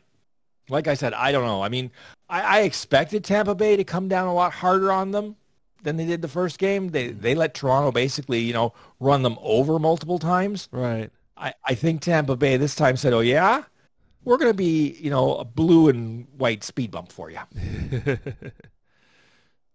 like 0.69 0.87
I 0.87 0.93
said, 0.93 1.13
I 1.13 1.31
don't 1.31 1.45
know. 1.45 1.61
I 1.61 1.69
mean, 1.69 1.91
I, 2.29 2.41
I 2.41 2.59
expected 2.61 3.23
Tampa 3.23 3.55
Bay 3.55 3.75
to 3.75 3.83
come 3.83 4.07
down 4.07 4.27
a 4.27 4.33
lot 4.33 4.53
harder 4.53 4.91
on 4.91 5.11
them 5.11 5.35
than 5.83 5.97
they 5.97 6.05
did 6.05 6.21
the 6.21 6.27
first 6.27 6.59
game. 6.59 6.89
They 6.89 7.09
they 7.09 7.35
let 7.35 7.53
Toronto 7.53 7.91
basically, 7.91 8.39
you 8.39 8.53
know, 8.53 8.73
run 8.99 9.23
them 9.23 9.37
over 9.41 9.79
multiple 9.79 10.19
times. 10.19 10.69
Right. 10.71 11.09
I, 11.37 11.53
I 11.63 11.75
think 11.75 12.01
Tampa 12.01 12.35
Bay 12.35 12.57
this 12.57 12.75
time 12.75 12.97
said, 12.97 13.13
"Oh 13.13 13.19
yeah, 13.19 13.63
we're 14.23 14.37
going 14.37 14.51
to 14.51 14.57
be, 14.57 14.97
you 14.99 15.09
know, 15.09 15.35
a 15.35 15.45
blue 15.45 15.89
and 15.89 16.27
white 16.37 16.63
speed 16.63 16.91
bump 16.91 17.11
for 17.11 17.29
you." 17.29 17.39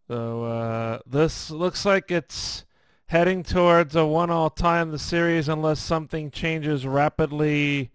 so 0.08 0.44
uh, 0.44 0.98
this 1.06 1.50
looks 1.50 1.84
like 1.84 2.10
it's 2.10 2.64
heading 3.06 3.42
towards 3.42 3.94
a 3.94 4.06
one-all 4.06 4.50
tie 4.50 4.80
in 4.80 4.90
the 4.90 4.98
series 4.98 5.48
unless 5.48 5.80
something 5.80 6.30
changes 6.30 6.86
rapidly 6.86 7.90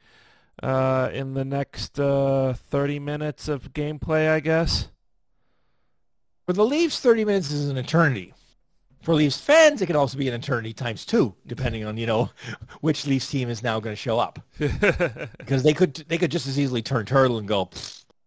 uh, 0.61 1.09
in 1.11 1.33
the 1.33 1.45
next 1.45 1.99
uh, 1.99 2.53
30 2.53 2.99
minutes 2.99 3.47
of 3.47 3.73
gameplay, 3.73 4.29
I 4.29 4.39
guess. 4.39 4.89
For 6.45 6.53
the 6.53 6.65
Leafs, 6.65 6.99
30 6.99 7.25
minutes 7.25 7.51
is 7.51 7.69
an 7.69 7.77
eternity. 7.77 8.33
For 9.01 9.13
Leafs 9.15 9.37
fans, 9.39 9.81
it 9.81 9.85
can 9.85 9.95
also 9.95 10.17
be 10.17 10.27
an 10.27 10.33
eternity 10.33 10.73
times 10.73 11.05
two, 11.05 11.33
depending 11.45 11.85
on, 11.85 11.97
you 11.97 12.05
know, 12.05 12.29
which 12.81 13.05
Leafs 13.07 13.29
team 13.29 13.49
is 13.49 13.63
now 13.63 13.79
going 13.79 13.93
to 13.95 14.01
show 14.01 14.19
up. 14.19 14.39
because 14.57 15.63
they 15.63 15.73
could 15.73 15.95
they 16.07 16.17
could 16.17 16.31
just 16.31 16.47
as 16.47 16.59
easily 16.59 16.81
turn 16.81 17.05
turtle 17.05 17.37
and 17.37 17.47
go, 17.47 17.69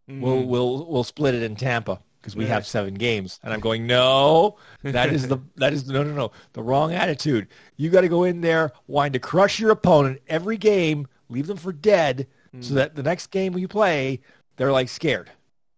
we'll 0.09 0.45
we'll 0.47 0.87
we'll 0.87 1.05
split 1.05 1.35
it 1.35 1.43
in 1.43 1.57
Tampa 1.57 1.99
because 2.21 2.35
we 2.37 2.45
Yeah. 2.45 2.55
have 2.55 2.67
seven 2.67 2.95
games. 2.95 3.41
And 3.43 3.53
I'm 3.53 3.61
going, 3.61 3.87
no, 3.87 4.57
that 4.83 5.13
is 5.13 5.29
the 5.29 5.39
that 5.57 5.73
is 5.73 5.87
no 5.89 6.03
no 6.03 6.15
no 6.15 6.33
the 6.55 6.63
wrong 6.63 6.93
attitude. 6.95 7.49
You 7.77 7.91
got 7.91 8.03
to 8.03 8.09
go 8.09 8.25
in 8.25 8.41
there, 8.41 8.73
wanting 8.87 9.13
to 9.15 9.19
crush 9.19 9.59
your 9.61 9.71
opponent 9.73 10.21
every 10.29 10.57
game, 10.57 11.07
leave 11.29 11.47
them 11.47 11.57
for 11.59 11.73
dead, 11.73 12.27
so 12.61 12.75
that 12.75 12.95
the 12.95 13.03
next 13.03 13.29
game 13.29 13.57
you 13.59 13.69
play, 13.69 14.21
they're 14.57 14.73
like 14.73 14.89
scared. 14.89 15.31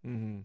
Mhm. 0.07 0.45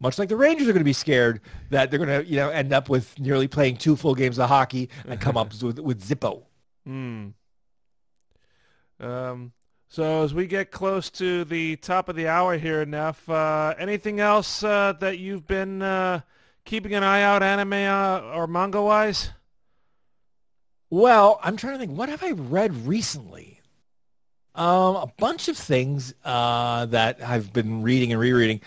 Much 0.00 0.18
like 0.18 0.30
the 0.30 0.36
Rangers 0.36 0.66
are 0.66 0.72
going 0.72 0.80
to 0.80 0.84
be 0.84 0.94
scared 0.94 1.40
that 1.68 1.90
they're 1.90 2.04
going 2.04 2.24
to, 2.24 2.28
you 2.28 2.36
know, 2.36 2.48
end 2.48 2.72
up 2.72 2.88
with 2.88 3.18
nearly 3.18 3.46
playing 3.46 3.76
two 3.76 3.96
full 3.96 4.14
games 4.14 4.38
of 4.38 4.48
hockey 4.48 4.88
and 5.06 5.20
come 5.20 5.36
up 5.36 5.52
with, 5.62 5.78
with 5.78 6.02
Zippo. 6.02 6.42
Mm. 6.88 7.34
Um, 8.98 9.52
so 9.88 10.24
as 10.24 10.32
we 10.32 10.46
get 10.46 10.70
close 10.70 11.10
to 11.10 11.44
the 11.44 11.76
top 11.76 12.08
of 12.08 12.16
the 12.16 12.28
hour 12.28 12.56
here, 12.56 12.84
Neff, 12.86 13.28
uh, 13.28 13.74
anything 13.78 14.20
else 14.20 14.62
uh, 14.62 14.94
that 15.00 15.18
you've 15.18 15.46
been 15.46 15.82
uh, 15.82 16.20
keeping 16.64 16.94
an 16.94 17.02
eye 17.02 17.22
out 17.22 17.42
anime 17.42 17.72
uh, 17.72 18.20
or 18.34 18.46
manga-wise? 18.46 19.30
Well, 20.88 21.38
I'm 21.42 21.56
trying 21.56 21.74
to 21.74 21.78
think. 21.78 21.96
What 21.96 22.08
have 22.08 22.22
I 22.22 22.32
read 22.32 22.74
recently? 22.86 23.60
Um, 24.54 24.96
a 24.96 25.12
bunch 25.18 25.48
of 25.48 25.56
things 25.56 26.14
uh, 26.24 26.86
that 26.86 27.22
I've 27.22 27.52
been 27.52 27.82
reading 27.82 28.12
and 28.12 28.20
rereading. 28.20 28.60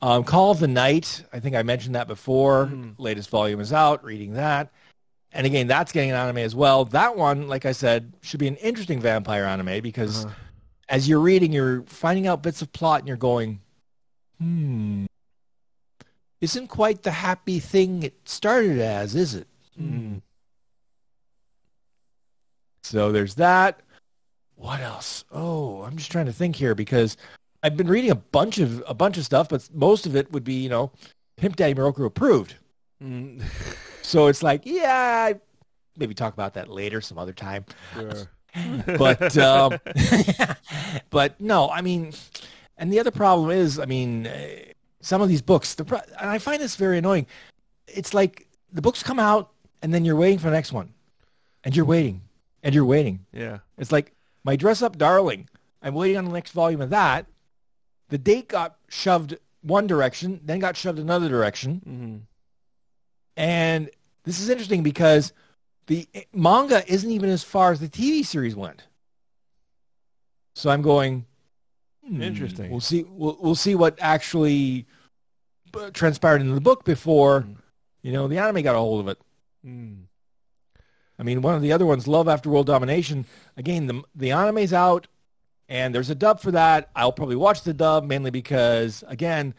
Um, 0.00 0.22
Call 0.24 0.52
of 0.52 0.60
the 0.60 0.68
Night. 0.68 1.24
I 1.32 1.40
think 1.40 1.56
I 1.56 1.62
mentioned 1.62 1.94
that 1.96 2.06
before. 2.06 2.66
Mhm. 2.66 2.94
Latest 2.98 3.30
volume 3.30 3.60
is 3.60 3.72
out. 3.72 4.04
Reading 4.04 4.34
that, 4.34 4.70
and 5.32 5.44
again, 5.46 5.66
that's 5.66 5.90
getting 5.92 6.10
an 6.10 6.16
anime 6.16 6.38
as 6.38 6.54
well. 6.54 6.84
That 6.86 7.16
one, 7.16 7.48
like 7.48 7.66
I 7.66 7.72
said, 7.72 8.12
should 8.22 8.40
be 8.40 8.48
an 8.48 8.56
interesting 8.56 9.00
vampire 9.00 9.44
anime 9.44 9.82
because 9.82 10.24
Uh-huh. 10.24 10.34
as 10.88 11.08
you're 11.08 11.20
reading, 11.20 11.52
you're 11.52 11.82
finding 11.82 12.26
out 12.28 12.42
bits 12.42 12.62
of 12.62 12.72
plot, 12.72 13.00
and 13.00 13.08
you're 13.08 13.16
going, 13.16 13.60
"Hmm, 14.38 15.06
isn't 16.40 16.68
quite 16.68 17.02
the 17.02 17.10
happy 17.10 17.58
thing 17.58 18.04
it 18.04 18.14
started 18.28 18.78
as, 18.78 19.16
is 19.16 19.34
it?" 19.34 19.48
Mm. 19.80 20.22
So 22.82 23.10
there's 23.12 23.34
that. 23.34 23.80
What 24.54 24.80
else? 24.80 25.24
Oh, 25.30 25.82
I'm 25.82 25.96
just 25.96 26.10
trying 26.10 26.26
to 26.26 26.32
think 26.32 26.56
here 26.56 26.74
because 26.74 27.16
I've 27.68 27.76
been 27.76 27.88
reading 27.88 28.10
a 28.10 28.14
bunch 28.14 28.56
of 28.56 28.82
a 28.86 28.94
bunch 28.94 29.18
of 29.18 29.26
stuff, 29.26 29.50
but 29.50 29.68
most 29.74 30.06
of 30.06 30.16
it 30.16 30.32
would 30.32 30.42
be, 30.42 30.54
you 30.54 30.70
know, 30.70 30.90
Pimp 31.36 31.54
Daddy 31.56 31.74
Miroku 31.74 32.06
approved. 32.06 32.54
Mm. 33.04 33.42
So 34.00 34.28
it's 34.28 34.42
like, 34.42 34.62
yeah, 34.64 35.34
maybe 35.98 36.14
talk 36.14 36.32
about 36.32 36.54
that 36.54 36.70
later 36.70 37.02
some 37.02 37.18
other 37.18 37.34
time. 37.34 37.66
Sure. 37.92 38.30
But 38.96 39.36
um, 39.36 39.78
but 41.10 41.38
no, 41.38 41.68
I 41.68 41.82
mean, 41.82 42.12
and 42.78 42.90
the 42.90 42.98
other 42.98 43.10
problem 43.10 43.50
is, 43.50 43.78
I 43.78 43.84
mean, 43.84 44.26
uh, 44.26 44.48
some 45.02 45.20
of 45.20 45.28
these 45.28 45.42
books, 45.42 45.74
the 45.74 45.84
pro- 45.84 46.00
and 46.18 46.30
I 46.30 46.38
find 46.38 46.60
this 46.60 46.74
very 46.74 46.96
annoying. 46.96 47.26
It's 47.86 48.14
like 48.14 48.48
the 48.72 48.80
books 48.80 49.02
come 49.02 49.18
out 49.18 49.50
and 49.82 49.92
then 49.92 50.06
you're 50.06 50.16
waiting 50.16 50.38
for 50.38 50.46
the 50.48 50.56
next 50.56 50.72
one, 50.72 50.94
and 51.62 51.76
you're 51.76 51.84
waiting, 51.84 52.22
and 52.62 52.74
you're 52.74 52.86
waiting. 52.86 53.26
yeah. 53.32 53.58
It's 53.76 53.92
like 53.92 54.14
my 54.42 54.56
dress 54.56 54.80
up 54.80 54.96
darling. 54.96 55.48
I'm 55.82 55.94
waiting 55.94 56.16
on 56.16 56.24
the 56.24 56.32
next 56.32 56.52
volume 56.52 56.80
of 56.80 56.90
that. 56.90 57.26
The 58.08 58.18
date 58.18 58.48
got 58.48 58.76
shoved 58.88 59.36
one 59.62 59.86
direction, 59.86 60.40
then 60.44 60.58
got 60.60 60.76
shoved 60.76 60.98
another 60.98 61.28
direction. 61.28 61.82
Mm. 61.86 62.20
And 63.36 63.90
this 64.24 64.40
is 64.40 64.48
interesting 64.48 64.82
because 64.82 65.32
the 65.86 66.06
manga 66.32 66.82
isn't 66.92 67.10
even 67.10 67.30
as 67.30 67.42
far 67.44 67.72
as 67.72 67.80
the 67.80 67.88
TV 67.88 68.24
series 68.24 68.56
went. 68.56 68.84
So 70.54 70.70
I'm 70.70 70.82
going. 70.82 71.26
hmm, 72.06 72.20
Interesting. 72.22 72.70
We'll 72.70 72.80
see. 72.80 73.04
We'll, 73.08 73.38
we'll 73.40 73.54
see 73.54 73.74
what 73.74 73.96
actually 74.00 74.86
uh, 75.74 75.90
transpired 75.90 76.40
in 76.40 76.54
the 76.54 76.60
book 76.60 76.84
before, 76.84 77.42
Mm. 77.42 77.56
you 78.02 78.12
know, 78.12 78.26
the 78.28 78.38
anime 78.38 78.62
got 78.62 78.74
a 78.74 78.78
hold 78.78 79.00
of 79.00 79.08
it. 79.08 79.18
Mm. 79.66 80.04
I 81.18 81.22
mean, 81.24 81.42
one 81.42 81.54
of 81.54 81.62
the 81.62 81.72
other 81.72 81.84
ones, 81.86 82.06
Love 82.08 82.28
After 82.28 82.48
World 82.48 82.66
Domination. 82.66 83.24
Again, 83.56 83.86
the 83.86 84.02
the 84.14 84.30
anime's 84.32 84.72
out, 84.72 85.06
and 85.68 85.94
there's 85.94 86.10
a 86.10 86.14
dub 86.14 86.40
for 86.40 86.50
that. 86.52 86.90
I'll 86.96 87.12
probably 87.12 87.36
watch 87.36 87.62
the 87.62 87.74
dub 87.74 88.04
mainly 88.04 88.30
because, 88.30 89.04
again, 89.06 89.54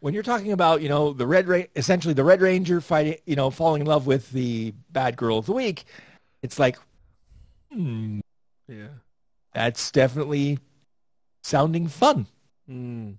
when 0.00 0.14
you're 0.14 0.22
talking 0.22 0.52
about 0.52 0.80
you 0.82 0.88
know 0.88 1.12
the 1.12 1.26
Red 1.26 1.48
Ra- 1.48 1.62
essentially 1.76 2.14
the 2.14 2.24
Red 2.24 2.40
Ranger 2.40 2.80
fighting, 2.80 3.16
you 3.26 3.36
know, 3.36 3.50
falling 3.50 3.80
in 3.82 3.86
love 3.86 4.06
with 4.06 4.30
the 4.30 4.72
bad 4.90 5.16
girl 5.16 5.38
of 5.38 5.46
the 5.46 5.52
week, 5.52 5.84
it's 6.42 6.58
like, 6.58 6.78
hmm, 7.72 8.20
Yeah. 8.68 8.88
that's 9.54 9.90
definitely 9.90 10.58
sounding 11.42 11.88
fun. 11.88 12.26
Mm. 12.70 13.16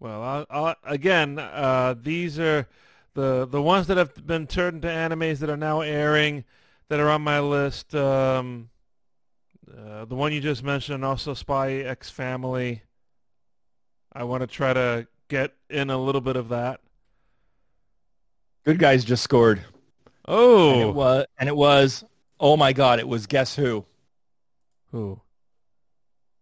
Well, 0.00 0.22
I'll, 0.22 0.46
I'll, 0.50 0.74
again, 0.84 1.38
uh, 1.38 1.94
these 2.00 2.38
are 2.38 2.68
the 3.14 3.46
the 3.46 3.62
ones 3.62 3.86
that 3.86 3.96
have 3.96 4.26
been 4.26 4.46
turned 4.46 4.84
into 4.84 4.88
animes 4.88 5.38
that 5.38 5.48
are 5.48 5.56
now 5.56 5.80
airing 5.80 6.44
that 6.88 7.00
are 7.00 7.08
on 7.08 7.22
my 7.22 7.40
list. 7.40 7.94
Um, 7.94 8.68
uh, 9.70 10.04
the 10.04 10.14
one 10.14 10.32
you 10.32 10.40
just 10.40 10.62
mentioned, 10.62 11.04
also 11.04 11.34
Spy 11.34 11.74
X 11.74 12.10
Family. 12.10 12.82
I 14.12 14.24
want 14.24 14.42
to 14.42 14.46
try 14.46 14.72
to 14.72 15.06
get 15.28 15.52
in 15.70 15.90
a 15.90 15.98
little 15.98 16.20
bit 16.20 16.36
of 16.36 16.48
that. 16.50 16.80
Good 18.64 18.78
guys 18.78 19.04
just 19.04 19.22
scored, 19.22 19.58
and 19.58 19.66
it 19.66 19.68
Oh, 20.26 20.90
was, 20.92 21.26
and 21.38 21.48
it 21.48 21.56
was, 21.56 22.04
oh 22.40 22.56
my 22.56 22.72
god, 22.72 22.98
it 22.98 23.08
was 23.08 23.26
guess 23.26 23.54
who? 23.56 23.84
who? 24.90 25.20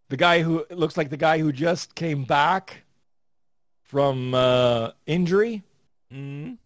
the 0.08 0.16
guy 0.18 0.42
who 0.42 0.58
it 0.58 0.76
looks 0.78 0.98
like 0.98 1.08
the 1.08 1.16
guy 1.16 1.38
who 1.38 1.50
just 1.52 1.94
came 1.94 2.24
back 2.24 2.84
from 3.82 4.34
uh, 4.34 4.90
injury, 5.06 5.62
Mm? 6.12 6.58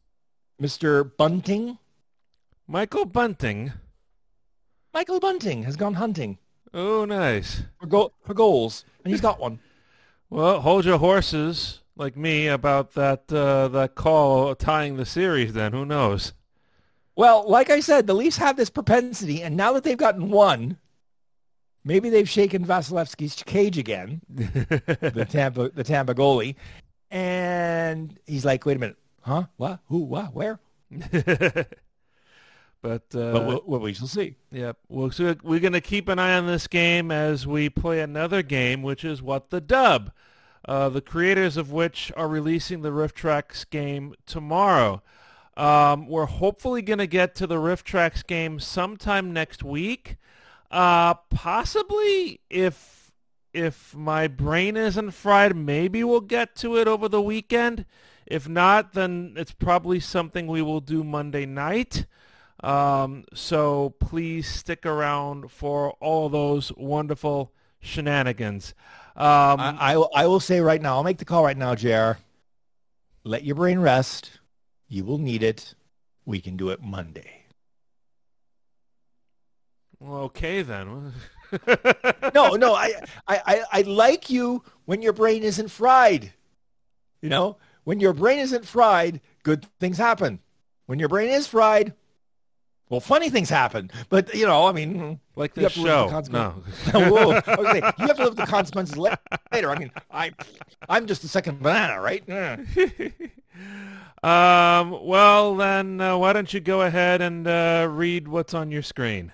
Mr. 0.61 1.09
Bunting. 1.17 1.79
Michael 2.67 3.05
Bunting. 3.05 3.73
Michael 4.93 5.21
Bunting 5.21 5.63
has 5.63 5.77
gone 5.77 5.95
hunting 5.95 6.39
Oh, 6.79 7.07
nice. 7.07 7.63
for, 7.81 7.87
go- 7.87 8.13
for 8.25 8.35
goals, 8.35 8.85
and 9.03 9.11
he's 9.13 9.21
got 9.23 9.41
one. 9.41 9.59
Well, 10.29 10.61
hold 10.61 10.85
your 10.85 10.99
horses, 10.99 11.83
like 11.97 12.17
me, 12.17 12.49
about 12.49 12.95
that 12.95 13.33
uh, 13.33 13.69
that 13.69 13.95
call 13.95 14.57
tying 14.57 14.97
the 14.97 15.07
series. 15.07 15.53
Then 15.53 15.73
who 15.73 15.87
knows? 15.87 16.33
Well, 17.15 17.49
like 17.49 17.71
I 17.71 17.79
said, 17.79 18.09
the 18.09 18.15
Leafs 18.15 18.37
have 18.39 18.57
this 18.57 18.69
propensity, 18.69 19.41
and 19.41 19.57
now 19.57 19.73
that 19.75 19.85
they've 19.85 19.97
gotten 19.97 20.31
one, 20.31 20.79
maybe 21.85 22.11
they've 22.11 22.29
shaken 22.29 22.67
Vasilevskiy's 22.67 23.41
cage 23.45 23.79
again, 23.79 24.21
the 24.29 25.25
Tampa 25.31 25.69
the 25.69 25.85
Tampa 25.85 26.13
goalie, 26.13 26.57
and 27.09 28.19
he's 28.27 28.45
like, 28.45 28.67
"Wait 28.67 28.77
a 28.77 28.81
minute, 28.81 28.99
huh? 29.21 29.45
What? 29.59 29.79
Who? 29.87 29.99
What? 29.99 30.35
Where?" 30.35 30.59
but 32.87 33.19
uh, 33.19 33.33
But 33.33 33.47
we'll, 33.47 33.63
well, 33.67 33.81
we 33.81 33.93
shall 33.93 34.07
see. 34.07 34.37
Yep. 34.53 34.77
Well, 34.89 35.11
so 35.11 35.35
we're 35.43 35.59
going 35.61 35.73
to 35.73 35.81
keep 35.81 36.09
an 36.09 36.21
eye 36.21 36.37
on 36.37 36.47
this 36.47 36.69
game 36.69 37.11
as 37.11 37.45
we 37.47 37.69
play 37.69 38.01
another 38.01 38.43
game, 38.43 38.83
which 38.83 39.05
is 39.05 39.21
What 39.21 39.51
the 39.51 39.61
Dub, 39.61 40.13
uh, 40.69 40.89
the 40.89 41.01
creators 41.01 41.57
of 41.57 41.73
which 41.73 42.13
are 42.17 42.29
releasing 42.29 42.83
the 42.83 42.91
RiffTrax 42.91 43.69
game 43.71 44.15
tomorrow. 44.25 45.03
Um, 45.57 46.07
we're 46.07 46.27
hopefully 46.27 46.81
going 46.81 47.01
to 47.01 47.09
get 47.09 47.35
to 47.37 47.47
the 47.49 47.57
RiffTrax 47.57 48.25
game 48.25 48.61
sometime 48.61 49.33
next 49.33 49.65
week. 49.65 50.17
Uh, 50.71 51.15
possibly, 51.15 52.41
if 52.51 53.13
if 53.53 53.97
my 53.97 54.29
brain 54.29 54.77
isn't 54.77 55.13
fried, 55.13 55.57
maybe 55.57 56.05
we'll 56.05 56.21
get 56.21 56.55
to 56.57 56.77
it 56.77 56.87
over 56.87 57.09
the 57.09 57.23
weekend. 57.23 57.85
If 58.27 58.49
not, 58.49 58.93
then 58.93 59.35
it's 59.37 59.53
probably 59.53 59.99
something 59.99 60.47
we 60.47 60.63
will 60.63 60.81
do 60.81 61.03
Monday 61.03 61.47
night. 61.47 62.07
Um, 62.63 63.25
so 63.35 63.91
please 64.01 64.49
stick 64.49 64.87
around 64.87 65.51
for 65.51 65.93
all 66.01 66.29
those 66.29 66.73
wonderful 66.77 67.53
shenanigans. 67.81 68.75
Um, 69.15 69.61
I, 69.61 69.77
I, 69.79 69.97
will- 69.97 70.11
I 70.15 70.27
will 70.27 70.41
say 70.41 70.61
right 70.61 70.81
now, 70.81 70.97
I'll 70.97 71.05
make 71.05 71.19
the 71.19 71.25
call 71.25 71.45
right 71.45 71.57
now, 71.57 71.75
JR. 71.75 72.19
Let 73.25 73.45
your 73.45 73.57
brain 73.57 73.79
rest. 73.81 74.41
You 74.89 75.05
will 75.05 75.19
need 75.19 75.43
it. 75.43 75.75
We 76.25 76.41
can 76.41 76.57
do 76.57 76.71
it 76.71 76.81
Monday. 76.83 77.45
Well, 79.99 80.23
okay 80.25 80.63
then. 80.63 81.13
No, 82.35 82.51
no, 82.57 82.75
I, 82.75 82.93
I, 83.29 83.41
I, 83.47 83.63
I 83.73 83.81
like 83.83 84.29
you 84.29 84.63
when 84.85 85.01
your 85.01 85.13
brain 85.13 85.43
isn't 85.45 85.69
fried. 85.71 86.33
You 87.23 87.29
know, 87.31 87.57
when 87.85 88.01
your 88.01 88.13
brain 88.13 88.41
isn't 88.41 88.67
fried, 88.67 89.21
good 89.45 89.65
things 89.79 89.97
happen. 89.97 90.41
When 90.87 90.99
your 90.99 91.09
brain 91.09 91.31
is 91.31 91.47
fried, 91.47 91.95
well, 92.89 93.01
funny 93.01 93.31
things 93.31 93.51
happen. 93.51 93.91
But, 94.09 94.35
you 94.35 94.47
know, 94.47 94.67
I 94.67 94.73
mean, 94.73 95.19
like 95.35 95.57
You 95.57 95.63
this 95.63 95.75
have 95.75 95.85
to 95.85 95.91
live 95.91 96.05
with 96.05 96.27
the 96.27 96.33
show. 96.33 96.33
No. 96.33 96.51
consequences. 96.93 97.13
Whoa, 97.13 97.31
I 97.31 97.35
was 97.35 97.43
gonna 97.45 97.73
say, 97.73 97.93
you 97.99 98.07
have 98.07 98.17
to 98.17 98.23
live 98.25 98.37
with 98.37 98.39
the 98.39 98.47
consequences 98.47 98.97
la- 98.97 99.15
later. 99.53 99.71
I 99.71 99.79
mean, 99.79 99.91
I, 100.11 100.33
I'm 100.89 101.07
just 101.07 101.23
the 101.23 101.29
second 101.29 101.63
banana, 101.63 102.01
right? 102.01 102.23
Yeah. 102.27 102.57
um, 104.23 105.05
well, 105.05 105.57
then 105.57 106.01
uh, 106.01 106.17
why 106.17 106.33
don't 106.33 106.53
you 106.53 106.61
go 106.61 106.83
ahead 106.83 107.21
and 107.23 107.47
uh, 107.49 107.89
read 107.91 108.29
what's 108.29 108.55
on 108.55 108.71
your 108.71 108.83
screen? 108.83 109.33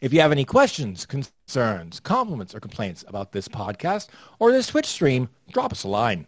If 0.00 0.12
you 0.12 0.20
have 0.20 0.32
any 0.32 0.44
questions, 0.44 1.06
concerns, 1.06 1.98
compliments, 2.00 2.54
or 2.54 2.60
complaints 2.60 3.04
about 3.08 3.32
this 3.32 3.48
podcast 3.48 4.08
or 4.38 4.52
this 4.52 4.66
Twitch 4.66 4.86
stream, 4.86 5.30
drop 5.52 5.72
us 5.72 5.84
a 5.84 5.88
line 5.88 6.26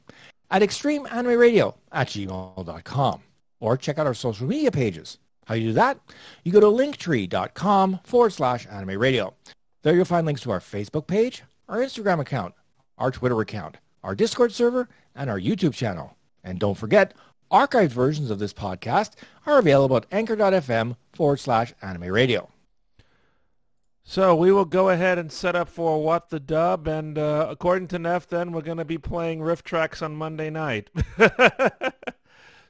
at 0.50 0.62
extremeanimeradio 0.62 1.74
at 1.92 2.08
gmail.com 2.08 3.22
or 3.60 3.76
check 3.76 3.98
out 3.98 4.06
our 4.06 4.14
social 4.14 4.46
media 4.46 4.70
pages. 4.70 5.18
How 5.46 5.54
you 5.54 5.68
do 5.68 5.72
that? 5.74 6.00
You 6.42 6.50
go 6.50 6.58
to 6.58 6.66
linktree.com 6.66 8.00
forward 8.02 8.32
slash 8.32 8.66
anime 8.66 8.98
radio. 8.98 9.32
There 9.82 9.94
you'll 9.94 10.04
find 10.04 10.26
links 10.26 10.40
to 10.42 10.50
our 10.50 10.58
Facebook 10.58 11.06
page, 11.06 11.44
our 11.68 11.78
Instagram 11.78 12.18
account, 12.20 12.54
our 12.98 13.12
Twitter 13.12 13.40
account, 13.40 13.76
our 14.02 14.16
Discord 14.16 14.52
server, 14.52 14.88
and 15.14 15.30
our 15.30 15.38
YouTube 15.38 15.72
channel. 15.72 16.16
And 16.42 16.58
don't 16.58 16.76
forget, 16.76 17.14
archived 17.52 17.90
versions 17.90 18.30
of 18.32 18.40
this 18.40 18.52
podcast 18.52 19.12
are 19.46 19.60
available 19.60 19.96
at 19.96 20.06
anchor.fm 20.10 20.96
forward 21.12 21.38
slash 21.38 21.72
anime 21.80 22.12
radio. 22.12 22.48
So 24.02 24.34
we 24.34 24.50
will 24.50 24.64
go 24.64 24.88
ahead 24.88 25.18
and 25.18 25.30
set 25.30 25.54
up 25.54 25.68
for 25.68 26.02
What 26.02 26.30
the 26.30 26.40
Dub, 26.40 26.88
and 26.88 27.16
uh, 27.16 27.46
according 27.48 27.86
to 27.88 28.00
Neff, 28.00 28.26
then 28.26 28.50
we're 28.50 28.62
going 28.62 28.78
to 28.78 28.84
be 28.84 28.98
playing 28.98 29.40
RiffTrax 29.40 30.02
on 30.02 30.16
Monday 30.16 30.50
night. 30.50 30.90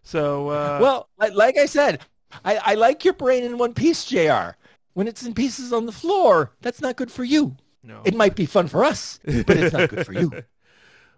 so 0.02 0.48
uh, 0.48 0.78
well, 0.80 1.08
like, 1.18 1.32
like 1.32 1.56
I 1.56 1.66
said, 1.66 2.00
I, 2.44 2.56
I 2.56 2.74
like 2.74 3.04
your 3.04 3.14
brain 3.14 3.44
in 3.44 3.58
one 3.58 3.74
piece, 3.74 4.04
JR. 4.04 4.56
When 4.94 5.06
it's 5.08 5.24
in 5.24 5.34
pieces 5.34 5.72
on 5.72 5.86
the 5.86 5.92
floor, 5.92 6.52
that's 6.62 6.80
not 6.80 6.96
good 6.96 7.10
for 7.10 7.24
you. 7.24 7.56
no. 7.82 8.00
It 8.04 8.14
might 8.14 8.34
be 8.34 8.46
fun 8.46 8.66
for 8.68 8.84
us, 8.84 9.20
but 9.24 9.50
it's 9.50 9.72
not 9.72 9.90
good 9.90 10.06
for 10.06 10.12
you. 10.12 10.32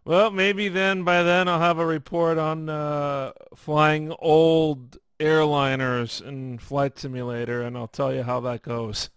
Well, 0.05 0.31
maybe 0.31 0.69
then 0.71 1.05
by 1.05 1.23
then 1.23 1.49
I'll 1.49 1.61
have 1.61 1.79
a 1.79 1.85
report 1.85 2.39
on 2.39 2.71
uh, 2.71 3.33
flying 3.55 4.11
old 4.21 4.97
airliners 5.21 6.27
in 6.27 6.57
Flight 6.59 6.99
Simulator, 6.99 7.61
and 7.61 7.77
I'll 7.77 7.89
tell 7.89 8.15
you 8.15 8.23
how 8.23 8.41
that 8.41 8.63
goes. 8.63 9.11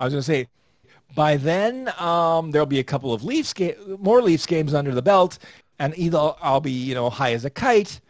I 0.00 0.06
was 0.06 0.14
going 0.14 0.20
to 0.22 0.26
say, 0.26 0.48
by 1.14 1.36
then 1.36 1.92
um, 2.00 2.50
there'll 2.50 2.66
be 2.66 2.80
a 2.80 2.84
couple 2.84 3.12
of 3.12 3.22
Leafs 3.22 3.52
ga- 3.52 3.76
more 4.00 4.20
Leafs 4.20 4.46
games 4.46 4.74
under 4.74 4.92
the 4.92 5.02
belt, 5.02 5.38
and 5.78 5.96
either 5.96 6.32
I'll 6.42 6.60
be 6.60 6.72
you 6.72 6.96
know 6.96 7.08
high 7.08 7.32
as 7.34 7.44
a 7.44 7.50
kite, 7.50 8.00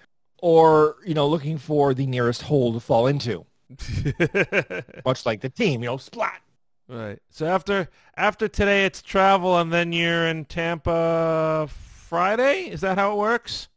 or 0.40 0.96
you 1.04 1.14
know 1.14 1.26
looking 1.28 1.58
for 1.58 1.94
the 1.94 2.06
nearest 2.06 2.42
hole 2.42 2.72
to 2.72 2.80
fall 2.80 3.06
into, 3.06 3.44
much 5.04 5.26
like 5.26 5.40
the 5.40 5.50
team, 5.50 5.82
you 5.82 5.88
know, 5.88 5.96
splat. 5.96 6.40
right. 6.88 7.18
So 7.30 7.46
after 7.46 7.88
after 8.16 8.48
today, 8.48 8.84
it's 8.84 9.02
travel, 9.02 9.58
and 9.58 9.72
then 9.72 9.92
you're 9.92 10.26
in 10.26 10.44
Tampa 10.44 11.68
Friday. 11.70 12.68
Is 12.70 12.80
that 12.82 12.98
how 12.98 13.12
it 13.12 13.16
works? 13.18 13.68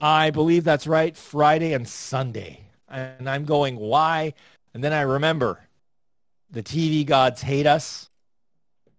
I 0.00 0.30
believe 0.30 0.64
that's 0.64 0.86
right. 0.86 1.16
Friday 1.16 1.72
and 1.72 1.88
Sunday. 1.88 2.60
And 2.88 3.28
I'm 3.28 3.44
going, 3.44 3.76
why? 3.76 4.34
And 4.74 4.84
then 4.84 4.92
I 4.92 5.00
remember 5.02 5.60
the 6.50 6.62
TV 6.62 7.04
gods 7.06 7.40
hate 7.42 7.66
us. 7.66 8.10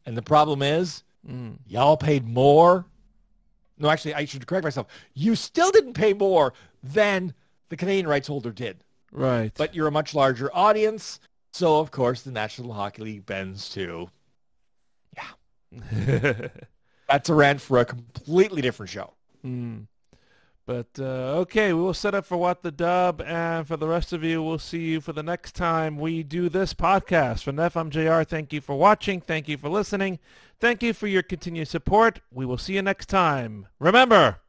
And 0.06 0.16
the 0.18 0.22
problem 0.22 0.62
is, 0.62 1.04
Mm. 1.28 1.58
y'all 1.66 1.98
paid 1.98 2.24
more. 2.28 2.86
No, 3.78 3.90
actually, 3.90 4.14
I 4.14 4.26
should 4.26 4.46
correct 4.48 4.64
myself. 4.64 4.88
You 5.14 5.36
still 5.36 5.72
didn't 5.72 5.94
pay 5.94 6.14
more 6.14 6.54
than 6.82 7.34
the 7.70 7.78
Canadian 7.78 8.08
rights 8.08 8.28
holder 8.28 8.52
did. 8.52 8.84
Right. 9.12 9.52
But 9.56 9.76
you're 9.76 9.88
a 9.88 9.92
much 9.92 10.14
larger 10.14 10.50
audience. 10.54 11.20
So, 11.52 11.80
of 11.80 11.92
course, 11.92 12.22
the 12.22 12.32
National 12.32 12.74
Hockey 12.74 13.02
League 13.02 13.26
bends 13.26 13.70
too. 13.70 14.10
Yeah. 15.16 16.48
That's 17.10 17.30
a 17.30 17.34
rant 17.34 17.62
for 17.62 17.80
a 17.80 17.86
completely 17.86 18.62
different 18.62 18.90
show. 18.90 19.14
Mm. 19.46 19.88
But 20.66 20.88
uh, 20.98 21.38
okay, 21.42 21.74
we 21.74 21.82
will 21.82 21.94
set 21.94 22.16
up 22.16 22.26
for 22.26 22.38
what 22.38 22.64
the 22.64 22.72
dub, 22.72 23.22
and 23.22 23.68
for 23.68 23.78
the 23.78 23.88
rest 23.88 24.12
of 24.14 24.24
you, 24.24 24.42
we'll 24.42 24.58
see 24.58 24.80
you 24.80 25.02
for 25.02 25.14
the 25.14 25.22
next 25.22 25.54
time 25.54 25.98
we 25.98 26.24
do 26.24 26.50
this 26.50 26.74
podcast. 26.74 27.44
From 27.44 27.58
FMJR, 27.58 28.28
thank 28.28 28.52
you 28.52 28.62
for 28.62 28.76
watching, 28.76 29.22
thank 29.22 29.48
you 29.48 29.58
for 29.58 29.70
listening, 29.70 30.18
thank 30.60 30.82
you 30.82 30.94
for 30.94 31.06
your 31.06 31.22
continued 31.22 31.68
support. 31.68 32.20
We 32.32 32.48
will 32.48 32.58
see 32.58 32.74
you 32.74 32.82
next 32.82 33.10
time. 33.10 33.68
Remember, 33.80 34.40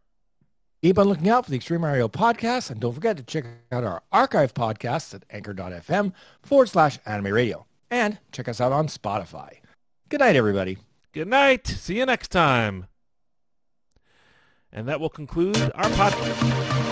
Keep 0.82 0.98
on 1.00 1.08
looking 1.08 1.28
out 1.28 1.44
for 1.44 1.50
the 1.50 1.56
Extreme 1.56 1.80
Mario 1.80 2.06
podcast, 2.06 2.70
and 2.70 2.78
don't 2.80 2.92
forget 2.92 3.16
to 3.16 3.22
check 3.24 3.44
out 3.72 3.82
our 3.82 4.02
archive 4.12 4.54
podcasts 4.54 5.14
at 5.14 5.24
anchor.fm 5.30 6.12
forward 6.42 6.68
slash 6.68 6.98
anime 7.04 7.32
radio. 7.32 7.66
And 7.90 8.18
check 8.30 8.46
us 8.46 8.60
out 8.60 8.70
on 8.72 8.86
Spotify. 8.86 9.54
Good 10.08 10.20
night, 10.20 10.36
everybody. 10.36 10.78
good 11.12 11.28
night. 11.28 11.66
See 11.66 11.96
you 11.96 12.06
next 12.06 12.28
time. 12.28 12.86
And 14.72 14.88
that 14.88 15.00
will 15.00 15.10
conclude 15.10 15.56
our 15.74 15.84
podcast. 15.90 16.85